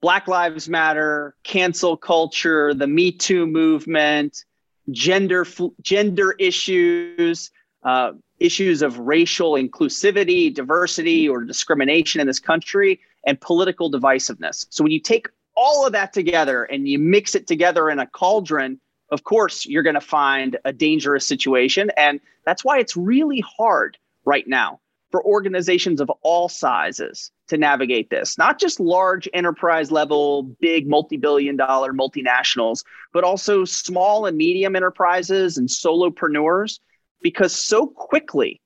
Black 0.00 0.28
Lives 0.28 0.68
Matter, 0.68 1.34
cancel 1.42 1.96
culture, 1.96 2.72
the 2.72 2.86
Me 2.86 3.12
Too 3.12 3.46
movement, 3.46 4.44
gender 4.90 5.46
gender 5.82 6.34
issues, 6.38 7.50
uh, 7.82 8.12
issues 8.38 8.82
of 8.82 8.98
racial 8.98 9.52
inclusivity, 9.52 10.52
diversity, 10.52 11.28
or 11.28 11.44
discrimination 11.44 12.20
in 12.20 12.26
this 12.26 12.40
country, 12.40 13.00
and 13.26 13.40
political 13.40 13.90
divisiveness. 13.90 14.66
So 14.70 14.82
when 14.82 14.92
you 14.92 15.00
take 15.00 15.28
all 15.54 15.86
of 15.86 15.92
that 15.92 16.12
together 16.12 16.64
and 16.64 16.88
you 16.88 16.98
mix 16.98 17.34
it 17.34 17.46
together 17.46 17.90
in 17.90 17.98
a 17.98 18.06
cauldron, 18.06 18.80
of 19.10 19.24
course, 19.24 19.66
you're 19.66 19.82
going 19.82 19.94
to 19.94 20.00
find 20.00 20.56
a 20.64 20.72
dangerous 20.72 21.26
situation. 21.26 21.90
And 21.96 22.20
that's 22.46 22.64
why 22.64 22.78
it's 22.78 22.96
really 22.96 23.44
hard 23.58 23.98
right 24.24 24.46
now 24.46 24.80
for 25.10 25.24
organizations 25.24 26.00
of 26.00 26.10
all 26.22 26.48
sizes 26.48 27.30
to 27.48 27.58
navigate 27.58 28.10
this, 28.10 28.38
not 28.38 28.60
just 28.60 28.78
large 28.78 29.28
enterprise 29.34 29.90
level, 29.90 30.44
big 30.60 30.88
multi 30.88 31.16
billion 31.16 31.56
dollar 31.56 31.92
multinationals, 31.92 32.84
but 33.12 33.24
also 33.24 33.64
small 33.64 34.26
and 34.26 34.36
medium 34.36 34.76
enterprises 34.76 35.58
and 35.58 35.68
solopreneurs, 35.68 36.78
because 37.22 37.54
so 37.54 37.86
quickly 37.86 38.60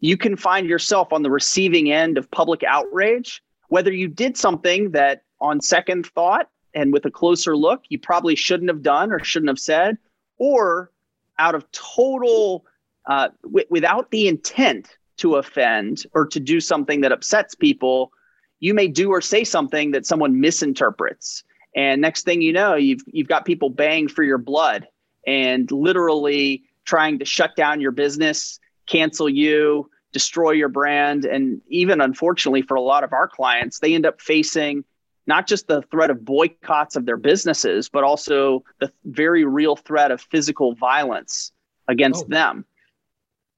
you 0.00 0.16
can 0.16 0.36
find 0.36 0.68
yourself 0.68 1.12
on 1.12 1.22
the 1.22 1.30
receiving 1.30 1.90
end 1.90 2.18
of 2.18 2.30
public 2.30 2.62
outrage, 2.62 3.42
whether 3.68 3.92
you 3.92 4.06
did 4.06 4.36
something 4.36 4.90
that 4.92 5.22
on 5.40 5.60
second 5.60 6.06
thought 6.06 6.48
and 6.74 6.92
with 6.92 7.04
a 7.04 7.10
closer 7.10 7.56
look, 7.56 7.82
you 7.88 7.98
probably 7.98 8.36
shouldn't 8.36 8.70
have 8.70 8.82
done 8.82 9.12
or 9.12 9.22
shouldn't 9.22 9.48
have 9.48 9.58
said, 9.58 9.96
or 10.38 10.90
out 11.38 11.54
of 11.54 11.70
total, 11.72 12.64
uh, 13.06 13.28
w- 13.42 13.66
without 13.70 14.10
the 14.10 14.28
intent 14.28 14.98
to 15.18 15.36
offend 15.36 16.04
or 16.12 16.26
to 16.26 16.40
do 16.40 16.60
something 16.60 17.00
that 17.02 17.12
upsets 17.12 17.54
people, 17.54 18.12
you 18.60 18.74
may 18.74 18.88
do 18.88 19.10
or 19.10 19.20
say 19.20 19.44
something 19.44 19.92
that 19.92 20.06
someone 20.06 20.40
misinterprets. 20.40 21.44
And 21.76 22.00
next 22.00 22.24
thing 22.24 22.40
you 22.40 22.52
know, 22.52 22.74
you've 22.74 23.02
you've 23.06 23.28
got 23.28 23.44
people 23.44 23.70
baying 23.70 24.08
for 24.08 24.22
your 24.22 24.38
blood 24.38 24.86
and 25.26 25.70
literally 25.70 26.62
trying 26.84 27.18
to 27.18 27.24
shut 27.24 27.56
down 27.56 27.80
your 27.80 27.90
business, 27.90 28.60
cancel 28.86 29.28
you, 29.28 29.90
destroy 30.12 30.52
your 30.52 30.68
brand, 30.68 31.24
and 31.24 31.60
even 31.68 32.00
unfortunately 32.00 32.62
for 32.62 32.76
a 32.76 32.80
lot 32.80 33.04
of 33.04 33.12
our 33.12 33.26
clients, 33.26 33.80
they 33.80 33.94
end 33.94 34.06
up 34.06 34.20
facing 34.20 34.84
not 35.26 35.46
just 35.46 35.66
the 35.68 35.82
threat 35.82 36.10
of 36.10 36.24
boycotts 36.24 36.96
of 36.96 37.06
their 37.06 37.16
businesses, 37.16 37.88
but 37.88 38.04
also 38.04 38.62
the 38.78 38.92
very 39.04 39.44
real 39.44 39.74
threat 39.74 40.10
of 40.10 40.20
physical 40.20 40.74
violence 40.74 41.50
against 41.88 42.26
oh. 42.26 42.28
them. 42.28 42.64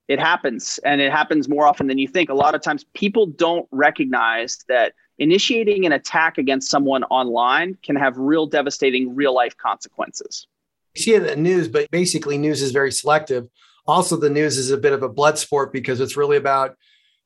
It 0.09 0.21
happens, 0.21 0.79
and 0.85 1.01
it 1.01 1.11
happens 1.11 1.49
more 1.49 1.67
often 1.67 1.89
than 1.89 1.99
you 1.99 2.07
think. 2.07 2.31
A 2.31 2.35
lot 2.35 2.55
of 2.55 2.63
times, 2.63 2.85
people 2.95 3.27
don't 3.27 3.67
recognize 3.73 4.65
that 4.69 4.95
initiating 5.19 5.85
an 5.85 5.93
attack 5.93 6.39
against 6.39 6.71
someone 6.71 7.03
online 7.05 7.77
can 7.83 7.97
have 7.97 8.17
real 8.17 8.47
devastating 8.47 9.15
real 9.15 9.35
life 9.35 9.57
consequences. 9.57 10.47
You 10.95 11.03
see 11.03 11.15
it 11.15 11.23
in 11.23 11.29
the 11.29 11.37
news, 11.37 11.69
but 11.69 11.91
basically, 11.91 12.39
news 12.39 12.63
is 12.63 12.71
very 12.71 12.93
selective. 12.93 13.49
Also, 13.87 14.17
the 14.17 14.31
news 14.31 14.59
is 14.59 14.71
a 14.71 14.77
bit 14.77 14.93
of 14.93 15.03
a 15.03 15.09
blood 15.09 15.39
sport 15.39 15.73
because 15.73 16.01
it's 16.01 16.17
really 16.17 16.37
about 16.37 16.77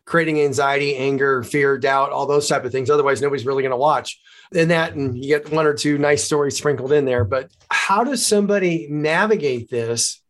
creating 0.06 0.40
anxiety, 0.40 0.96
anger, 0.96 1.42
fear, 1.42 1.78
doubt, 1.78 2.10
all 2.10 2.26
those 2.26 2.48
type 2.48 2.64
of 2.64 2.72
things. 2.72 2.90
Otherwise, 2.90 3.22
nobody's 3.22 3.46
really 3.46 3.62
going 3.62 3.70
to 3.70 3.76
watch. 3.76 4.20
And 4.54 4.70
that, 4.70 4.94
and 4.94 5.16
you 5.16 5.28
get 5.28 5.52
one 5.52 5.66
or 5.66 5.74
two 5.74 5.98
nice 5.98 6.24
stories 6.24 6.56
sprinkled 6.56 6.92
in 6.92 7.04
there. 7.04 7.24
But 7.24 7.50
how 7.70 8.02
does 8.02 8.26
somebody 8.26 8.88
navigate 8.90 9.70
this 9.70 10.20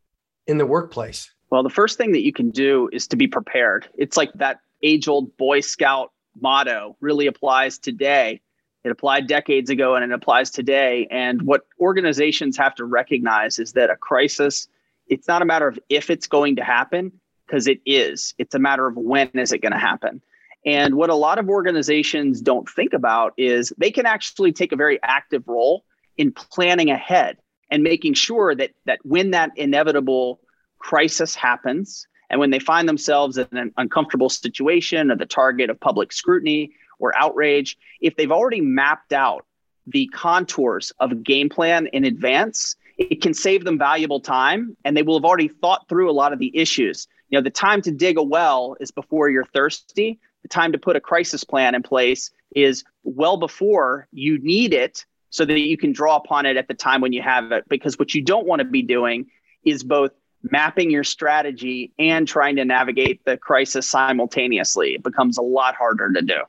in 0.46 0.58
the 0.58 0.66
workplace? 0.66 1.30
Well, 1.50 1.62
the 1.62 1.70
first 1.70 1.98
thing 1.98 2.12
that 2.12 2.24
you 2.24 2.32
can 2.32 2.50
do 2.50 2.88
is 2.92 3.08
to 3.08 3.16
be 3.16 3.26
prepared. 3.26 3.88
It's 3.98 4.16
like 4.16 4.32
that 4.34 4.60
age 4.82 5.08
old 5.08 5.36
Boy 5.36 5.60
Scout 5.60 6.12
motto 6.40 6.96
really 7.00 7.26
applies 7.26 7.78
today. 7.78 8.40
It 8.84 8.90
applied 8.90 9.26
decades 9.26 9.68
ago 9.68 9.96
and 9.96 10.04
it 10.04 10.14
applies 10.14 10.50
today. 10.50 11.06
And 11.10 11.42
what 11.42 11.62
organizations 11.80 12.56
have 12.56 12.74
to 12.76 12.84
recognize 12.84 13.58
is 13.58 13.72
that 13.72 13.90
a 13.90 13.96
crisis, 13.96 14.68
it's 15.08 15.28
not 15.28 15.42
a 15.42 15.44
matter 15.44 15.68
of 15.68 15.78
if 15.88 16.08
it's 16.08 16.28
going 16.28 16.56
to 16.56 16.64
happen, 16.64 17.12
because 17.50 17.66
it 17.66 17.80
is. 17.84 18.32
It's 18.38 18.54
a 18.54 18.58
matter 18.60 18.86
of 18.86 18.96
when 18.96 19.28
is 19.34 19.52
it 19.52 19.58
going 19.58 19.72
to 19.72 19.78
happen. 19.78 20.22
And 20.64 20.94
what 20.94 21.10
a 21.10 21.14
lot 21.14 21.38
of 21.38 21.48
organizations 21.48 22.40
don't 22.40 22.68
think 22.68 22.92
about 22.92 23.34
is 23.36 23.72
they 23.76 23.90
can 23.90 24.06
actually 24.06 24.52
take 24.52 24.72
a 24.72 24.76
very 24.76 25.00
active 25.02 25.48
role 25.48 25.84
in 26.16 26.32
planning 26.32 26.90
ahead 26.90 27.38
and 27.70 27.82
making 27.82 28.14
sure 28.14 28.54
that 28.54 28.70
that 28.84 29.00
when 29.02 29.32
that 29.32 29.50
inevitable 29.56 30.40
crisis 30.80 31.34
happens 31.34 32.06
and 32.30 32.38
when 32.38 32.50
they 32.50 32.60
find 32.60 32.88
themselves 32.88 33.36
in 33.36 33.48
an 33.52 33.74
uncomfortable 33.76 34.30
situation 34.30 35.10
or 35.10 35.16
the 35.16 35.26
target 35.26 35.68
of 35.68 35.80
public 35.80 36.12
scrutiny 36.12 36.70
or 37.00 37.16
outrage, 37.18 37.76
if 38.00 38.16
they've 38.16 38.30
already 38.30 38.60
mapped 38.60 39.12
out 39.12 39.44
the 39.86 40.06
contours 40.08 40.92
of 41.00 41.10
a 41.10 41.16
game 41.16 41.48
plan 41.48 41.88
in 41.88 42.04
advance, 42.04 42.76
it 42.98 43.20
can 43.20 43.34
save 43.34 43.64
them 43.64 43.78
valuable 43.78 44.20
time 44.20 44.76
and 44.84 44.96
they 44.96 45.02
will 45.02 45.18
have 45.18 45.24
already 45.24 45.48
thought 45.48 45.88
through 45.88 46.08
a 46.08 46.12
lot 46.12 46.32
of 46.32 46.38
the 46.38 46.56
issues. 46.56 47.08
You 47.30 47.38
know 47.38 47.42
the 47.42 47.50
time 47.50 47.82
to 47.82 47.90
dig 47.90 48.16
a 48.16 48.22
well 48.22 48.76
is 48.78 48.92
before 48.92 49.28
you're 49.28 49.44
thirsty. 49.44 50.20
The 50.42 50.48
time 50.48 50.72
to 50.72 50.78
put 50.78 50.96
a 50.96 51.00
crisis 51.00 51.42
plan 51.42 51.74
in 51.74 51.82
place 51.82 52.30
is 52.54 52.84
well 53.02 53.36
before 53.36 54.06
you 54.12 54.38
need 54.38 54.72
it 54.72 55.04
so 55.30 55.44
that 55.44 55.58
you 55.58 55.76
can 55.76 55.92
draw 55.92 56.16
upon 56.16 56.46
it 56.46 56.56
at 56.56 56.68
the 56.68 56.74
time 56.74 57.00
when 57.00 57.12
you 57.12 57.22
have 57.22 57.52
it 57.52 57.68
because 57.68 57.98
what 57.98 58.14
you 58.14 58.22
don't 58.22 58.46
want 58.46 58.60
to 58.60 58.64
be 58.64 58.82
doing 58.82 59.26
is 59.64 59.82
both 59.82 60.12
mapping 60.42 60.90
your 60.90 61.04
strategy 61.04 61.92
and 61.98 62.26
trying 62.26 62.56
to 62.56 62.64
navigate 62.64 63.24
the 63.24 63.36
crisis 63.36 63.88
simultaneously 63.88 64.94
it 64.94 65.02
becomes 65.02 65.38
a 65.38 65.42
lot 65.42 65.74
harder 65.74 66.12
to 66.12 66.22
do 66.22 66.40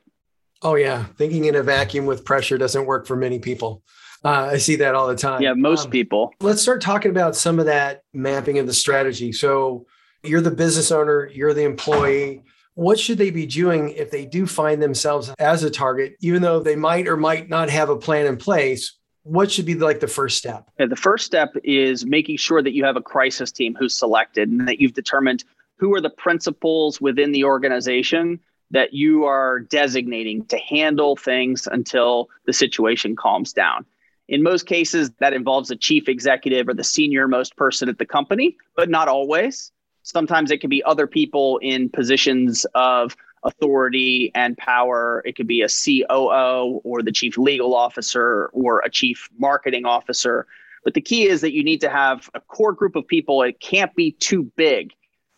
oh 0.62 0.74
yeah 0.74 1.04
thinking 1.16 1.44
in 1.44 1.54
a 1.54 1.62
vacuum 1.62 2.06
with 2.06 2.24
pressure 2.24 2.58
doesn't 2.58 2.86
work 2.86 3.06
for 3.06 3.16
many 3.16 3.38
people 3.38 3.82
uh, 4.24 4.50
I 4.52 4.58
see 4.58 4.76
that 4.76 4.94
all 4.94 5.08
the 5.08 5.16
time. 5.16 5.42
Yeah, 5.42 5.54
most 5.54 5.86
um, 5.86 5.90
people. 5.90 6.32
Let's 6.40 6.62
start 6.62 6.80
talking 6.80 7.10
about 7.10 7.34
some 7.34 7.58
of 7.58 7.66
that 7.66 8.04
mapping 8.12 8.58
of 8.58 8.66
the 8.66 8.72
strategy. 8.72 9.32
So, 9.32 9.86
you're 10.22 10.40
the 10.40 10.52
business 10.52 10.92
owner, 10.92 11.28
you're 11.32 11.54
the 11.54 11.64
employee. 11.64 12.44
What 12.74 12.98
should 12.98 13.18
they 13.18 13.30
be 13.30 13.46
doing 13.46 13.90
if 13.90 14.10
they 14.10 14.24
do 14.24 14.46
find 14.46 14.80
themselves 14.80 15.32
as 15.38 15.64
a 15.64 15.70
target, 15.70 16.16
even 16.20 16.40
though 16.40 16.60
they 16.60 16.76
might 16.76 17.08
or 17.08 17.16
might 17.16 17.48
not 17.48 17.68
have 17.68 17.90
a 17.90 17.96
plan 17.96 18.26
in 18.26 18.36
place? 18.36 18.98
What 19.24 19.52
should 19.52 19.66
be 19.66 19.74
like 19.74 20.00
the 20.00 20.08
first 20.08 20.38
step? 20.38 20.68
The 20.78 20.96
first 20.96 21.24
step 21.24 21.54
is 21.62 22.04
making 22.04 22.38
sure 22.38 22.62
that 22.62 22.72
you 22.72 22.84
have 22.84 22.96
a 22.96 23.02
crisis 23.02 23.52
team 23.52 23.76
who's 23.78 23.94
selected 23.94 24.48
and 24.48 24.66
that 24.66 24.80
you've 24.80 24.94
determined 24.94 25.44
who 25.76 25.94
are 25.94 26.00
the 26.00 26.10
principals 26.10 27.00
within 27.00 27.32
the 27.32 27.44
organization 27.44 28.40
that 28.72 28.94
you 28.94 29.24
are 29.24 29.60
designating 29.60 30.44
to 30.46 30.58
handle 30.58 31.14
things 31.14 31.68
until 31.70 32.28
the 32.46 32.52
situation 32.52 33.14
calms 33.14 33.52
down. 33.52 33.84
In 34.28 34.42
most 34.42 34.66
cases, 34.66 35.10
that 35.20 35.34
involves 35.34 35.70
a 35.70 35.76
chief 35.76 36.08
executive 36.08 36.68
or 36.68 36.74
the 36.74 36.84
senior 36.84 37.28
most 37.28 37.54
person 37.56 37.88
at 37.88 37.98
the 37.98 38.06
company, 38.06 38.56
but 38.74 38.88
not 38.88 39.08
always. 39.08 39.70
Sometimes 40.02 40.50
it 40.50 40.60
can 40.60 40.70
be 40.70 40.82
other 40.84 41.06
people 41.06 41.58
in 41.58 41.88
positions 41.88 42.64
of 42.74 43.14
authority 43.44 44.30
and 44.34 44.56
power. 44.56 45.22
It 45.24 45.36
could 45.36 45.46
be 45.46 45.62
a 45.62 45.68
COO 45.68 46.80
or 46.84 47.02
the 47.02 47.12
chief 47.12 47.36
legal 47.38 47.74
officer 47.74 48.50
or 48.52 48.80
a 48.80 48.90
chief 48.90 49.28
marketing 49.38 49.84
officer. 49.84 50.46
But 50.84 50.94
the 50.94 51.00
key 51.00 51.26
is 51.26 51.40
that 51.42 51.52
you 51.52 51.62
need 51.62 51.80
to 51.80 51.88
have 51.88 52.28
a 52.34 52.40
core 52.40 52.72
group 52.72 52.96
of 52.96 53.06
people. 53.06 53.42
It 53.42 53.60
can't 53.60 53.94
be 53.94 54.12
too 54.12 54.44
big 54.56 54.92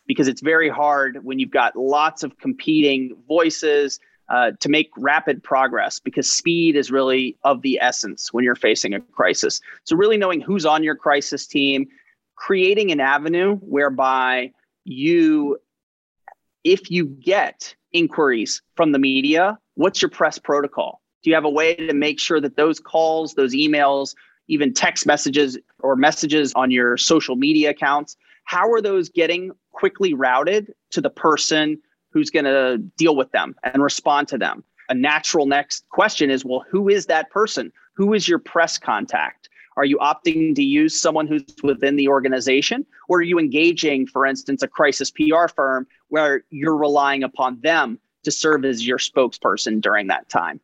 because 0.07 0.29
it's 0.29 0.43
very 0.43 0.69
hard 0.69 1.25
when 1.25 1.39
you've 1.39 1.51
got 1.51 1.77
lots 1.77 2.23
of 2.23 2.39
competing 2.39 3.17
voices 3.27 4.01
uh, 4.29 4.53
to 4.61 4.69
make 4.69 4.91
rapid 4.97 5.43
progress 5.43 6.01
because 6.01 6.31
speed 6.31 6.77
is 6.77 6.91
really 6.91 7.37
of 7.45 7.61
the 7.63 7.79
essence 7.81 8.33
when 8.33 8.45
you're 8.45 8.55
facing 8.55 8.95
a 8.95 9.01
crisis. 9.01 9.61
So, 9.85 9.97
really 9.97 10.17
knowing 10.17 10.41
who's 10.41 10.65
on 10.65 10.83
your 10.83 10.97
crisis 10.97 11.47
team, 11.47 11.89
creating 12.35 12.91
an 12.91 13.01
avenue 13.01 13.57
whereby 13.57 14.53
you, 14.85 15.59
if 16.65 16.91
you 16.91 17.05
get 17.05 17.75
inquiries 17.95 18.61
from 18.75 18.93
the 18.93 18.99
media, 18.99 19.59
what's 19.75 20.03
your 20.03 20.11
press 20.11 20.39
protocol? 20.39 21.01
Do 21.23 21.31
you 21.31 21.35
have 21.35 21.45
a 21.45 21.51
way 21.51 21.75
to 21.75 21.95
make 21.95 22.21
sure 22.21 22.41
that 22.41 22.57
those 22.57 22.79
calls, 22.79 23.35
those 23.35 23.55
emails, 23.55 24.15
even 24.49 24.75
text 24.75 25.07
messages 25.07 25.57
or 25.79 25.97
messages 25.97 26.53
on 26.55 26.71
your 26.71 26.99
social 26.99 27.37
media 27.37 27.71
accounts, 27.71 28.17
how 28.45 28.71
are 28.71 28.83
those 28.83 29.09
getting 29.09 29.53
quickly 29.73 30.13
routed 30.13 30.75
to 30.91 31.01
the 31.01 31.09
person 31.09 31.81
who's 32.11 32.29
going 32.29 32.45
to 32.45 32.79
deal 32.99 33.17
with 33.17 33.33
them 33.33 33.55
and 33.63 33.83
respond 33.83 34.29
to 34.29 34.37
them? 34.37 34.63
A 34.91 34.95
natural 34.95 35.47
next 35.47 35.89
question 35.89 36.31
is 36.31 36.45
well, 36.45 36.65
who 36.71 36.91
is 36.91 37.07
that 37.07 37.31
person? 37.31 37.73
Who 37.95 38.13
is 38.13 38.29
your 38.29 38.39
press 38.39 38.77
contact? 38.77 39.49
Are 39.77 39.85
you 39.85 39.99
opting 39.99 40.55
to 40.55 40.63
use 40.63 41.01
someone 41.01 41.27
who's 41.27 41.45
within 41.63 41.97
the 41.97 42.09
organization? 42.09 42.87
Or 43.09 43.19
are 43.19 43.23
you 43.23 43.39
engaging, 43.39 44.07
for 44.07 44.25
instance, 44.27 44.63
a 44.63 44.69
crisis 44.69 45.11
PR 45.11 45.49
firm 45.49 45.87
where 46.09 46.45
you're 46.51 46.77
relying 46.77 47.25
upon 47.25 47.61
them 47.61 47.99
to 48.23 48.31
serve 48.31 48.65
as 48.65 48.87
your 48.87 48.99
spokesperson 48.99 49.81
during 49.81 50.07
that 50.09 50.29
time? 50.29 50.61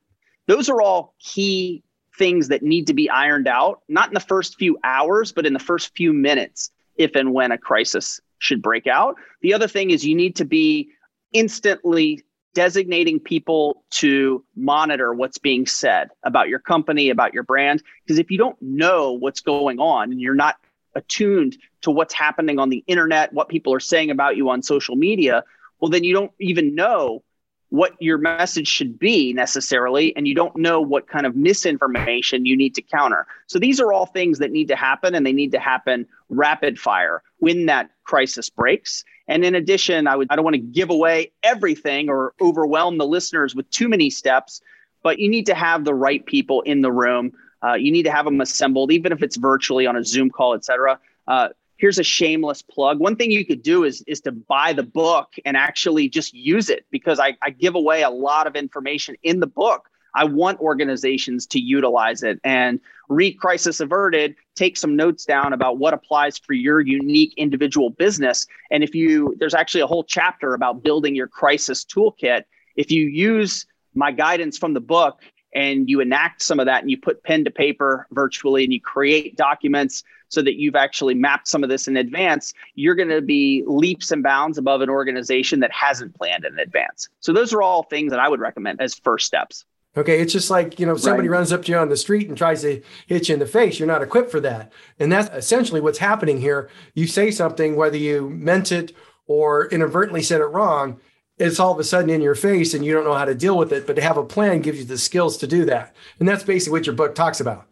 Those 0.46 0.68
are 0.68 0.80
all 0.80 1.14
key 1.18 1.82
things 2.16 2.48
that 2.48 2.62
need 2.62 2.86
to 2.86 2.94
be 2.94 3.08
ironed 3.08 3.48
out, 3.48 3.80
not 3.88 4.08
in 4.08 4.14
the 4.14 4.20
first 4.20 4.58
few 4.58 4.78
hours, 4.84 5.32
but 5.32 5.46
in 5.46 5.52
the 5.52 5.58
first 5.58 5.94
few 5.96 6.12
minutes, 6.12 6.70
if 6.96 7.14
and 7.14 7.32
when 7.32 7.52
a 7.52 7.58
crisis 7.58 8.20
should 8.38 8.62
break 8.62 8.86
out. 8.86 9.16
The 9.42 9.54
other 9.54 9.68
thing 9.68 9.90
is 9.90 10.04
you 10.04 10.14
need 10.14 10.36
to 10.36 10.44
be 10.44 10.90
instantly 11.32 12.22
designating 12.54 13.20
people 13.20 13.84
to 13.90 14.44
monitor 14.56 15.14
what's 15.14 15.38
being 15.38 15.66
said 15.66 16.08
about 16.22 16.48
your 16.48 16.58
company, 16.58 17.10
about 17.10 17.32
your 17.32 17.42
brand. 17.42 17.82
Because 18.04 18.18
if 18.18 18.30
you 18.30 18.38
don't 18.38 18.60
know 18.60 19.12
what's 19.12 19.40
going 19.40 19.78
on 19.78 20.10
and 20.10 20.20
you're 20.20 20.34
not 20.34 20.56
attuned 20.94 21.56
to 21.82 21.90
what's 21.90 22.14
happening 22.14 22.58
on 22.58 22.68
the 22.68 22.84
internet, 22.86 23.32
what 23.32 23.48
people 23.48 23.72
are 23.72 23.80
saying 23.80 24.10
about 24.10 24.36
you 24.36 24.50
on 24.50 24.62
social 24.62 24.96
media, 24.96 25.44
well, 25.80 25.90
then 25.90 26.04
you 26.04 26.12
don't 26.12 26.32
even 26.40 26.74
know 26.74 27.22
what 27.70 27.94
your 28.00 28.18
message 28.18 28.68
should 28.68 28.98
be 28.98 29.32
necessarily, 29.32 30.14
and 30.16 30.26
you 30.28 30.34
don't 30.34 30.54
know 30.56 30.80
what 30.80 31.08
kind 31.08 31.24
of 31.24 31.36
misinformation 31.36 32.44
you 32.44 32.56
need 32.56 32.74
to 32.74 32.82
counter. 32.82 33.26
So 33.46 33.58
these 33.58 33.80
are 33.80 33.92
all 33.92 34.06
things 34.06 34.38
that 34.40 34.50
need 34.50 34.68
to 34.68 34.76
happen, 34.76 35.14
and 35.14 35.24
they 35.24 35.32
need 35.32 35.52
to 35.52 35.60
happen 35.60 36.06
rapid 36.28 36.78
fire 36.78 37.22
when 37.38 37.66
that 37.66 37.90
crisis 38.04 38.50
breaks. 38.50 39.04
And 39.28 39.44
in 39.44 39.54
addition, 39.54 40.08
I 40.08 40.16
would 40.16 40.26
I 40.30 40.36
don't 40.36 40.44
want 40.44 40.54
to 40.54 40.60
give 40.60 40.90
away 40.90 41.30
everything 41.44 42.08
or 42.08 42.34
overwhelm 42.40 42.98
the 42.98 43.06
listeners 43.06 43.54
with 43.54 43.70
too 43.70 43.88
many 43.88 44.10
steps, 44.10 44.60
but 45.02 45.20
you 45.20 45.28
need 45.28 45.46
to 45.46 45.54
have 45.54 45.84
the 45.84 45.94
right 45.94 46.26
people 46.26 46.62
in 46.62 46.80
the 46.80 46.90
room. 46.90 47.32
Uh, 47.62 47.74
you 47.74 47.92
need 47.92 48.02
to 48.02 48.10
have 48.10 48.24
them 48.24 48.40
assembled, 48.40 48.90
even 48.90 49.12
if 49.12 49.22
it's 49.22 49.36
virtually 49.36 49.86
on 49.86 49.94
a 49.94 50.02
Zoom 50.02 50.30
call, 50.30 50.54
et 50.54 50.64
cetera. 50.64 50.98
Uh, 51.28 51.50
here's 51.80 51.98
a 51.98 52.04
shameless 52.04 52.60
plug. 52.60 53.00
One 53.00 53.16
thing 53.16 53.30
you 53.30 53.44
could 53.44 53.62
do 53.62 53.84
is 53.84 54.02
is 54.06 54.20
to 54.22 54.32
buy 54.32 54.72
the 54.72 54.82
book 54.82 55.32
and 55.44 55.56
actually 55.56 56.08
just 56.08 56.34
use 56.34 56.68
it 56.68 56.84
because 56.90 57.18
I, 57.18 57.36
I 57.42 57.50
give 57.50 57.74
away 57.74 58.02
a 58.02 58.10
lot 58.10 58.46
of 58.46 58.54
information 58.54 59.16
in 59.22 59.40
the 59.40 59.46
book. 59.46 59.88
I 60.14 60.24
want 60.24 60.60
organizations 60.60 61.46
to 61.48 61.60
utilize 61.60 62.22
it 62.22 62.40
and 62.44 62.80
read 63.08 63.38
Crisis 63.38 63.80
Averted, 63.80 64.34
take 64.56 64.76
some 64.76 64.96
notes 64.96 65.24
down 65.24 65.52
about 65.52 65.78
what 65.78 65.94
applies 65.94 66.36
for 66.36 66.52
your 66.52 66.80
unique 66.80 67.32
individual 67.36 67.90
business. 67.90 68.46
And 68.70 68.82
if 68.82 68.94
you, 68.94 69.36
there's 69.38 69.54
actually 69.54 69.82
a 69.82 69.86
whole 69.86 70.04
chapter 70.04 70.54
about 70.54 70.82
building 70.82 71.14
your 71.14 71.28
crisis 71.28 71.84
toolkit. 71.84 72.42
If 72.76 72.90
you 72.90 73.04
use 73.04 73.66
my 73.94 74.10
guidance 74.10 74.58
from 74.58 74.74
the 74.74 74.80
book 74.80 75.20
and 75.54 75.88
you 75.88 76.00
enact 76.00 76.42
some 76.42 76.60
of 76.60 76.66
that 76.66 76.82
and 76.82 76.90
you 76.90 76.98
put 76.98 77.22
pen 77.22 77.44
to 77.44 77.50
paper 77.50 78.06
virtually 78.10 78.64
and 78.64 78.72
you 78.72 78.80
create 78.80 79.36
documents 79.36 80.02
so 80.30 80.40
that 80.42 80.58
you've 80.58 80.76
actually 80.76 81.14
mapped 81.14 81.46
some 81.46 81.62
of 81.62 81.68
this 81.68 81.86
in 81.86 81.96
advance, 81.96 82.54
you're 82.76 82.94
going 82.94 83.08
to 83.08 83.20
be 83.20 83.62
leaps 83.66 84.10
and 84.10 84.22
bounds 84.22 84.56
above 84.56 84.80
an 84.80 84.88
organization 84.88 85.60
that 85.60 85.72
hasn't 85.72 86.14
planned 86.14 86.44
in 86.44 86.58
advance. 86.58 87.08
So 87.20 87.32
those 87.32 87.52
are 87.52 87.60
all 87.60 87.82
things 87.82 88.10
that 88.10 88.20
I 88.20 88.28
would 88.28 88.40
recommend 88.40 88.80
as 88.80 88.94
first 88.94 89.26
steps. 89.26 89.66
Okay, 89.96 90.20
it's 90.20 90.32
just 90.32 90.50
like, 90.50 90.78
you 90.78 90.86
know, 90.86 90.96
somebody 90.96 91.28
right. 91.28 91.38
runs 91.38 91.52
up 91.52 91.64
to 91.64 91.72
you 91.72 91.78
on 91.78 91.88
the 91.88 91.96
street 91.96 92.28
and 92.28 92.38
tries 92.38 92.62
to 92.62 92.80
hit 93.08 93.28
you 93.28 93.34
in 93.34 93.40
the 93.40 93.46
face. 93.46 93.78
You're 93.78 93.88
not 93.88 94.02
equipped 94.02 94.30
for 94.30 94.38
that. 94.40 94.72
And 95.00 95.10
that's 95.10 95.28
essentially 95.34 95.80
what's 95.80 95.98
happening 95.98 96.40
here. 96.40 96.70
You 96.94 97.08
say 97.08 97.32
something, 97.32 97.74
whether 97.74 97.96
you 97.96 98.30
meant 98.30 98.70
it 98.70 98.92
or 99.26 99.66
inadvertently 99.66 100.22
said 100.22 100.40
it 100.40 100.44
wrong, 100.44 101.00
it's 101.38 101.58
all 101.58 101.72
of 101.72 101.78
a 101.80 101.84
sudden 101.84 102.10
in 102.10 102.20
your 102.20 102.36
face 102.36 102.72
and 102.72 102.84
you 102.84 102.92
don't 102.92 103.04
know 103.04 103.14
how 103.14 103.24
to 103.24 103.34
deal 103.34 103.58
with 103.58 103.72
it. 103.72 103.84
But 103.84 103.96
to 103.96 104.02
have 104.02 104.16
a 104.16 104.24
plan 104.24 104.60
gives 104.60 104.78
you 104.78 104.84
the 104.84 104.96
skills 104.96 105.36
to 105.38 105.48
do 105.48 105.64
that. 105.64 105.96
And 106.20 106.28
that's 106.28 106.44
basically 106.44 106.78
what 106.78 106.86
your 106.86 106.94
book 106.94 107.16
talks 107.16 107.40
about. 107.40 107.66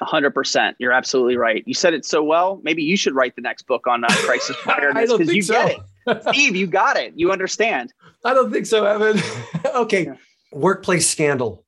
100%. 0.00 0.74
You're 0.78 0.92
absolutely 0.92 1.36
right. 1.36 1.62
You 1.66 1.74
said 1.74 1.94
it 1.94 2.04
so 2.04 2.22
well. 2.22 2.60
Maybe 2.62 2.82
you 2.82 2.96
should 2.96 3.14
write 3.14 3.36
the 3.36 3.42
next 3.42 3.66
book 3.66 3.86
on 3.86 4.04
uh, 4.04 4.08
crisis 4.10 4.56
preparedness 4.62 5.12
because 5.12 5.34
you 5.34 5.42
so. 5.42 5.54
get 5.54 5.78
it. 6.06 6.22
Steve, 6.34 6.56
you 6.56 6.66
got 6.66 6.96
it. 6.96 7.12
You 7.16 7.30
understand. 7.30 7.92
I 8.24 8.34
don't 8.34 8.52
think 8.52 8.66
so, 8.66 8.84
Evan. 8.84 9.22
okay. 9.74 10.06
Yeah. 10.06 10.14
Workplace 10.52 11.08
scandal. 11.08 11.64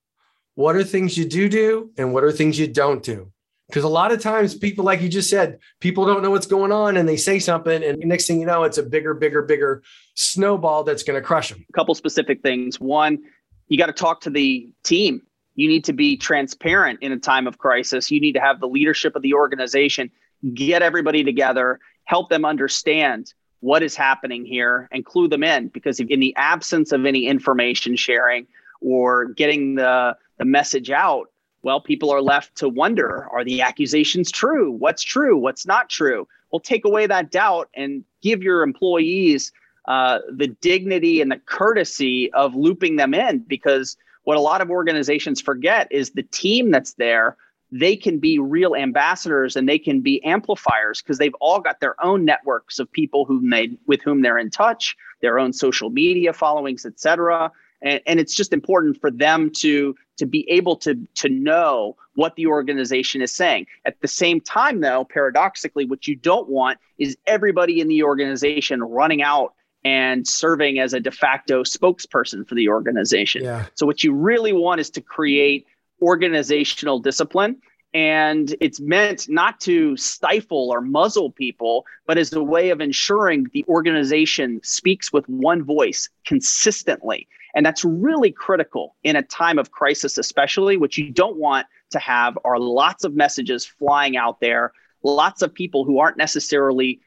What 0.55 0.77
are 0.77 0.85
things 0.85 1.17
you 1.19 1.25
do 1.25 1.49
do 1.49 1.91
and 1.97 2.13
what 2.13 2.25
are 2.25 2.33
things 2.33 2.59
you 2.59 2.67
don't 2.67 3.03
do? 3.03 3.31
Because 3.69 3.85
a 3.85 3.89
lot 3.89 4.13
of 4.13 4.21
times 4.21 4.55
people, 4.55 4.85
like 4.85 5.01
you 5.01 5.09
just 5.09 5.31
said, 5.31 5.59
people 5.81 6.05
don't 6.05 6.23
know 6.23 6.31
what's 6.31 6.47
going 6.47 6.71
on 6.71 6.97
and 6.97 7.09
they 7.09 7.17
say 7.17 7.39
something. 7.39 7.83
And 7.83 7.99
next 8.01 8.27
thing 8.27 8.39
you 8.39 8.47
know, 8.47 8.63
it's 8.65 8.79
a 8.79 8.83
bigger, 8.83 9.15
bigger, 9.15 9.43
bigger 9.43 9.83
snowball 10.15 10.85
that's 10.85 11.03
going 11.03 11.21
to 11.21 11.27
crush 11.27 11.49
them. 11.49 11.65
A 11.69 11.73
couple 11.73 11.95
specific 11.95 12.43
things. 12.43 12.79
One, 12.79 13.19
you 13.69 13.79
got 13.79 13.87
to 13.87 13.93
talk 13.93 14.21
to 14.23 14.31
the 14.31 14.69
team 14.85 15.23
you 15.55 15.69
need 15.69 15.85
to 15.85 15.93
be 15.93 16.17
transparent 16.17 17.01
in 17.03 17.13
a 17.13 17.19
time 17.19 17.47
of 17.47 17.59
crisis. 17.59 18.11
You 18.11 18.21
need 18.21 18.33
to 18.33 18.41
have 18.41 18.61
the 18.61 18.69
leadership 18.69 19.15
of 19.17 19.23
the 19.23 19.35
organization 19.35 20.11
get 20.53 20.83
everybody 20.83 21.25
together, 21.25 21.81
help 22.05 22.29
them 22.29 22.45
understand 22.45 23.33
what 23.61 23.83
is 23.83 23.97
happening 23.97 24.45
here, 24.45 24.89
and 24.93 25.07
clue 25.07 25.29
them 25.29 25.43
in. 25.43 25.69
Because 25.69 26.01
in 26.01 26.21
the 26.21 26.35
absence 26.37 26.93
of 26.93 27.07
any 27.07 27.27
information 27.27 27.97
sharing 27.97 28.47
or 28.81 29.27
getting 29.27 29.77
the, 29.77 30.17
the 30.39 30.45
message 30.45 30.91
out, 30.91 31.31
well, 31.63 31.81
people 31.81 32.11
are 32.11 32.21
left 32.21 32.57
to 32.57 32.69
wonder 32.69 33.27
are 33.33 33.43
the 33.43 33.63
accusations 33.63 34.31
true? 34.31 34.71
What's 34.71 35.03
true? 35.03 35.39
What's 35.39 35.65
not 35.65 35.89
true? 35.89 36.29
Well, 36.51 36.61
take 36.61 36.85
away 36.85 37.07
that 37.07 37.31
doubt 37.31 37.71
and 37.75 38.05
give 38.21 38.43
your 38.43 38.63
employees 38.63 39.51
uh, 39.87 40.19
the 40.31 40.49
dignity 40.49 41.23
and 41.23 41.31
the 41.31 41.39
courtesy 41.39 42.33
of 42.33 42.55
looping 42.55 42.97
them 42.97 43.15
in 43.15 43.39
because 43.39 43.97
what 44.25 44.37
a 44.37 44.41
lot 44.41 44.61
of 44.61 44.71
organizations 44.71 45.41
forget 45.41 45.89
is 45.91 46.11
the 46.11 46.23
team 46.23 46.71
that's 46.71 46.95
there 46.95 47.37
they 47.73 47.97
can 47.97 48.19
be 48.19 48.39
real 48.39 48.77
ambassadors 48.77 49.57
and 49.57 49.69
they 49.69 49.79
can 49.79 50.01
be 50.01 50.23
amplifiers 50.23 51.03
because 51.03 51.19
they've 51.19 51.35
all 51.41 51.61
got 51.61 51.81
their 51.81 52.01
own 52.05 52.25
networks 52.25 52.79
of 52.79 52.91
people 52.93 53.25
who 53.25 53.49
they 53.51 53.71
with 53.87 54.01
whom 54.03 54.23
they're 54.23 54.39
in 54.39 54.51
touch 54.51 54.97
their 55.23 55.39
own 55.39 55.53
social 55.53 55.91
media 55.91 56.33
followings 56.33 56.85
etc 56.85 57.51
and, 57.85 58.01
and 58.07 58.19
it's 58.19 58.35
just 58.35 58.53
important 58.53 59.01
for 59.01 59.11
them 59.11 59.51
to 59.51 59.95
to 60.17 60.27
be 60.27 60.49
able 60.51 60.77
to 60.77 61.07
to 61.15 61.29
know 61.29 61.97
what 62.15 62.37
the 62.37 62.47
organization 62.47 63.21
is 63.23 63.33
saying. 63.33 63.67
At 63.85 64.01
the 64.01 64.09
same 64.09 64.41
time 64.41 64.81
though 64.81 65.05
paradoxically 65.05 65.85
what 65.85 66.09
you 66.09 66.17
don't 66.17 66.49
want 66.49 66.79
is 66.99 67.17
everybody 67.27 67.81
in 67.81 67.89
the 67.89 68.03
organization 68.03 68.83
running 68.83 69.23
out 69.23 69.55
and 69.85 70.27
serving 70.27 70.79
as 70.79 70.95
a 70.95 71.01
de 71.01 71.11
facto 71.11 71.63
spokesperson 71.63 72.47
for 72.49 72.55
the 72.55 72.69
organization. 72.69 73.45
Yeah. 73.45 73.67
So, 73.75 73.87
what 73.87 74.03
you 74.03 74.13
really 74.13 74.53
want 74.53 74.81
is 74.81 74.91
to 74.91 75.01
create 75.01 75.67
organizational 76.03 76.99
discipline. 76.99 77.57
And 77.93 78.57
it's 78.61 78.81
meant 78.81 79.29
not 79.29 79.61
to 79.61 79.97
stifle 79.97 80.71
or 80.73 80.81
muzzle 80.81 81.31
people, 81.31 81.87
but 82.07 82.19
as 82.19 82.33
a 82.33 82.43
way 82.43 82.71
of 82.71 82.81
ensuring 82.81 83.47
the 83.53 83.65
organization 83.69 84.61
speaks 84.65 85.13
with 85.13 85.29
one 85.29 85.63
voice 85.63 86.09
consistently. 86.27 87.29
And 87.55 87.65
that's 87.65 87.85
really 87.85 88.33
critical 88.33 88.97
in 89.05 89.15
a 89.15 89.23
time 89.23 89.61
of 89.61 89.71
crisis, 89.71 90.19
especially. 90.19 90.77
which 90.77 90.99
you 90.99 91.11
don't 91.11 91.37
want 91.37 91.69
to 91.91 92.01
have 92.01 92.37
are 92.45 92.59
lots 92.59 93.05
of 93.05 93.15
messages 93.15 93.65
flying 93.65 94.17
out 94.17 94.41
there, 94.41 94.73
lots 95.05 95.41
of 95.41 95.55
people 95.55 95.85
who 95.85 96.01
aren't 96.01 96.17
necessarily 96.17 97.01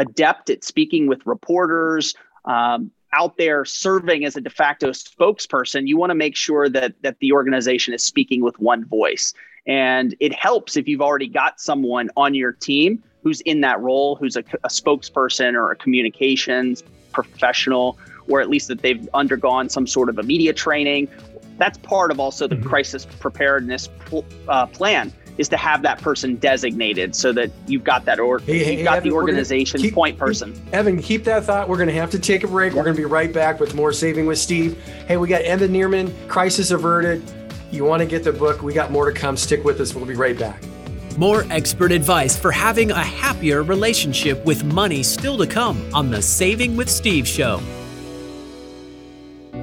adept 0.00 0.50
at 0.50 0.64
speaking 0.64 1.06
with 1.06 1.24
reporters, 1.26 2.14
um, 2.44 2.90
out 3.12 3.36
there 3.36 3.64
serving 3.64 4.24
as 4.24 4.36
a 4.36 4.40
de 4.40 4.50
facto 4.50 4.90
spokesperson, 4.90 5.86
you 5.86 5.96
want 5.96 6.10
to 6.10 6.14
make 6.14 6.36
sure 6.36 6.68
that 6.68 6.94
that 7.02 7.18
the 7.20 7.32
organization 7.32 7.92
is 7.92 8.02
speaking 8.02 8.42
with 8.42 8.58
one 8.58 8.84
voice. 8.84 9.34
And 9.66 10.14
it 10.20 10.32
helps 10.32 10.76
if 10.76 10.88
you've 10.88 11.02
already 11.02 11.28
got 11.28 11.60
someone 11.60 12.08
on 12.16 12.34
your 12.34 12.52
team 12.52 13.02
who's 13.22 13.40
in 13.42 13.60
that 13.60 13.78
role, 13.80 14.16
who's 14.16 14.36
a, 14.36 14.44
a 14.64 14.68
spokesperson 14.68 15.54
or 15.54 15.70
a 15.70 15.76
communications 15.76 16.82
professional, 17.12 17.98
or 18.28 18.40
at 18.40 18.48
least 18.48 18.68
that 18.68 18.80
they've 18.80 19.08
undergone 19.12 19.68
some 19.68 19.86
sort 19.86 20.08
of 20.08 20.18
a 20.18 20.22
media 20.22 20.52
training. 20.52 21.08
That's 21.58 21.76
part 21.78 22.10
of 22.10 22.18
also 22.18 22.46
the 22.46 22.54
mm-hmm. 22.54 22.68
crisis 22.68 23.04
preparedness 23.04 23.88
pl- 24.06 24.24
uh, 24.48 24.66
plan 24.66 25.12
is 25.40 25.48
to 25.48 25.56
have 25.56 25.80
that 25.82 26.00
person 26.02 26.36
designated 26.36 27.16
so 27.16 27.32
that 27.32 27.50
you've 27.66 27.82
got 27.82 28.04
that 28.04 28.20
or 28.20 28.40
hey, 28.40 28.62
hey, 28.62 28.76
you've 28.76 28.84
got 28.84 28.98
Evan, 28.98 29.08
the 29.08 29.14
organization 29.14 29.80
keep, 29.80 29.94
point 29.94 30.18
person. 30.18 30.54
Evan, 30.72 31.00
keep 31.00 31.24
that 31.24 31.44
thought. 31.44 31.66
We're 31.66 31.78
going 31.78 31.88
to 31.88 31.94
have 31.94 32.10
to 32.10 32.18
take 32.18 32.44
a 32.44 32.46
break. 32.46 32.74
We're 32.74 32.84
going 32.84 32.94
to 32.94 33.00
be 33.00 33.06
right 33.06 33.32
back 33.32 33.58
with 33.58 33.74
more 33.74 33.90
Saving 33.92 34.26
with 34.26 34.38
Steve. 34.38 34.78
Hey, 35.08 35.16
we 35.16 35.28
got 35.28 35.40
Evan 35.42 35.72
Nierman, 35.72 36.12
Crisis 36.28 36.70
Averted. 36.70 37.22
You 37.70 37.84
want 37.84 38.00
to 38.00 38.06
get 38.06 38.22
the 38.22 38.32
book? 38.32 38.62
We 38.62 38.74
got 38.74 38.92
more 38.92 39.10
to 39.10 39.18
come. 39.18 39.36
Stick 39.36 39.64
with 39.64 39.80
us. 39.80 39.94
We'll 39.94 40.04
be 40.04 40.14
right 40.14 40.38
back. 40.38 40.62
More 41.16 41.46
expert 41.50 41.90
advice 41.90 42.36
for 42.36 42.52
having 42.52 42.90
a 42.90 43.02
happier 43.02 43.62
relationship 43.62 44.44
with 44.44 44.62
money 44.62 45.02
still 45.02 45.38
to 45.38 45.46
come 45.46 45.82
on 45.94 46.10
the 46.10 46.20
Saving 46.20 46.76
with 46.76 46.90
Steve 46.90 47.26
show. 47.26 47.60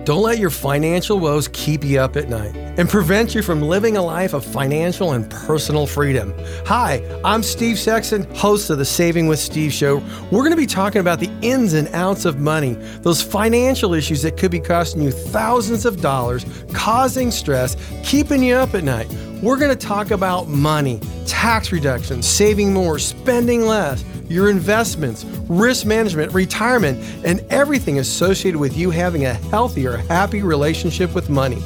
Don't 0.08 0.24
let 0.24 0.40
your 0.40 0.50
financial 0.50 1.20
woes 1.20 1.50
keep 1.50 1.84
you 1.84 2.00
up 2.00 2.16
at 2.16 2.30
night 2.30 2.56
and 2.56 2.88
prevent 2.88 3.36
you 3.36 3.42
from 3.42 3.62
living 3.62 3.98
a 3.98 4.02
life 4.02 4.34
of 4.34 4.46
financial 4.46 5.12
and 5.12 5.30
personal 5.30 5.86
freedom. 5.86 6.34
Hi, 6.66 7.04
I'm 7.26 7.44
Steve 7.44 7.78
Sexton, 7.78 8.24
host 8.34 8.70
of 8.70 8.78
the 8.78 8.86
Saving 8.86 9.28
with 9.28 9.38
Steve 9.38 9.74
show. 9.74 9.98
We're 10.32 10.44
going 10.44 10.52
to 10.52 10.56
be 10.56 10.66
talking 10.66 11.02
about 11.02 11.20
the 11.20 11.30
ins 11.42 11.74
and 11.74 11.90
outs 11.90 12.24
of 12.24 12.40
money, 12.40 12.76
those 13.02 13.22
financial 13.22 13.94
issues 13.94 14.22
that 14.22 14.38
could 14.38 14.50
be 14.50 14.62
costing 14.62 15.02
you 15.02 15.12
thousands 15.12 15.86
of 15.86 16.00
dollars, 16.00 16.46
causing 16.72 17.30
stress, 17.30 17.76
keeping 18.06 18.42
you 18.42 18.56
up 18.56 18.76
at 18.76 18.86
night. 18.86 19.14
We're 19.42 19.58
going 19.58 19.70
to 19.70 19.88
talk 19.88 20.10
about 20.10 20.48
money, 20.48 21.00
tax 21.28 21.72
reduction, 21.72 22.24
saving 22.24 22.74
more, 22.74 22.98
spending 22.98 23.68
less 23.68 24.04
your 24.28 24.50
investments, 24.50 25.26
risk 25.48 25.86
management, 25.86 26.34
retirement, 26.34 27.00
and 27.24 27.40
everything 27.52 28.00
associated 28.00 28.60
with 28.60 28.76
you 28.76 28.90
having 28.90 29.26
a 29.26 29.36
healthier, 29.36 29.98
happy 29.98 30.42
relationship 30.42 31.14
with 31.14 31.30
money. 31.30 31.62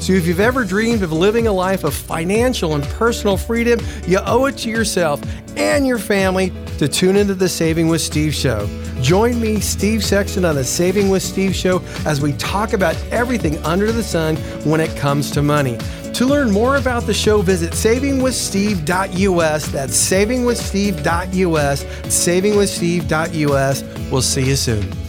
So 0.00 0.12
if 0.12 0.26
you've 0.26 0.40
ever 0.40 0.64
dreamed 0.64 1.02
of 1.02 1.12
living 1.12 1.46
a 1.46 1.52
life 1.52 1.84
of 1.84 1.94
financial 1.94 2.74
and 2.74 2.84
personal 2.84 3.36
freedom, 3.36 3.80
you 4.06 4.18
owe 4.24 4.46
it 4.46 4.56
to 4.58 4.70
yourself 4.70 5.20
and 5.56 5.86
your 5.86 5.98
family 5.98 6.52
to 6.78 6.88
tune 6.88 7.16
into 7.16 7.34
the 7.34 7.48
Saving 7.48 7.88
with 7.88 8.00
Steve 8.00 8.34
show. 8.34 8.68
Join 9.00 9.40
me, 9.40 9.60
Steve 9.60 10.04
Sexton, 10.04 10.44
on 10.44 10.54
the 10.54 10.64
Saving 10.64 11.10
with 11.10 11.22
Steve 11.22 11.54
show 11.54 11.82
as 12.04 12.20
we 12.20 12.32
talk 12.34 12.72
about 12.72 12.96
everything 13.10 13.58
under 13.64 13.92
the 13.92 14.02
sun 14.02 14.36
when 14.64 14.80
it 14.80 14.96
comes 14.96 15.30
to 15.32 15.42
money. 15.42 15.78
To 16.14 16.24
learn 16.24 16.50
more 16.50 16.76
about 16.76 17.04
the 17.04 17.12
show, 17.12 17.42
visit 17.42 17.72
savingwithsteve.us. 17.72 19.68
That's 19.68 20.10
savingwithsteve.us. 20.10 21.84
Savingwithsteve.us. 21.84 24.10
We'll 24.10 24.22
see 24.22 24.48
you 24.48 24.56
soon. 24.56 25.05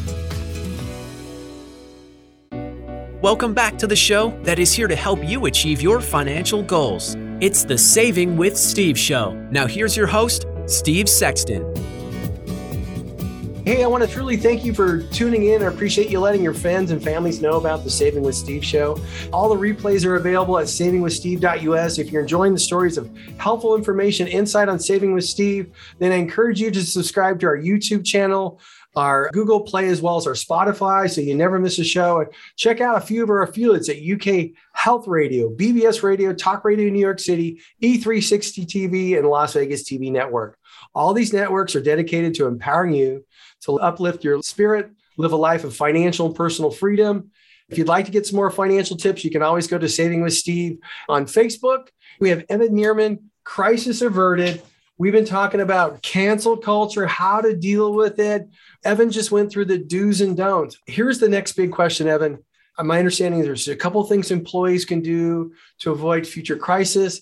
Welcome 3.23 3.55
back 3.55 3.79
to 3.79 3.87
the 3.87 3.95
show 3.95 4.29
that 4.43 4.59
is 4.59 4.71
here 4.71 4.87
to 4.87 4.95
help 4.95 5.23
you 5.23 5.47
achieve 5.47 5.81
your 5.81 6.01
financial 6.01 6.61
goals. 6.61 7.15
It's 7.41 7.63
the 7.63 7.75
Saving 7.75 8.37
with 8.37 8.55
Steve 8.55 8.95
show. 8.95 9.31
Now, 9.49 9.65
here's 9.65 9.97
your 9.97 10.05
host, 10.05 10.45
Steve 10.67 11.09
Sexton. 11.09 11.65
Hey, 13.65 13.83
I 13.83 13.87
want 13.87 14.03
to 14.03 14.09
truly 14.09 14.37
thank 14.37 14.63
you 14.63 14.71
for 14.71 15.01
tuning 15.01 15.47
in. 15.47 15.63
I 15.63 15.65
appreciate 15.65 16.09
you 16.09 16.19
letting 16.19 16.43
your 16.43 16.53
friends 16.53 16.91
and 16.91 17.03
families 17.03 17.41
know 17.41 17.57
about 17.57 17.83
the 17.83 17.89
Saving 17.89 18.21
with 18.21 18.35
Steve 18.35 18.63
show. 18.63 18.97
All 19.33 19.49
the 19.49 19.55
replays 19.55 20.05
are 20.05 20.15
available 20.15 20.59
at 20.59 20.67
savingwithsteve.us. 20.67 21.97
If 21.97 22.11
you're 22.11 22.21
enjoying 22.21 22.53
the 22.53 22.59
stories 22.59 22.99
of 22.99 23.09
helpful 23.39 23.75
information, 23.75 24.27
insight 24.27 24.69
on 24.69 24.79
Saving 24.79 25.11
with 25.11 25.25
Steve, 25.25 25.71
then 25.97 26.11
I 26.11 26.15
encourage 26.15 26.61
you 26.61 26.69
to 26.69 26.81
subscribe 26.83 27.39
to 27.39 27.47
our 27.47 27.57
YouTube 27.57 28.05
channel, 28.05 28.61
our 28.97 29.29
Google 29.31 29.61
Play, 29.61 29.87
as 29.87 30.01
well 30.01 30.17
as 30.17 30.27
our 30.27 30.33
Spotify, 30.33 31.09
so 31.09 31.21
you 31.21 31.35
never 31.35 31.59
miss 31.59 31.79
a 31.79 31.83
show. 31.83 32.21
And 32.21 32.29
check 32.55 32.81
out 32.81 32.97
a 32.97 33.01
few 33.01 33.23
of 33.23 33.29
our 33.29 33.43
affiliates 33.43 33.89
at 33.89 33.97
UK 33.97 34.51
Health 34.73 35.07
Radio, 35.07 35.49
BBS 35.49 36.03
Radio, 36.03 36.33
Talk 36.33 36.65
Radio 36.65 36.89
New 36.89 36.99
York 36.99 37.19
City, 37.19 37.61
E360 37.81 38.65
TV, 38.65 39.17
and 39.17 39.27
Las 39.27 39.53
Vegas 39.53 39.83
TV 39.83 40.11
Network. 40.11 40.57
All 40.93 41.13
these 41.13 41.33
networks 41.33 41.75
are 41.75 41.81
dedicated 41.81 42.33
to 42.35 42.47
empowering 42.47 42.93
you 42.93 43.25
to 43.61 43.79
uplift 43.79 44.23
your 44.23 44.41
spirit, 44.41 44.91
live 45.17 45.31
a 45.31 45.37
life 45.37 45.63
of 45.63 45.75
financial 45.75 46.27
and 46.27 46.35
personal 46.35 46.71
freedom. 46.71 47.31
If 47.69 47.77
you'd 47.77 47.87
like 47.87 48.05
to 48.05 48.11
get 48.11 48.25
some 48.25 48.37
more 48.37 48.49
financial 48.49 48.95
tips, 48.95 49.23
you 49.23 49.31
can 49.31 49.43
always 49.43 49.67
go 49.67 49.77
to 49.77 49.89
Saving 49.89 50.21
with 50.21 50.33
Steve 50.33 50.79
on 51.09 51.25
Facebook. 51.25 51.89
We 52.19 52.29
have 52.29 52.45
Evan 52.49 52.69
Nierman, 52.69 53.19
Crisis 53.43 54.01
Averted. 54.01 54.61
We've 54.99 55.13
been 55.13 55.25
talking 55.25 55.61
about 55.61 56.01
cancel 56.01 56.57
culture, 56.57 57.05
how 57.05 57.41
to 57.41 57.55
deal 57.55 57.93
with 57.93 58.19
it. 58.19 58.49
Evan 58.83 59.11
just 59.11 59.31
went 59.31 59.51
through 59.51 59.65
the 59.65 59.77
do's 59.77 60.21
and 60.21 60.35
don'ts. 60.35 60.77
Here's 60.87 61.19
the 61.19 61.29
next 61.29 61.53
big 61.53 61.71
question, 61.71 62.07
Evan. 62.07 62.39
Uh, 62.77 62.83
my 62.83 62.97
understanding 62.97 63.39
is 63.39 63.45
there's 63.45 63.67
a 63.67 63.75
couple 63.75 64.03
things 64.03 64.31
employees 64.31 64.85
can 64.85 65.01
do 65.01 65.53
to 65.79 65.91
avoid 65.91 66.25
future 66.25 66.57
crisis. 66.57 67.21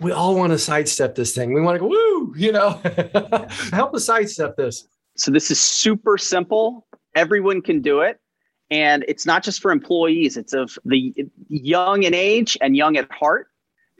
We 0.00 0.12
all 0.12 0.36
want 0.36 0.52
to 0.52 0.58
sidestep 0.58 1.16
this 1.16 1.34
thing. 1.34 1.52
We 1.52 1.60
want 1.60 1.74
to 1.74 1.80
go, 1.80 1.86
woo, 1.88 2.34
you 2.36 2.52
know, 2.52 2.80
help 3.72 3.94
us 3.94 4.04
sidestep 4.04 4.56
this. 4.56 4.86
So 5.16 5.32
this 5.32 5.50
is 5.50 5.60
super 5.60 6.18
simple. 6.18 6.86
Everyone 7.16 7.62
can 7.62 7.80
do 7.82 8.00
it. 8.02 8.20
And 8.70 9.04
it's 9.08 9.26
not 9.26 9.42
just 9.42 9.60
for 9.60 9.72
employees, 9.72 10.36
it's 10.36 10.52
of 10.52 10.78
the 10.84 11.14
young 11.48 12.02
in 12.04 12.14
age 12.14 12.56
and 12.60 12.76
young 12.76 12.96
at 12.96 13.10
heart. 13.10 13.48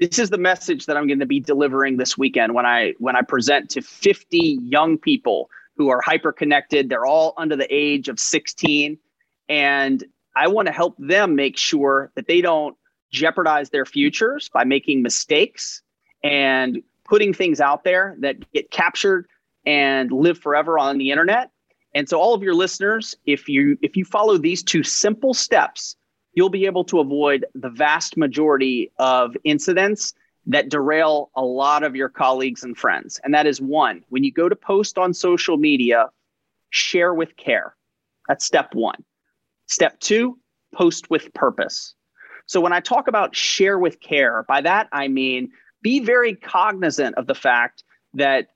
This 0.00 0.18
is 0.18 0.30
the 0.30 0.38
message 0.38 0.86
that 0.86 0.96
I'm 0.96 1.06
going 1.06 1.18
to 1.18 1.26
be 1.26 1.40
delivering 1.40 1.96
this 1.96 2.16
weekend 2.16 2.54
when 2.54 2.66
I 2.66 2.94
when 2.98 3.16
I 3.16 3.22
present 3.22 3.70
to 3.70 3.82
50 3.82 4.58
young 4.62 4.96
people 4.96 5.50
who 5.76 5.88
are 5.88 6.00
hyper 6.00 6.32
connected. 6.32 6.88
They're 6.88 7.06
all 7.06 7.34
under 7.36 7.56
the 7.56 7.66
age 7.70 8.08
of 8.08 8.20
16 8.20 8.98
and 9.48 10.04
I 10.36 10.46
want 10.46 10.66
to 10.66 10.72
help 10.72 10.94
them 10.98 11.34
make 11.34 11.56
sure 11.56 12.12
that 12.14 12.28
they 12.28 12.40
don't 12.40 12.76
jeopardize 13.10 13.70
their 13.70 13.84
futures 13.84 14.48
by 14.48 14.64
making 14.64 15.02
mistakes 15.02 15.82
and 16.22 16.82
putting 17.04 17.32
things 17.32 17.60
out 17.60 17.82
there 17.82 18.16
that 18.20 18.50
get 18.52 18.70
captured 18.70 19.26
and 19.66 20.12
live 20.12 20.38
forever 20.38 20.78
on 20.78 20.98
the 20.98 21.10
internet. 21.10 21.50
And 21.94 22.08
so 22.08 22.20
all 22.20 22.34
of 22.34 22.42
your 22.42 22.54
listeners, 22.54 23.16
if 23.26 23.48
you 23.48 23.78
if 23.82 23.96
you 23.96 24.04
follow 24.04 24.38
these 24.38 24.62
two 24.62 24.84
simple 24.84 25.34
steps, 25.34 25.96
you'll 26.38 26.48
be 26.48 26.66
able 26.66 26.84
to 26.84 27.00
avoid 27.00 27.44
the 27.56 27.68
vast 27.68 28.16
majority 28.16 28.92
of 29.00 29.36
incidents 29.42 30.14
that 30.46 30.68
derail 30.68 31.32
a 31.34 31.42
lot 31.42 31.82
of 31.82 31.96
your 31.96 32.08
colleagues 32.08 32.62
and 32.62 32.78
friends. 32.78 33.20
And 33.24 33.34
that 33.34 33.44
is 33.44 33.60
one, 33.60 34.04
when 34.10 34.22
you 34.22 34.30
go 34.30 34.48
to 34.48 34.54
post 34.54 34.98
on 34.98 35.12
social 35.12 35.56
media, 35.56 36.10
share 36.70 37.12
with 37.12 37.36
care. 37.36 37.74
That's 38.28 38.44
step 38.44 38.72
1. 38.72 39.04
Step 39.66 39.98
2, 39.98 40.38
post 40.72 41.10
with 41.10 41.34
purpose. 41.34 41.96
So 42.46 42.60
when 42.60 42.72
I 42.72 42.78
talk 42.78 43.08
about 43.08 43.34
share 43.34 43.76
with 43.80 43.98
care, 43.98 44.44
by 44.46 44.60
that 44.60 44.86
I 44.92 45.08
mean 45.08 45.50
be 45.82 45.98
very 45.98 46.36
cognizant 46.36 47.16
of 47.16 47.26
the 47.26 47.34
fact 47.34 47.82
that 48.14 48.50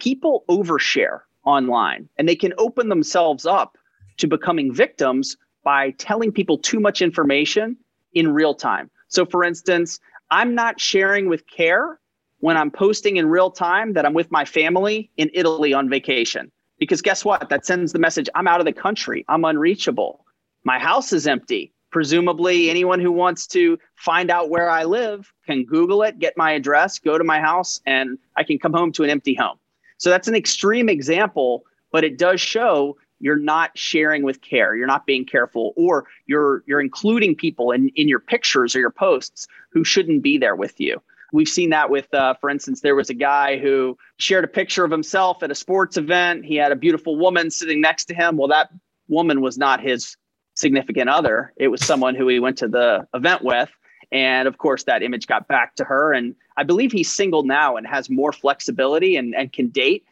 people 0.00 0.42
overshare 0.48 1.20
online 1.44 2.08
and 2.16 2.28
they 2.28 2.34
can 2.34 2.52
open 2.58 2.88
themselves 2.88 3.46
up 3.46 3.78
to 4.16 4.26
becoming 4.26 4.74
victims 4.74 5.36
by 5.68 5.90
telling 5.98 6.32
people 6.32 6.56
too 6.56 6.80
much 6.80 7.02
information 7.02 7.76
in 8.14 8.32
real 8.32 8.54
time. 8.54 8.88
So, 9.08 9.26
for 9.26 9.44
instance, 9.44 10.00
I'm 10.30 10.54
not 10.54 10.80
sharing 10.80 11.28
with 11.28 11.46
care 11.46 12.00
when 12.40 12.56
I'm 12.56 12.70
posting 12.70 13.18
in 13.18 13.26
real 13.26 13.50
time 13.50 13.92
that 13.92 14.06
I'm 14.06 14.14
with 14.14 14.30
my 14.30 14.46
family 14.46 15.10
in 15.18 15.28
Italy 15.34 15.74
on 15.74 15.90
vacation. 15.90 16.50
Because 16.78 17.02
guess 17.02 17.22
what? 17.22 17.50
That 17.50 17.66
sends 17.66 17.92
the 17.92 17.98
message 17.98 18.30
I'm 18.34 18.48
out 18.48 18.60
of 18.60 18.64
the 18.64 18.72
country, 18.72 19.26
I'm 19.28 19.44
unreachable. 19.44 20.24
My 20.64 20.78
house 20.78 21.12
is 21.12 21.26
empty. 21.26 21.70
Presumably, 21.90 22.70
anyone 22.70 22.98
who 22.98 23.12
wants 23.12 23.46
to 23.48 23.78
find 23.94 24.30
out 24.30 24.48
where 24.48 24.70
I 24.70 24.84
live 24.84 25.30
can 25.44 25.66
Google 25.66 26.02
it, 26.02 26.18
get 26.18 26.32
my 26.38 26.52
address, 26.52 26.98
go 26.98 27.18
to 27.18 27.24
my 27.24 27.40
house, 27.40 27.78
and 27.84 28.16
I 28.36 28.42
can 28.42 28.58
come 28.58 28.72
home 28.72 28.90
to 28.92 29.04
an 29.04 29.10
empty 29.10 29.34
home. 29.34 29.58
So 29.98 30.08
that's 30.08 30.28
an 30.28 30.34
extreme 30.34 30.88
example, 30.88 31.66
but 31.92 32.04
it 32.04 32.16
does 32.16 32.40
show 32.40 32.96
you're 33.20 33.36
not 33.36 33.76
sharing 33.76 34.22
with 34.22 34.40
care 34.40 34.74
you're 34.74 34.86
not 34.86 35.06
being 35.06 35.24
careful 35.24 35.72
or 35.76 36.06
you're 36.26 36.62
you're 36.66 36.80
including 36.80 37.34
people 37.34 37.72
in 37.72 37.88
in 37.90 38.08
your 38.08 38.20
pictures 38.20 38.74
or 38.74 38.80
your 38.80 38.90
posts 38.90 39.46
who 39.70 39.84
shouldn't 39.84 40.22
be 40.22 40.38
there 40.38 40.56
with 40.56 40.80
you. 40.80 41.00
We've 41.32 41.48
seen 41.48 41.70
that 41.70 41.90
with 41.90 42.12
uh, 42.14 42.34
for 42.34 42.48
instance 42.48 42.80
there 42.80 42.94
was 42.94 43.10
a 43.10 43.14
guy 43.14 43.58
who 43.58 43.98
shared 44.16 44.44
a 44.44 44.48
picture 44.48 44.84
of 44.84 44.90
himself 44.90 45.42
at 45.42 45.50
a 45.50 45.54
sports 45.54 45.96
event. 45.96 46.44
He 46.44 46.56
had 46.56 46.72
a 46.72 46.76
beautiful 46.76 47.18
woman 47.18 47.50
sitting 47.50 47.80
next 47.80 48.06
to 48.06 48.14
him. 48.14 48.36
Well 48.36 48.48
that 48.48 48.70
woman 49.08 49.40
was 49.40 49.58
not 49.58 49.82
his 49.82 50.16
significant 50.54 51.08
other. 51.08 51.52
It 51.56 51.68
was 51.68 51.84
someone 51.84 52.14
who 52.14 52.28
he 52.28 52.40
went 52.40 52.58
to 52.58 52.68
the 52.68 53.06
event 53.14 53.42
with. 53.42 53.70
And 54.10 54.48
of 54.48 54.58
course 54.58 54.84
that 54.84 55.02
image 55.02 55.26
got 55.26 55.48
back 55.48 55.74
to 55.76 55.84
her. 55.84 56.12
And 56.12 56.34
I 56.56 56.64
believe 56.64 56.92
he's 56.92 57.12
single 57.12 57.42
now 57.42 57.76
and 57.76 57.86
has 57.86 58.08
more 58.08 58.32
flexibility 58.32 59.16
and, 59.16 59.34
and 59.34 59.52
can 59.52 59.68
date. 59.68 60.04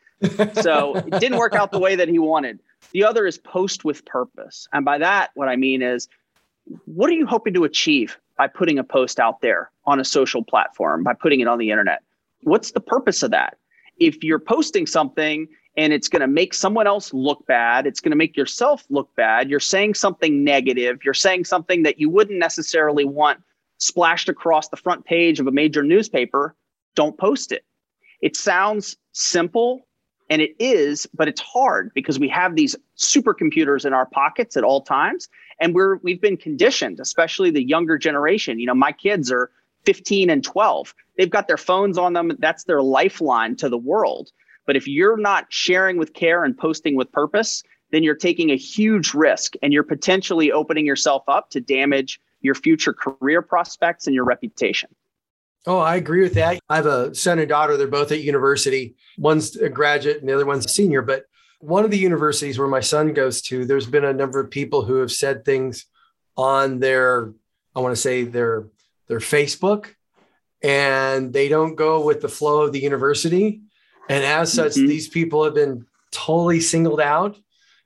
So 0.55 0.97
it 0.97 1.21
didn't 1.21 1.39
work 1.39 1.55
out 1.55 1.73
the 1.73 1.79
way 1.79 1.97
that 1.97 2.09
he 2.09 2.19
wanted. 2.19 2.61
The 2.93 3.05
other 3.05 3.27
is 3.27 3.39
post 3.39 3.85
with 3.85 4.05
purpose. 4.05 4.69
And 4.73 4.85
by 4.85 4.99
that, 4.99 5.31
what 5.35 5.49
I 5.49 5.57
mean 5.57 5.83
is, 5.83 6.09
what 6.87 7.11
are 7.11 7.14
you 7.14 7.27
hoping 7.27 7.55
to 7.55 7.64
achieve 7.64 8.19
by 8.37 8.49
putting 8.49 8.79
a 8.79 8.85
post 8.85 9.21
out 9.21 9.41
there 9.41 9.71
on 9.85 10.01
a 10.01 10.05
social 10.05 10.43
platform, 10.43 11.03
by 11.03 11.14
putting 11.14 11.41
it 11.41 11.49
on 11.49 11.59
the 11.59 11.71
internet? 11.71 12.03
What's 12.43 12.73
the 12.73 12.81
purpose 12.81 13.23
of 13.23 13.31
that? 13.31 13.59
If 13.99 14.23
you're 14.23 14.39
posting 14.39 14.87
something 14.87 15.49
and 15.77 15.93
it's 15.93 16.09
going 16.09 16.21
to 16.21 16.27
make 16.27 16.55
someone 16.55 16.87
else 16.87 17.12
look 17.12 17.47
bad, 17.47 17.87
it's 17.87 18.01
going 18.01 18.11
to 18.11 18.17
make 18.17 18.37
yourself 18.37 18.85
look 18.89 19.14
bad, 19.14 19.51
you're 19.51 19.61
saying 19.61 19.95
something 19.95 20.43
negative, 20.43 21.01
you're 21.05 21.14
saying 21.14 21.45
something 21.45 21.83
that 21.83 21.99
you 22.01 22.09
wouldn't 22.11 22.39
necessarily 22.39 23.05
want 23.05 23.41
splashed 23.79 24.29
across 24.29 24.69
the 24.69 24.77
front 24.77 25.05
page 25.05 25.39
of 25.39 25.47
a 25.47 25.53
major 25.53 25.83
newspaper, 25.83 26.55
don't 26.95 27.19
post 27.19 27.53
it. 27.53 27.64
It 28.23 28.37
sounds 28.37 28.97
simple 29.12 29.86
and 30.29 30.43
it 30.43 30.55
is, 30.59 31.07
but 31.14 31.29
it's 31.29 31.41
hard 31.41 31.93
because 31.95 32.18
we 32.18 32.29
have 32.29 32.57
these 32.57 32.74
supercomputers 32.97 33.85
in 33.85 33.93
our 33.93 34.07
pockets 34.07 34.57
at 34.57 34.64
all 34.64 34.81
times 34.81 35.29
and 35.61 35.74
we're 35.74 35.97
we've 35.97 36.20
been 36.20 36.37
conditioned, 36.37 37.01
especially 37.01 37.51
the 37.51 37.66
younger 37.66 37.99
generation. 37.99 38.59
You 38.59 38.66
know, 38.66 38.74
my 38.74 38.93
kids 38.93 39.31
are 39.31 39.51
15 39.85 40.31
and 40.31 40.45
12. 40.45 40.95
They've 41.16 41.31
got 41.31 41.49
their 41.49 41.57
phones 41.57 41.97
on 41.97 42.12
them. 42.12 42.33
That's 42.39 42.64
their 42.64 42.83
lifeline 42.83 43.57
to 43.57 43.68
the 43.68 43.79
world. 43.79 44.31
But 44.66 44.77
if 44.77 44.89
you're 44.89 45.16
not 45.16 45.47
sharing 45.49 45.97
with 45.97 46.12
care 46.12 46.45
and 46.45 46.57
posting 46.57 46.97
with 46.97 47.11
purpose, 47.12 47.62
then 47.93 48.03
you're 48.03 48.16
taking 48.16 48.51
a 48.51 48.57
huge 48.57 49.14
risk 49.14 49.55
and 49.62 49.72
you're 49.72 49.85
potentially 49.85 50.51
opening 50.51 50.85
yourself 50.85 51.22
up 51.29 51.51
to 51.51 51.61
damage 51.61 52.20
your 52.41 52.55
future 52.55 52.93
career 52.93 53.43
prospects 53.43 54.07
and 54.07 54.14
your 54.14 54.24
reputation. 54.24 54.91
Oh, 55.67 55.79
I 55.79 55.97
agree 55.97 56.23
with 56.23 56.35
that. 56.35 56.61
I 56.69 56.77
have 56.77 56.87
a 56.87 57.14
son 57.14 57.41
and 57.41 57.49
daughter. 57.49 57.77
They're 57.77 57.89
both 57.89 58.12
at 58.12 58.23
university. 58.23 58.95
One's 59.19 59.57
a 59.57 59.69
graduate 59.69 60.21
and 60.21 60.29
the 60.29 60.35
other 60.35 60.47
one's 60.47 60.64
a 60.64 60.69
senior. 60.69 61.03
But 61.03 61.25
one 61.61 61.85
of 61.85 61.91
the 61.91 61.99
universities 61.99 62.59
where 62.59 62.69
my 62.69 62.81
son 62.81 63.12
goes 63.12 63.43
to, 63.43 63.64
there's 63.64 63.87
been 63.87 64.05
a 64.05 64.12
number 64.12 64.39
of 64.39 64.51
people 64.51 64.83
who 64.83 64.97
have 64.97 65.11
said 65.11 65.45
things 65.45 65.87
on 66.37 66.79
their, 66.79 67.33
I 67.75 67.81
want 67.81 67.95
to 67.97 68.01
say 68.01 68.25
their 68.25 68.69
their 69.09 69.21
Facebook, 69.21 69.95
and 70.62 71.33
they 71.33 71.49
don't 71.49 71.77
go 71.77 72.05
with 72.05 72.21
the 72.21 72.29
flow 72.29 72.62
of 72.62 72.73
the 72.73 72.81
university. 72.81 73.61
And 74.09 74.25
as 74.25 74.53
such, 74.53 74.73
mm-hmm. 74.73 74.87
these 74.87 75.09
people 75.09 75.45
have 75.45 75.55
been 75.55 75.87
totally 76.11 76.61
singled 76.61 77.01
out. 77.01 77.37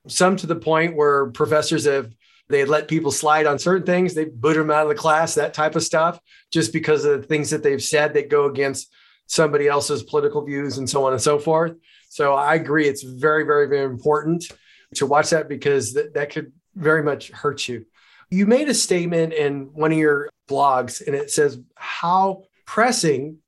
Some 0.06 0.36
to 0.36 0.46
the 0.46 0.56
point 0.56 0.96
where 0.96 1.26
professors 1.30 1.84
have 1.84 2.10
They 2.50 2.64
let 2.64 2.88
people 2.88 3.12
slide 3.12 3.46
on 3.46 3.58
certain 3.58 3.86
things. 3.86 4.14
They 4.14 4.24
boot 4.24 4.54
them 4.54 4.70
out 4.70 4.82
of 4.82 4.88
the 4.88 4.94
class, 4.94 5.34
that 5.36 5.54
type 5.54 5.76
of 5.76 5.82
stuff, 5.82 6.20
just 6.50 6.72
because 6.72 7.04
of 7.04 7.22
the 7.22 7.26
things 7.26 7.50
that 7.50 7.62
they've 7.62 7.82
said 7.82 8.14
that 8.14 8.28
go 8.28 8.46
against 8.46 8.92
somebody 9.26 9.68
else's 9.68 10.02
political 10.02 10.44
views 10.44 10.78
and 10.78 10.90
so 10.90 11.06
on 11.06 11.12
and 11.12 11.22
so 11.22 11.38
forth. 11.38 11.74
So 12.08 12.34
I 12.34 12.56
agree. 12.56 12.88
It's 12.88 13.04
very, 13.04 13.44
very, 13.44 13.68
very 13.68 13.84
important 13.84 14.50
to 14.96 15.06
watch 15.06 15.30
that 15.30 15.48
because 15.48 15.92
that, 15.92 16.14
that 16.14 16.30
could 16.30 16.52
very 16.74 17.02
much 17.02 17.30
hurt 17.30 17.68
you. 17.68 17.86
You 18.30 18.46
made 18.46 18.68
a 18.68 18.74
statement 18.74 19.32
in 19.32 19.70
one 19.72 19.92
of 19.92 19.98
your 19.98 20.28
blogs, 20.48 21.04
and 21.04 21.14
it 21.14 21.30
says 21.30 21.60
how 21.76 22.44
pressing 22.66 23.38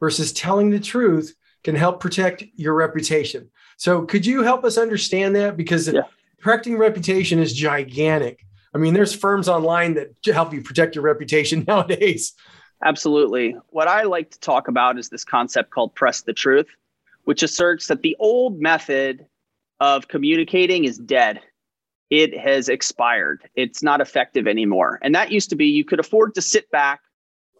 versus 0.00 0.32
telling 0.32 0.70
the 0.70 0.80
truth 0.80 1.34
can 1.64 1.74
help 1.74 2.00
protect 2.00 2.44
your 2.54 2.74
reputation. 2.74 3.50
So, 3.76 4.02
could 4.02 4.24
you 4.24 4.42
help 4.42 4.64
us 4.64 4.78
understand 4.78 5.34
that? 5.36 5.56
Because 5.56 5.88
yeah. 5.88 6.02
Protecting 6.44 6.76
reputation 6.76 7.38
is 7.38 7.54
gigantic. 7.54 8.44
I 8.74 8.78
mean, 8.78 8.92
there's 8.92 9.14
firms 9.14 9.48
online 9.48 9.94
that 9.94 10.10
help 10.26 10.52
you 10.52 10.60
protect 10.60 10.94
your 10.94 11.02
reputation 11.02 11.64
nowadays. 11.68 12.34
Absolutely. 12.84 13.56
What 13.70 13.88
I 13.88 14.02
like 14.02 14.30
to 14.32 14.38
talk 14.40 14.68
about 14.68 14.98
is 14.98 15.08
this 15.08 15.24
concept 15.24 15.70
called 15.70 15.94
press 15.94 16.20
the 16.20 16.34
truth, 16.34 16.66
which 17.24 17.42
asserts 17.42 17.86
that 17.86 18.02
the 18.02 18.14
old 18.18 18.60
method 18.60 19.24
of 19.80 20.08
communicating 20.08 20.84
is 20.84 20.98
dead. 20.98 21.40
It 22.10 22.38
has 22.38 22.68
expired. 22.68 23.48
It's 23.54 23.82
not 23.82 24.02
effective 24.02 24.46
anymore. 24.46 24.98
And 25.00 25.14
that 25.14 25.32
used 25.32 25.48
to 25.48 25.56
be 25.56 25.64
you 25.64 25.84
could 25.84 25.98
afford 25.98 26.34
to 26.34 26.42
sit 26.42 26.70
back, 26.70 27.00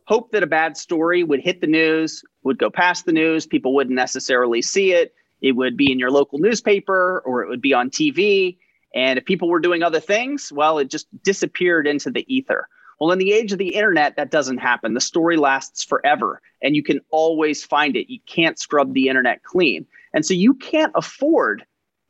hope 0.07 0.31
that 0.33 0.43
a 0.43 0.47
bad 0.47 0.77
story 0.77 1.25
would 1.25 1.41
hit 1.41 1.63
the 1.63 1.67
news, 1.67 2.23
would 2.43 2.59
go 2.59 2.69
past 2.69 3.07
the 3.07 3.13
news, 3.13 3.47
people 3.47 3.75
wouldn't 3.75 3.97
necessarily 3.97 4.61
see 4.61 4.93
it. 4.93 5.15
It 5.41 5.53
would 5.53 5.75
be 5.75 5.91
in 5.91 5.99
your 5.99 6.11
local 6.11 6.39
newspaper 6.39 7.23
or 7.25 7.43
it 7.43 7.49
would 7.49 7.63
be 7.63 7.73
on 7.73 7.89
TV. 7.89 8.59
And 8.95 9.19
if 9.19 9.25
people 9.25 9.49
were 9.49 9.61
doing 9.61 9.83
other 9.83 10.01
things, 10.01 10.53
well, 10.53 10.79
it 10.79 10.89
just 10.89 11.07
disappeared 11.23 11.87
into 11.87 12.11
the 12.11 12.25
ether. 12.35 12.69
Well, 13.01 13.11
in 13.11 13.19
the 13.19 13.33
age 13.33 13.53
of 13.53 13.59
the 13.59 13.75
internet, 13.75 14.17
that 14.17 14.31
doesn't 14.31 14.59
happen. 14.59 14.95
The 14.95 15.01
story 15.01 15.37
lasts 15.37 15.85
forever 15.85 16.41
and 16.63 16.77
you 16.77 16.83
can 16.83 17.01
always 17.11 17.65
find 17.65 17.97
it. 17.97 18.11
You 18.11 18.21
can't 18.27 18.59
scrub 18.59 18.95
the 18.95 19.09
internet 19.09 19.43
clean. 19.43 19.85
And 20.13 20.25
so 20.25 20.33
you 20.33 20.55
can't 20.55 20.93
afford 20.95 21.67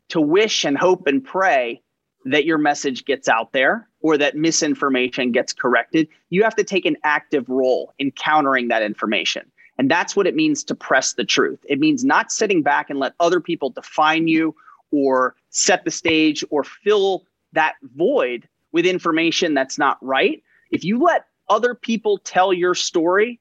to 0.09 0.21
wish 0.21 0.63
and 0.63 0.77
hope 0.77 1.07
and 1.07 1.23
pray 1.23 1.81
that 2.25 2.45
your 2.45 2.59
message 2.59 3.05
gets 3.05 3.27
out 3.27 3.51
there 3.51 3.87
or 4.01 4.17
that 4.17 4.35
misinformation 4.35 5.31
gets 5.31 5.53
corrected. 5.53 6.07
You 6.29 6.43
have 6.43 6.55
to 6.55 6.63
take 6.63 6.85
an 6.85 6.97
active 7.03 7.49
role 7.49 7.93
in 7.97 8.11
countering 8.11 8.67
that 8.67 8.83
information. 8.83 9.51
And 9.77 9.91
that's 9.91 10.15
what 10.15 10.27
it 10.27 10.35
means 10.35 10.63
to 10.65 10.75
press 10.75 11.13
the 11.13 11.25
truth. 11.25 11.59
It 11.67 11.79
means 11.79 12.03
not 12.03 12.31
sitting 12.31 12.61
back 12.61 12.89
and 12.89 12.99
let 12.99 13.13
other 13.19 13.39
people 13.39 13.71
define 13.71 14.27
you 14.27 14.55
or 14.95 15.35
set 15.49 15.83
the 15.83 15.91
stage 15.91 16.43
or 16.49 16.63
fill 16.63 17.25
that 17.53 17.75
void 17.95 18.47
with 18.71 18.85
information 18.85 19.53
that's 19.53 19.77
not 19.77 19.97
right. 20.01 20.43
If 20.71 20.83
you 20.83 20.99
let 20.99 21.25
other 21.49 21.75
people 21.75 22.17
tell 22.19 22.53
your 22.53 22.75
story, 22.75 23.39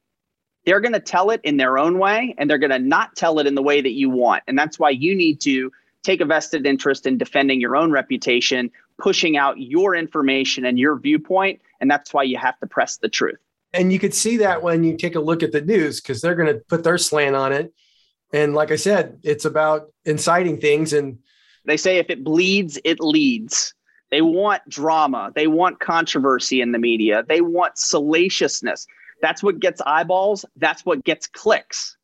they're 0.65 0.81
going 0.81 0.93
to 0.93 1.01
tell 1.01 1.31
it 1.31 1.41
in 1.45 1.57
their 1.57 1.79
own 1.79 1.99
way 1.99 2.35
and 2.39 2.49
they're 2.49 2.59
going 2.59 2.71
to 2.71 2.79
not 2.79 3.17
tell 3.17 3.39
it 3.39 3.47
in 3.47 3.55
the 3.55 3.63
way 3.63 3.81
that 3.81 3.93
you 3.93 4.11
want. 4.11 4.43
And 4.47 4.59
that's 4.59 4.79
why 4.79 4.91
you 4.91 5.15
need 5.15 5.41
to 5.43 5.71
take 6.03 6.21
a 6.21 6.25
vested 6.25 6.67
interest 6.67 7.07
in 7.07 7.19
defending 7.19 7.61
your 7.61 7.77
own 7.77 7.91
reputation, 7.91 8.71
pushing 8.99 9.37
out 9.37 9.59
your 9.59 9.95
information 9.95 10.65
and 10.65 10.79
your 10.79 10.99
viewpoint. 10.99 11.61
And 11.81 11.91
that's 11.91 12.15
why 12.15 12.23
you 12.23 12.39
have 12.39 12.59
to 12.61 12.67
press 12.67 12.99
the 12.99 13.09
truth. 13.09 13.39
And 13.73 13.93
you 13.93 13.99
could 13.99 14.15
see 14.15 14.37
that 14.39 14.63
when 14.63 14.85
you 14.85 14.97
take 14.97 15.17
a 15.17 15.21
look 15.21 15.43
at 15.43 15.53
the 15.53 15.61
news 15.61 16.01
because 16.01 16.21
they're 16.21 16.37
going 16.37 16.53
to 16.53 16.61
put 16.61 16.85
their 16.85 16.99
slant 16.99 17.35
on 17.35 17.53
it. 17.53 17.73
And 18.33 18.55
like 18.55 18.71
I 18.71 18.77
said, 18.77 19.19
it's 19.23 19.45
about 19.45 19.93
inciting 20.05 20.61
things. 20.61 20.93
And 20.93 21.19
they 21.65 21.77
say 21.77 21.99
if 21.99 22.11
it 22.11 22.25
bleeds, 22.25 22.79
it 22.85 23.01
leads. 23.01 23.75
They 24.11 24.21
want 24.21 24.63
drama. 24.69 25.33
They 25.35 25.47
want 25.47 25.81
controversy 25.81 26.61
in 26.61 26.73
the 26.73 26.79
media. 26.79 27.25
They 27.29 27.41
want 27.41 27.79
salaciousness. 27.79 28.87
That's 29.23 29.43
what 29.43 29.61
gets 29.61 29.81
eyeballs. 29.83 30.45
That's 30.57 30.85
what 30.85 31.05
gets 31.05 31.27
clicks. 31.27 31.97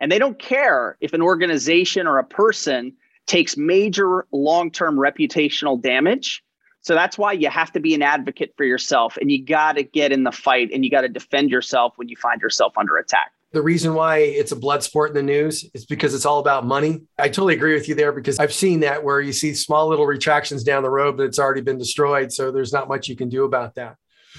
And 0.00 0.10
they 0.10 0.18
don't 0.18 0.38
care 0.38 0.96
if 1.00 1.12
an 1.12 1.22
organization 1.22 2.06
or 2.06 2.18
a 2.18 2.24
person 2.24 2.92
takes 3.26 3.56
major 3.56 4.26
long 4.32 4.70
term 4.70 4.96
reputational 4.96 5.80
damage 5.80 6.42
so 6.82 6.94
that's 6.94 7.16
why 7.16 7.32
you 7.32 7.48
have 7.48 7.72
to 7.72 7.80
be 7.80 7.94
an 7.94 8.02
advocate 8.02 8.54
for 8.56 8.64
yourself 8.64 9.16
and 9.16 9.30
you 9.30 9.42
got 9.42 9.76
to 9.76 9.84
get 9.84 10.10
in 10.10 10.24
the 10.24 10.32
fight 10.32 10.70
and 10.72 10.84
you 10.84 10.90
got 10.90 11.02
to 11.02 11.08
defend 11.08 11.50
yourself 11.50 11.94
when 11.96 12.08
you 12.08 12.16
find 12.16 12.40
yourself 12.42 12.76
under 12.76 12.98
attack. 12.98 13.30
The 13.52 13.62
reason 13.62 13.92
why 13.94 14.18
it's 14.18 14.50
a 14.52 14.56
blood 14.56 14.82
sport 14.82 15.10
in 15.10 15.14
the 15.14 15.22
news 15.22 15.68
is 15.74 15.84
because 15.84 16.14
it's 16.14 16.24
all 16.24 16.38
about 16.38 16.64
money. 16.64 17.02
I 17.18 17.28
totally 17.28 17.54
agree 17.54 17.74
with 17.74 17.86
you 17.86 17.94
there 17.94 18.12
because 18.12 18.38
I've 18.38 18.52
seen 18.52 18.80
that 18.80 19.04
where 19.04 19.20
you 19.20 19.32
see 19.32 19.52
small 19.52 19.88
little 19.88 20.06
retractions 20.06 20.64
down 20.64 20.82
the 20.82 20.90
road, 20.90 21.18
but 21.18 21.24
it's 21.24 21.38
already 21.38 21.60
been 21.60 21.76
destroyed. 21.76 22.32
So 22.32 22.50
there's 22.50 22.72
not 22.72 22.88
much 22.88 23.08
you 23.08 23.16
can 23.16 23.28
do 23.28 23.44
about 23.44 23.74
that. 23.74 23.96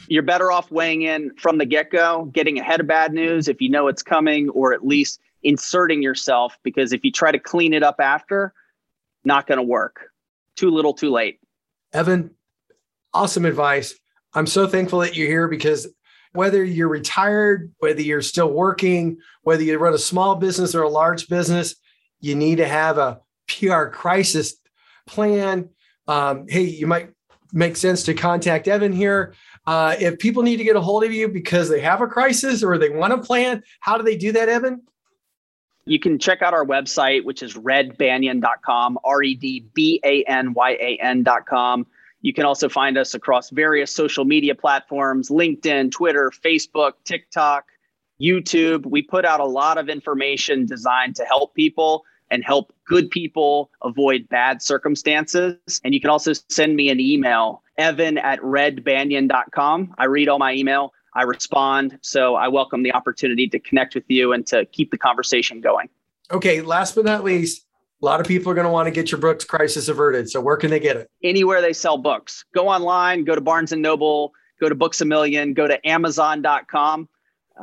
You're 0.07 0.23
better 0.23 0.51
off 0.51 0.71
weighing 0.71 1.03
in 1.03 1.31
from 1.37 1.59
the 1.59 1.65
get 1.65 1.91
go, 1.91 2.25
getting 2.33 2.57
ahead 2.57 2.79
of 2.79 2.87
bad 2.87 3.13
news 3.13 3.47
if 3.47 3.61
you 3.61 3.69
know 3.69 3.87
it's 3.87 4.01
coming, 4.01 4.49
or 4.49 4.73
at 4.73 4.83
least 4.83 5.19
inserting 5.43 6.01
yourself 6.01 6.57
because 6.63 6.91
if 6.91 7.03
you 7.03 7.11
try 7.11 7.31
to 7.31 7.39
clean 7.39 7.73
it 7.73 7.83
up 7.83 7.97
after, 7.99 8.53
not 9.23 9.45
going 9.45 9.57
to 9.57 9.63
work. 9.63 10.09
Too 10.55 10.71
little, 10.71 10.93
too 10.93 11.11
late. 11.11 11.39
Evan, 11.93 12.31
awesome 13.13 13.45
advice. 13.45 13.93
I'm 14.33 14.47
so 14.47 14.67
thankful 14.67 14.99
that 14.99 15.15
you're 15.15 15.27
here 15.27 15.47
because 15.47 15.87
whether 16.33 16.63
you're 16.63 16.89
retired, 16.89 17.71
whether 17.79 18.01
you're 18.01 18.21
still 18.21 18.51
working, 18.51 19.17
whether 19.43 19.63
you 19.63 19.77
run 19.77 19.93
a 19.93 19.99
small 19.99 20.35
business 20.35 20.75
or 20.75 20.81
a 20.81 20.89
large 20.89 21.27
business, 21.27 21.75
you 22.19 22.35
need 22.35 22.57
to 22.57 22.67
have 22.67 22.97
a 22.97 23.19
PR 23.47 23.85
crisis 23.85 24.55
plan. 25.05 25.69
Um, 26.07 26.45
hey, 26.47 26.63
you 26.63 26.87
might 26.87 27.11
make 27.51 27.77
sense 27.77 28.03
to 28.03 28.13
contact 28.13 28.67
Evan 28.67 28.91
here. 28.91 29.35
Uh, 29.65 29.95
if 29.99 30.19
people 30.19 30.43
need 30.43 30.57
to 30.57 30.63
get 30.63 30.75
a 30.75 30.81
hold 30.81 31.03
of 31.03 31.13
you 31.13 31.27
because 31.27 31.69
they 31.69 31.79
have 31.79 32.01
a 32.01 32.07
crisis 32.07 32.63
or 32.63 32.77
they 32.77 32.89
want 32.89 33.13
a 33.13 33.17
plan, 33.17 33.63
how 33.79 33.97
do 33.97 34.03
they 34.03 34.17
do 34.17 34.31
that, 34.31 34.49
Evan? 34.49 34.81
You 35.85 35.99
can 35.99 36.17
check 36.17 36.41
out 36.41 36.53
our 36.53 36.65
website, 36.65 37.25
which 37.25 37.43
is 37.43 37.55
redbanyan.com, 37.55 38.99
R 39.03 39.23
E 39.23 39.35
D 39.35 39.65
B 39.73 39.99
A 40.03 40.23
N 40.23 40.53
Y 40.53 40.71
A 40.71 40.97
N.com. 41.01 41.85
You 42.23 42.33
can 42.33 42.45
also 42.45 42.69
find 42.69 42.97
us 42.97 43.13
across 43.13 43.49
various 43.51 43.91
social 43.91 44.25
media 44.25 44.55
platforms 44.55 45.29
LinkedIn, 45.29 45.91
Twitter, 45.91 46.31
Facebook, 46.31 46.93
TikTok, 47.03 47.65
YouTube. 48.19 48.85
We 48.85 49.01
put 49.01 49.25
out 49.25 49.41
a 49.41 49.45
lot 49.45 49.77
of 49.77 49.89
information 49.89 50.65
designed 50.65 51.17
to 51.17 51.25
help 51.25 51.53
people 51.53 52.05
and 52.31 52.43
help 52.43 52.73
good 52.87 53.11
people 53.11 53.69
avoid 53.83 54.27
bad 54.29 54.61
circumstances. 54.61 55.57
And 55.83 55.93
you 55.93 55.99
can 55.99 56.09
also 56.09 56.31
send 56.49 56.75
me 56.75 56.89
an 56.89 56.99
email, 56.99 57.61
evan 57.77 58.17
at 58.17 58.39
redbanyan.com. 58.39 59.93
I 59.97 60.05
read 60.05 60.29
all 60.29 60.39
my 60.39 60.53
email. 60.53 60.93
I 61.13 61.23
respond. 61.23 61.99
So 62.01 62.35
I 62.35 62.47
welcome 62.47 62.83
the 62.83 62.93
opportunity 62.93 63.47
to 63.49 63.59
connect 63.59 63.95
with 63.95 64.05
you 64.07 64.31
and 64.31 64.47
to 64.47 64.65
keep 64.65 64.91
the 64.91 64.97
conversation 64.97 65.59
going. 65.59 65.89
Okay, 66.31 66.61
last 66.61 66.95
but 66.95 67.03
not 67.03 67.23
least, 67.25 67.65
a 68.03 68.05
lot 68.05 68.19
of 68.19 68.27
people 68.27 68.51
are 68.51 68.55
going 68.55 68.65
to 68.65 68.71
want 68.71 68.85
to 68.85 68.91
get 68.91 69.11
your 69.11 69.21
books 69.21 69.45
crisis 69.45 69.87
averted 69.87 70.29
so 70.29 70.41
where 70.41 70.57
can 70.57 70.69
they 70.69 70.79
get 70.79 70.97
it? 70.97 71.09
Anywhere 71.23 71.61
they 71.61 71.71
sell 71.71 71.97
books. 71.97 72.43
Go 72.53 72.67
online 72.67 73.23
go 73.23 73.33
to 73.33 73.41
barnes 73.41 73.71
and 73.71 73.81
noble 73.81 74.33
go 74.59 74.67
to 74.67 74.75
books 74.75 74.99
a 74.99 75.05
million 75.05 75.53
go 75.53 75.67
to 75.67 75.87
amazon.com 75.87 77.07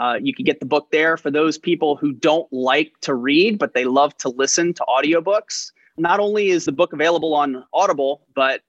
uh, 0.01 0.15
you 0.23 0.33
can 0.33 0.45
get 0.45 0.61
the 0.61 0.67
book 0.67 0.87
there. 0.93 1.17
For 1.17 1.33
those 1.33 1.59
people 1.59 1.97
who 1.97 2.13
don't 2.13 2.51
like 2.53 2.93
to 3.03 3.15
read 3.15 3.59
but 3.59 3.75
they 3.75 3.85
love 3.85 4.17
to 4.19 4.31
listen 4.31 4.73
to 4.75 4.85
audiobooks 4.89 5.73
not 5.99 6.21
only 6.21 6.49
is 6.49 6.65
the 6.65 6.73
book 6.73 6.95
available 6.95 7.35
on 7.35 7.63
audible 7.75 8.23
but 8.35 8.63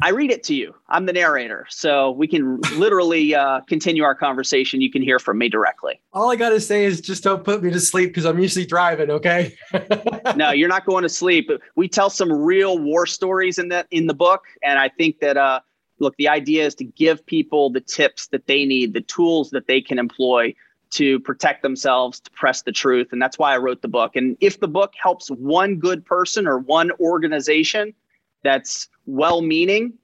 I 0.00 0.10
read 0.10 0.30
it 0.30 0.44
to 0.44 0.54
you. 0.54 0.74
I'm 0.88 1.06
the 1.06 1.12
narrator, 1.12 1.66
so 1.68 2.12
we 2.12 2.28
can 2.28 2.60
literally 2.76 3.34
uh, 3.34 3.60
continue 3.62 4.04
our 4.04 4.14
conversation. 4.14 4.80
You 4.80 4.90
can 4.90 5.02
hear 5.02 5.18
from 5.18 5.38
me 5.38 5.48
directly. 5.48 6.00
All 6.12 6.30
I 6.30 6.36
got 6.36 6.50
to 6.50 6.60
say 6.60 6.84
is 6.84 7.00
just 7.00 7.24
don't 7.24 7.44
put 7.44 7.62
me 7.62 7.70
to 7.70 7.80
sleep 7.80 8.10
because 8.10 8.24
I'm 8.24 8.38
usually 8.38 8.66
driving. 8.66 9.10
Okay. 9.10 9.54
no, 10.36 10.50
you're 10.50 10.68
not 10.68 10.86
going 10.86 11.02
to 11.02 11.08
sleep. 11.08 11.50
We 11.74 11.88
tell 11.88 12.10
some 12.10 12.32
real 12.32 12.78
war 12.78 13.06
stories 13.06 13.58
in 13.58 13.68
that 13.70 13.86
in 13.90 14.06
the 14.06 14.14
book, 14.14 14.44
and 14.62 14.78
I 14.78 14.88
think 14.88 15.18
that 15.20 15.36
uh, 15.36 15.60
look, 15.98 16.16
the 16.16 16.28
idea 16.28 16.64
is 16.66 16.74
to 16.76 16.84
give 16.84 17.24
people 17.26 17.70
the 17.70 17.80
tips 17.80 18.28
that 18.28 18.46
they 18.46 18.64
need, 18.64 18.94
the 18.94 19.00
tools 19.00 19.50
that 19.50 19.66
they 19.66 19.80
can 19.80 19.98
employ 19.98 20.54
to 20.90 21.20
protect 21.20 21.62
themselves, 21.62 22.20
to 22.20 22.30
press 22.30 22.62
the 22.62 22.72
truth, 22.72 23.08
and 23.12 23.20
that's 23.20 23.38
why 23.38 23.52
I 23.52 23.58
wrote 23.58 23.82
the 23.82 23.88
book. 23.88 24.16
And 24.16 24.36
if 24.40 24.60
the 24.60 24.68
book 24.68 24.94
helps 25.00 25.28
one 25.28 25.76
good 25.76 26.04
person 26.06 26.46
or 26.46 26.58
one 26.58 26.90
organization 26.92 27.94
that's 28.42 28.88
well 29.08 29.40
meaning 29.40 29.94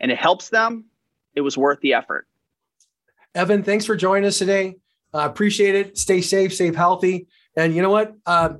and 0.00 0.10
it 0.10 0.18
helps 0.18 0.48
them, 0.48 0.86
it 1.34 1.42
was 1.42 1.56
worth 1.56 1.80
the 1.80 1.94
effort. 1.94 2.26
Evan, 3.34 3.62
thanks 3.62 3.84
for 3.84 3.94
joining 3.94 4.26
us 4.26 4.38
today. 4.38 4.76
I 5.12 5.24
uh, 5.24 5.26
appreciate 5.26 5.74
it. 5.74 5.98
Stay 5.98 6.20
safe, 6.20 6.54
stay 6.54 6.72
healthy. 6.74 7.28
And 7.56 7.74
you 7.74 7.82
know 7.82 7.90
what? 7.90 8.14
Uh, 8.26 8.54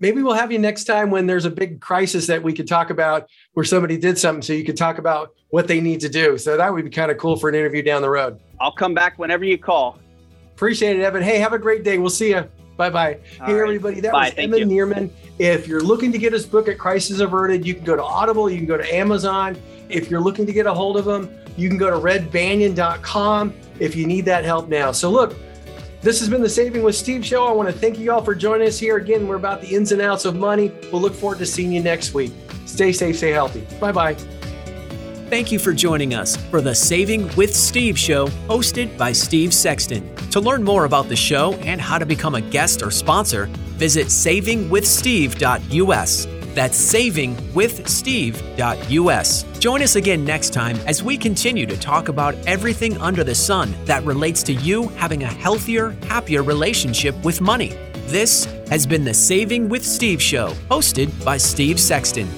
maybe 0.00 0.22
we'll 0.22 0.34
have 0.34 0.50
you 0.50 0.58
next 0.58 0.84
time 0.84 1.10
when 1.10 1.26
there's 1.26 1.44
a 1.44 1.50
big 1.50 1.80
crisis 1.80 2.26
that 2.26 2.42
we 2.42 2.52
could 2.52 2.66
talk 2.66 2.90
about 2.90 3.28
where 3.52 3.64
somebody 3.64 3.96
did 3.96 4.18
something 4.18 4.42
so 4.42 4.52
you 4.52 4.64
could 4.64 4.76
talk 4.76 4.98
about 4.98 5.34
what 5.50 5.68
they 5.68 5.80
need 5.80 6.00
to 6.00 6.08
do. 6.08 6.38
So 6.38 6.56
that 6.56 6.72
would 6.72 6.84
be 6.84 6.90
kind 6.90 7.10
of 7.10 7.18
cool 7.18 7.36
for 7.36 7.48
an 7.48 7.54
interview 7.54 7.82
down 7.82 8.02
the 8.02 8.10
road. 8.10 8.40
I'll 8.60 8.72
come 8.72 8.94
back 8.94 9.18
whenever 9.18 9.44
you 9.44 9.58
call. 9.58 9.98
Appreciate 10.54 10.98
it, 10.98 11.02
Evan. 11.02 11.22
Hey, 11.22 11.38
have 11.38 11.52
a 11.52 11.58
great 11.58 11.84
day. 11.84 11.98
We'll 11.98 12.10
see 12.10 12.30
you. 12.30 12.48
Bye 12.80 12.88
bye. 12.88 13.18
Hey, 13.44 13.52
right. 13.52 13.60
everybody. 13.60 14.00
That 14.00 14.12
bye, 14.12 14.30
was 14.30 14.34
Evan 14.38 14.70
Nierman. 14.70 15.10
If 15.38 15.68
you're 15.68 15.82
looking 15.82 16.12
to 16.12 16.18
get 16.18 16.32
his 16.32 16.46
book 16.46 16.66
at 16.66 16.78
Crisis 16.78 17.20
Averted, 17.20 17.66
you 17.66 17.74
can 17.74 17.84
go 17.84 17.94
to 17.94 18.02
Audible, 18.02 18.48
you 18.48 18.56
can 18.56 18.64
go 18.64 18.78
to 18.78 18.94
Amazon. 18.94 19.54
If 19.90 20.10
you're 20.10 20.22
looking 20.22 20.46
to 20.46 20.52
get 20.54 20.64
a 20.64 20.72
hold 20.72 20.96
of 20.96 21.04
them, 21.04 21.28
you 21.58 21.68
can 21.68 21.76
go 21.76 21.90
to 21.90 21.96
redbanyan.com 21.96 23.52
if 23.80 23.94
you 23.94 24.06
need 24.06 24.24
that 24.24 24.44
help 24.44 24.68
now. 24.68 24.92
So, 24.92 25.10
look, 25.10 25.36
this 26.00 26.20
has 26.20 26.30
been 26.30 26.40
the 26.40 26.48
Saving 26.48 26.82
with 26.82 26.96
Steve 26.96 27.22
show. 27.22 27.46
I 27.46 27.52
want 27.52 27.68
to 27.68 27.78
thank 27.78 27.98
you 27.98 28.12
all 28.12 28.24
for 28.24 28.34
joining 28.34 28.66
us 28.66 28.78
here. 28.78 28.96
Again, 28.96 29.28
we're 29.28 29.36
about 29.36 29.60
the 29.60 29.74
ins 29.74 29.92
and 29.92 30.00
outs 30.00 30.24
of 30.24 30.36
money. 30.36 30.72
We'll 30.90 31.02
look 31.02 31.12
forward 31.12 31.36
to 31.40 31.46
seeing 31.46 31.70
you 31.70 31.82
next 31.82 32.14
week. 32.14 32.32
Stay 32.64 32.92
safe, 32.92 33.18
stay 33.18 33.32
healthy. 33.32 33.66
Bye 33.78 33.92
bye. 33.92 34.16
Thank 35.30 35.50
you 35.52 35.60
for 35.60 35.72
joining 35.72 36.12
us 36.12 36.36
for 36.36 36.60
the 36.60 36.74
Saving 36.74 37.32
with 37.36 37.54
Steve 37.54 37.96
show 37.96 38.26
hosted 38.48 38.98
by 38.98 39.12
Steve 39.12 39.54
Sexton. 39.54 40.12
To 40.32 40.40
learn 40.40 40.64
more 40.64 40.86
about 40.86 41.08
the 41.08 41.14
show 41.14 41.54
and 41.54 41.80
how 41.80 41.98
to 41.98 42.06
become 42.06 42.34
a 42.34 42.40
guest 42.40 42.82
or 42.82 42.90
sponsor, 42.90 43.46
visit 43.78 44.08
savingwithsteve.us. 44.08 46.26
That's 46.52 46.94
savingwithsteve.us. 46.94 49.58
Join 49.60 49.82
us 49.82 49.94
again 49.94 50.24
next 50.24 50.52
time 50.52 50.76
as 50.88 51.04
we 51.04 51.16
continue 51.16 51.64
to 51.64 51.76
talk 51.76 52.08
about 52.08 52.34
everything 52.48 52.98
under 52.98 53.22
the 53.22 53.36
sun 53.36 53.72
that 53.84 54.02
relates 54.02 54.42
to 54.42 54.52
you 54.52 54.88
having 54.88 55.22
a 55.22 55.28
healthier, 55.28 55.90
happier 56.08 56.42
relationship 56.42 57.14
with 57.24 57.40
money. 57.40 57.68
This 58.06 58.46
has 58.68 58.84
been 58.84 59.04
the 59.04 59.14
Saving 59.14 59.68
with 59.68 59.86
Steve 59.86 60.20
show, 60.20 60.48
hosted 60.68 61.24
by 61.24 61.36
Steve 61.36 61.78
Sexton. 61.78 62.28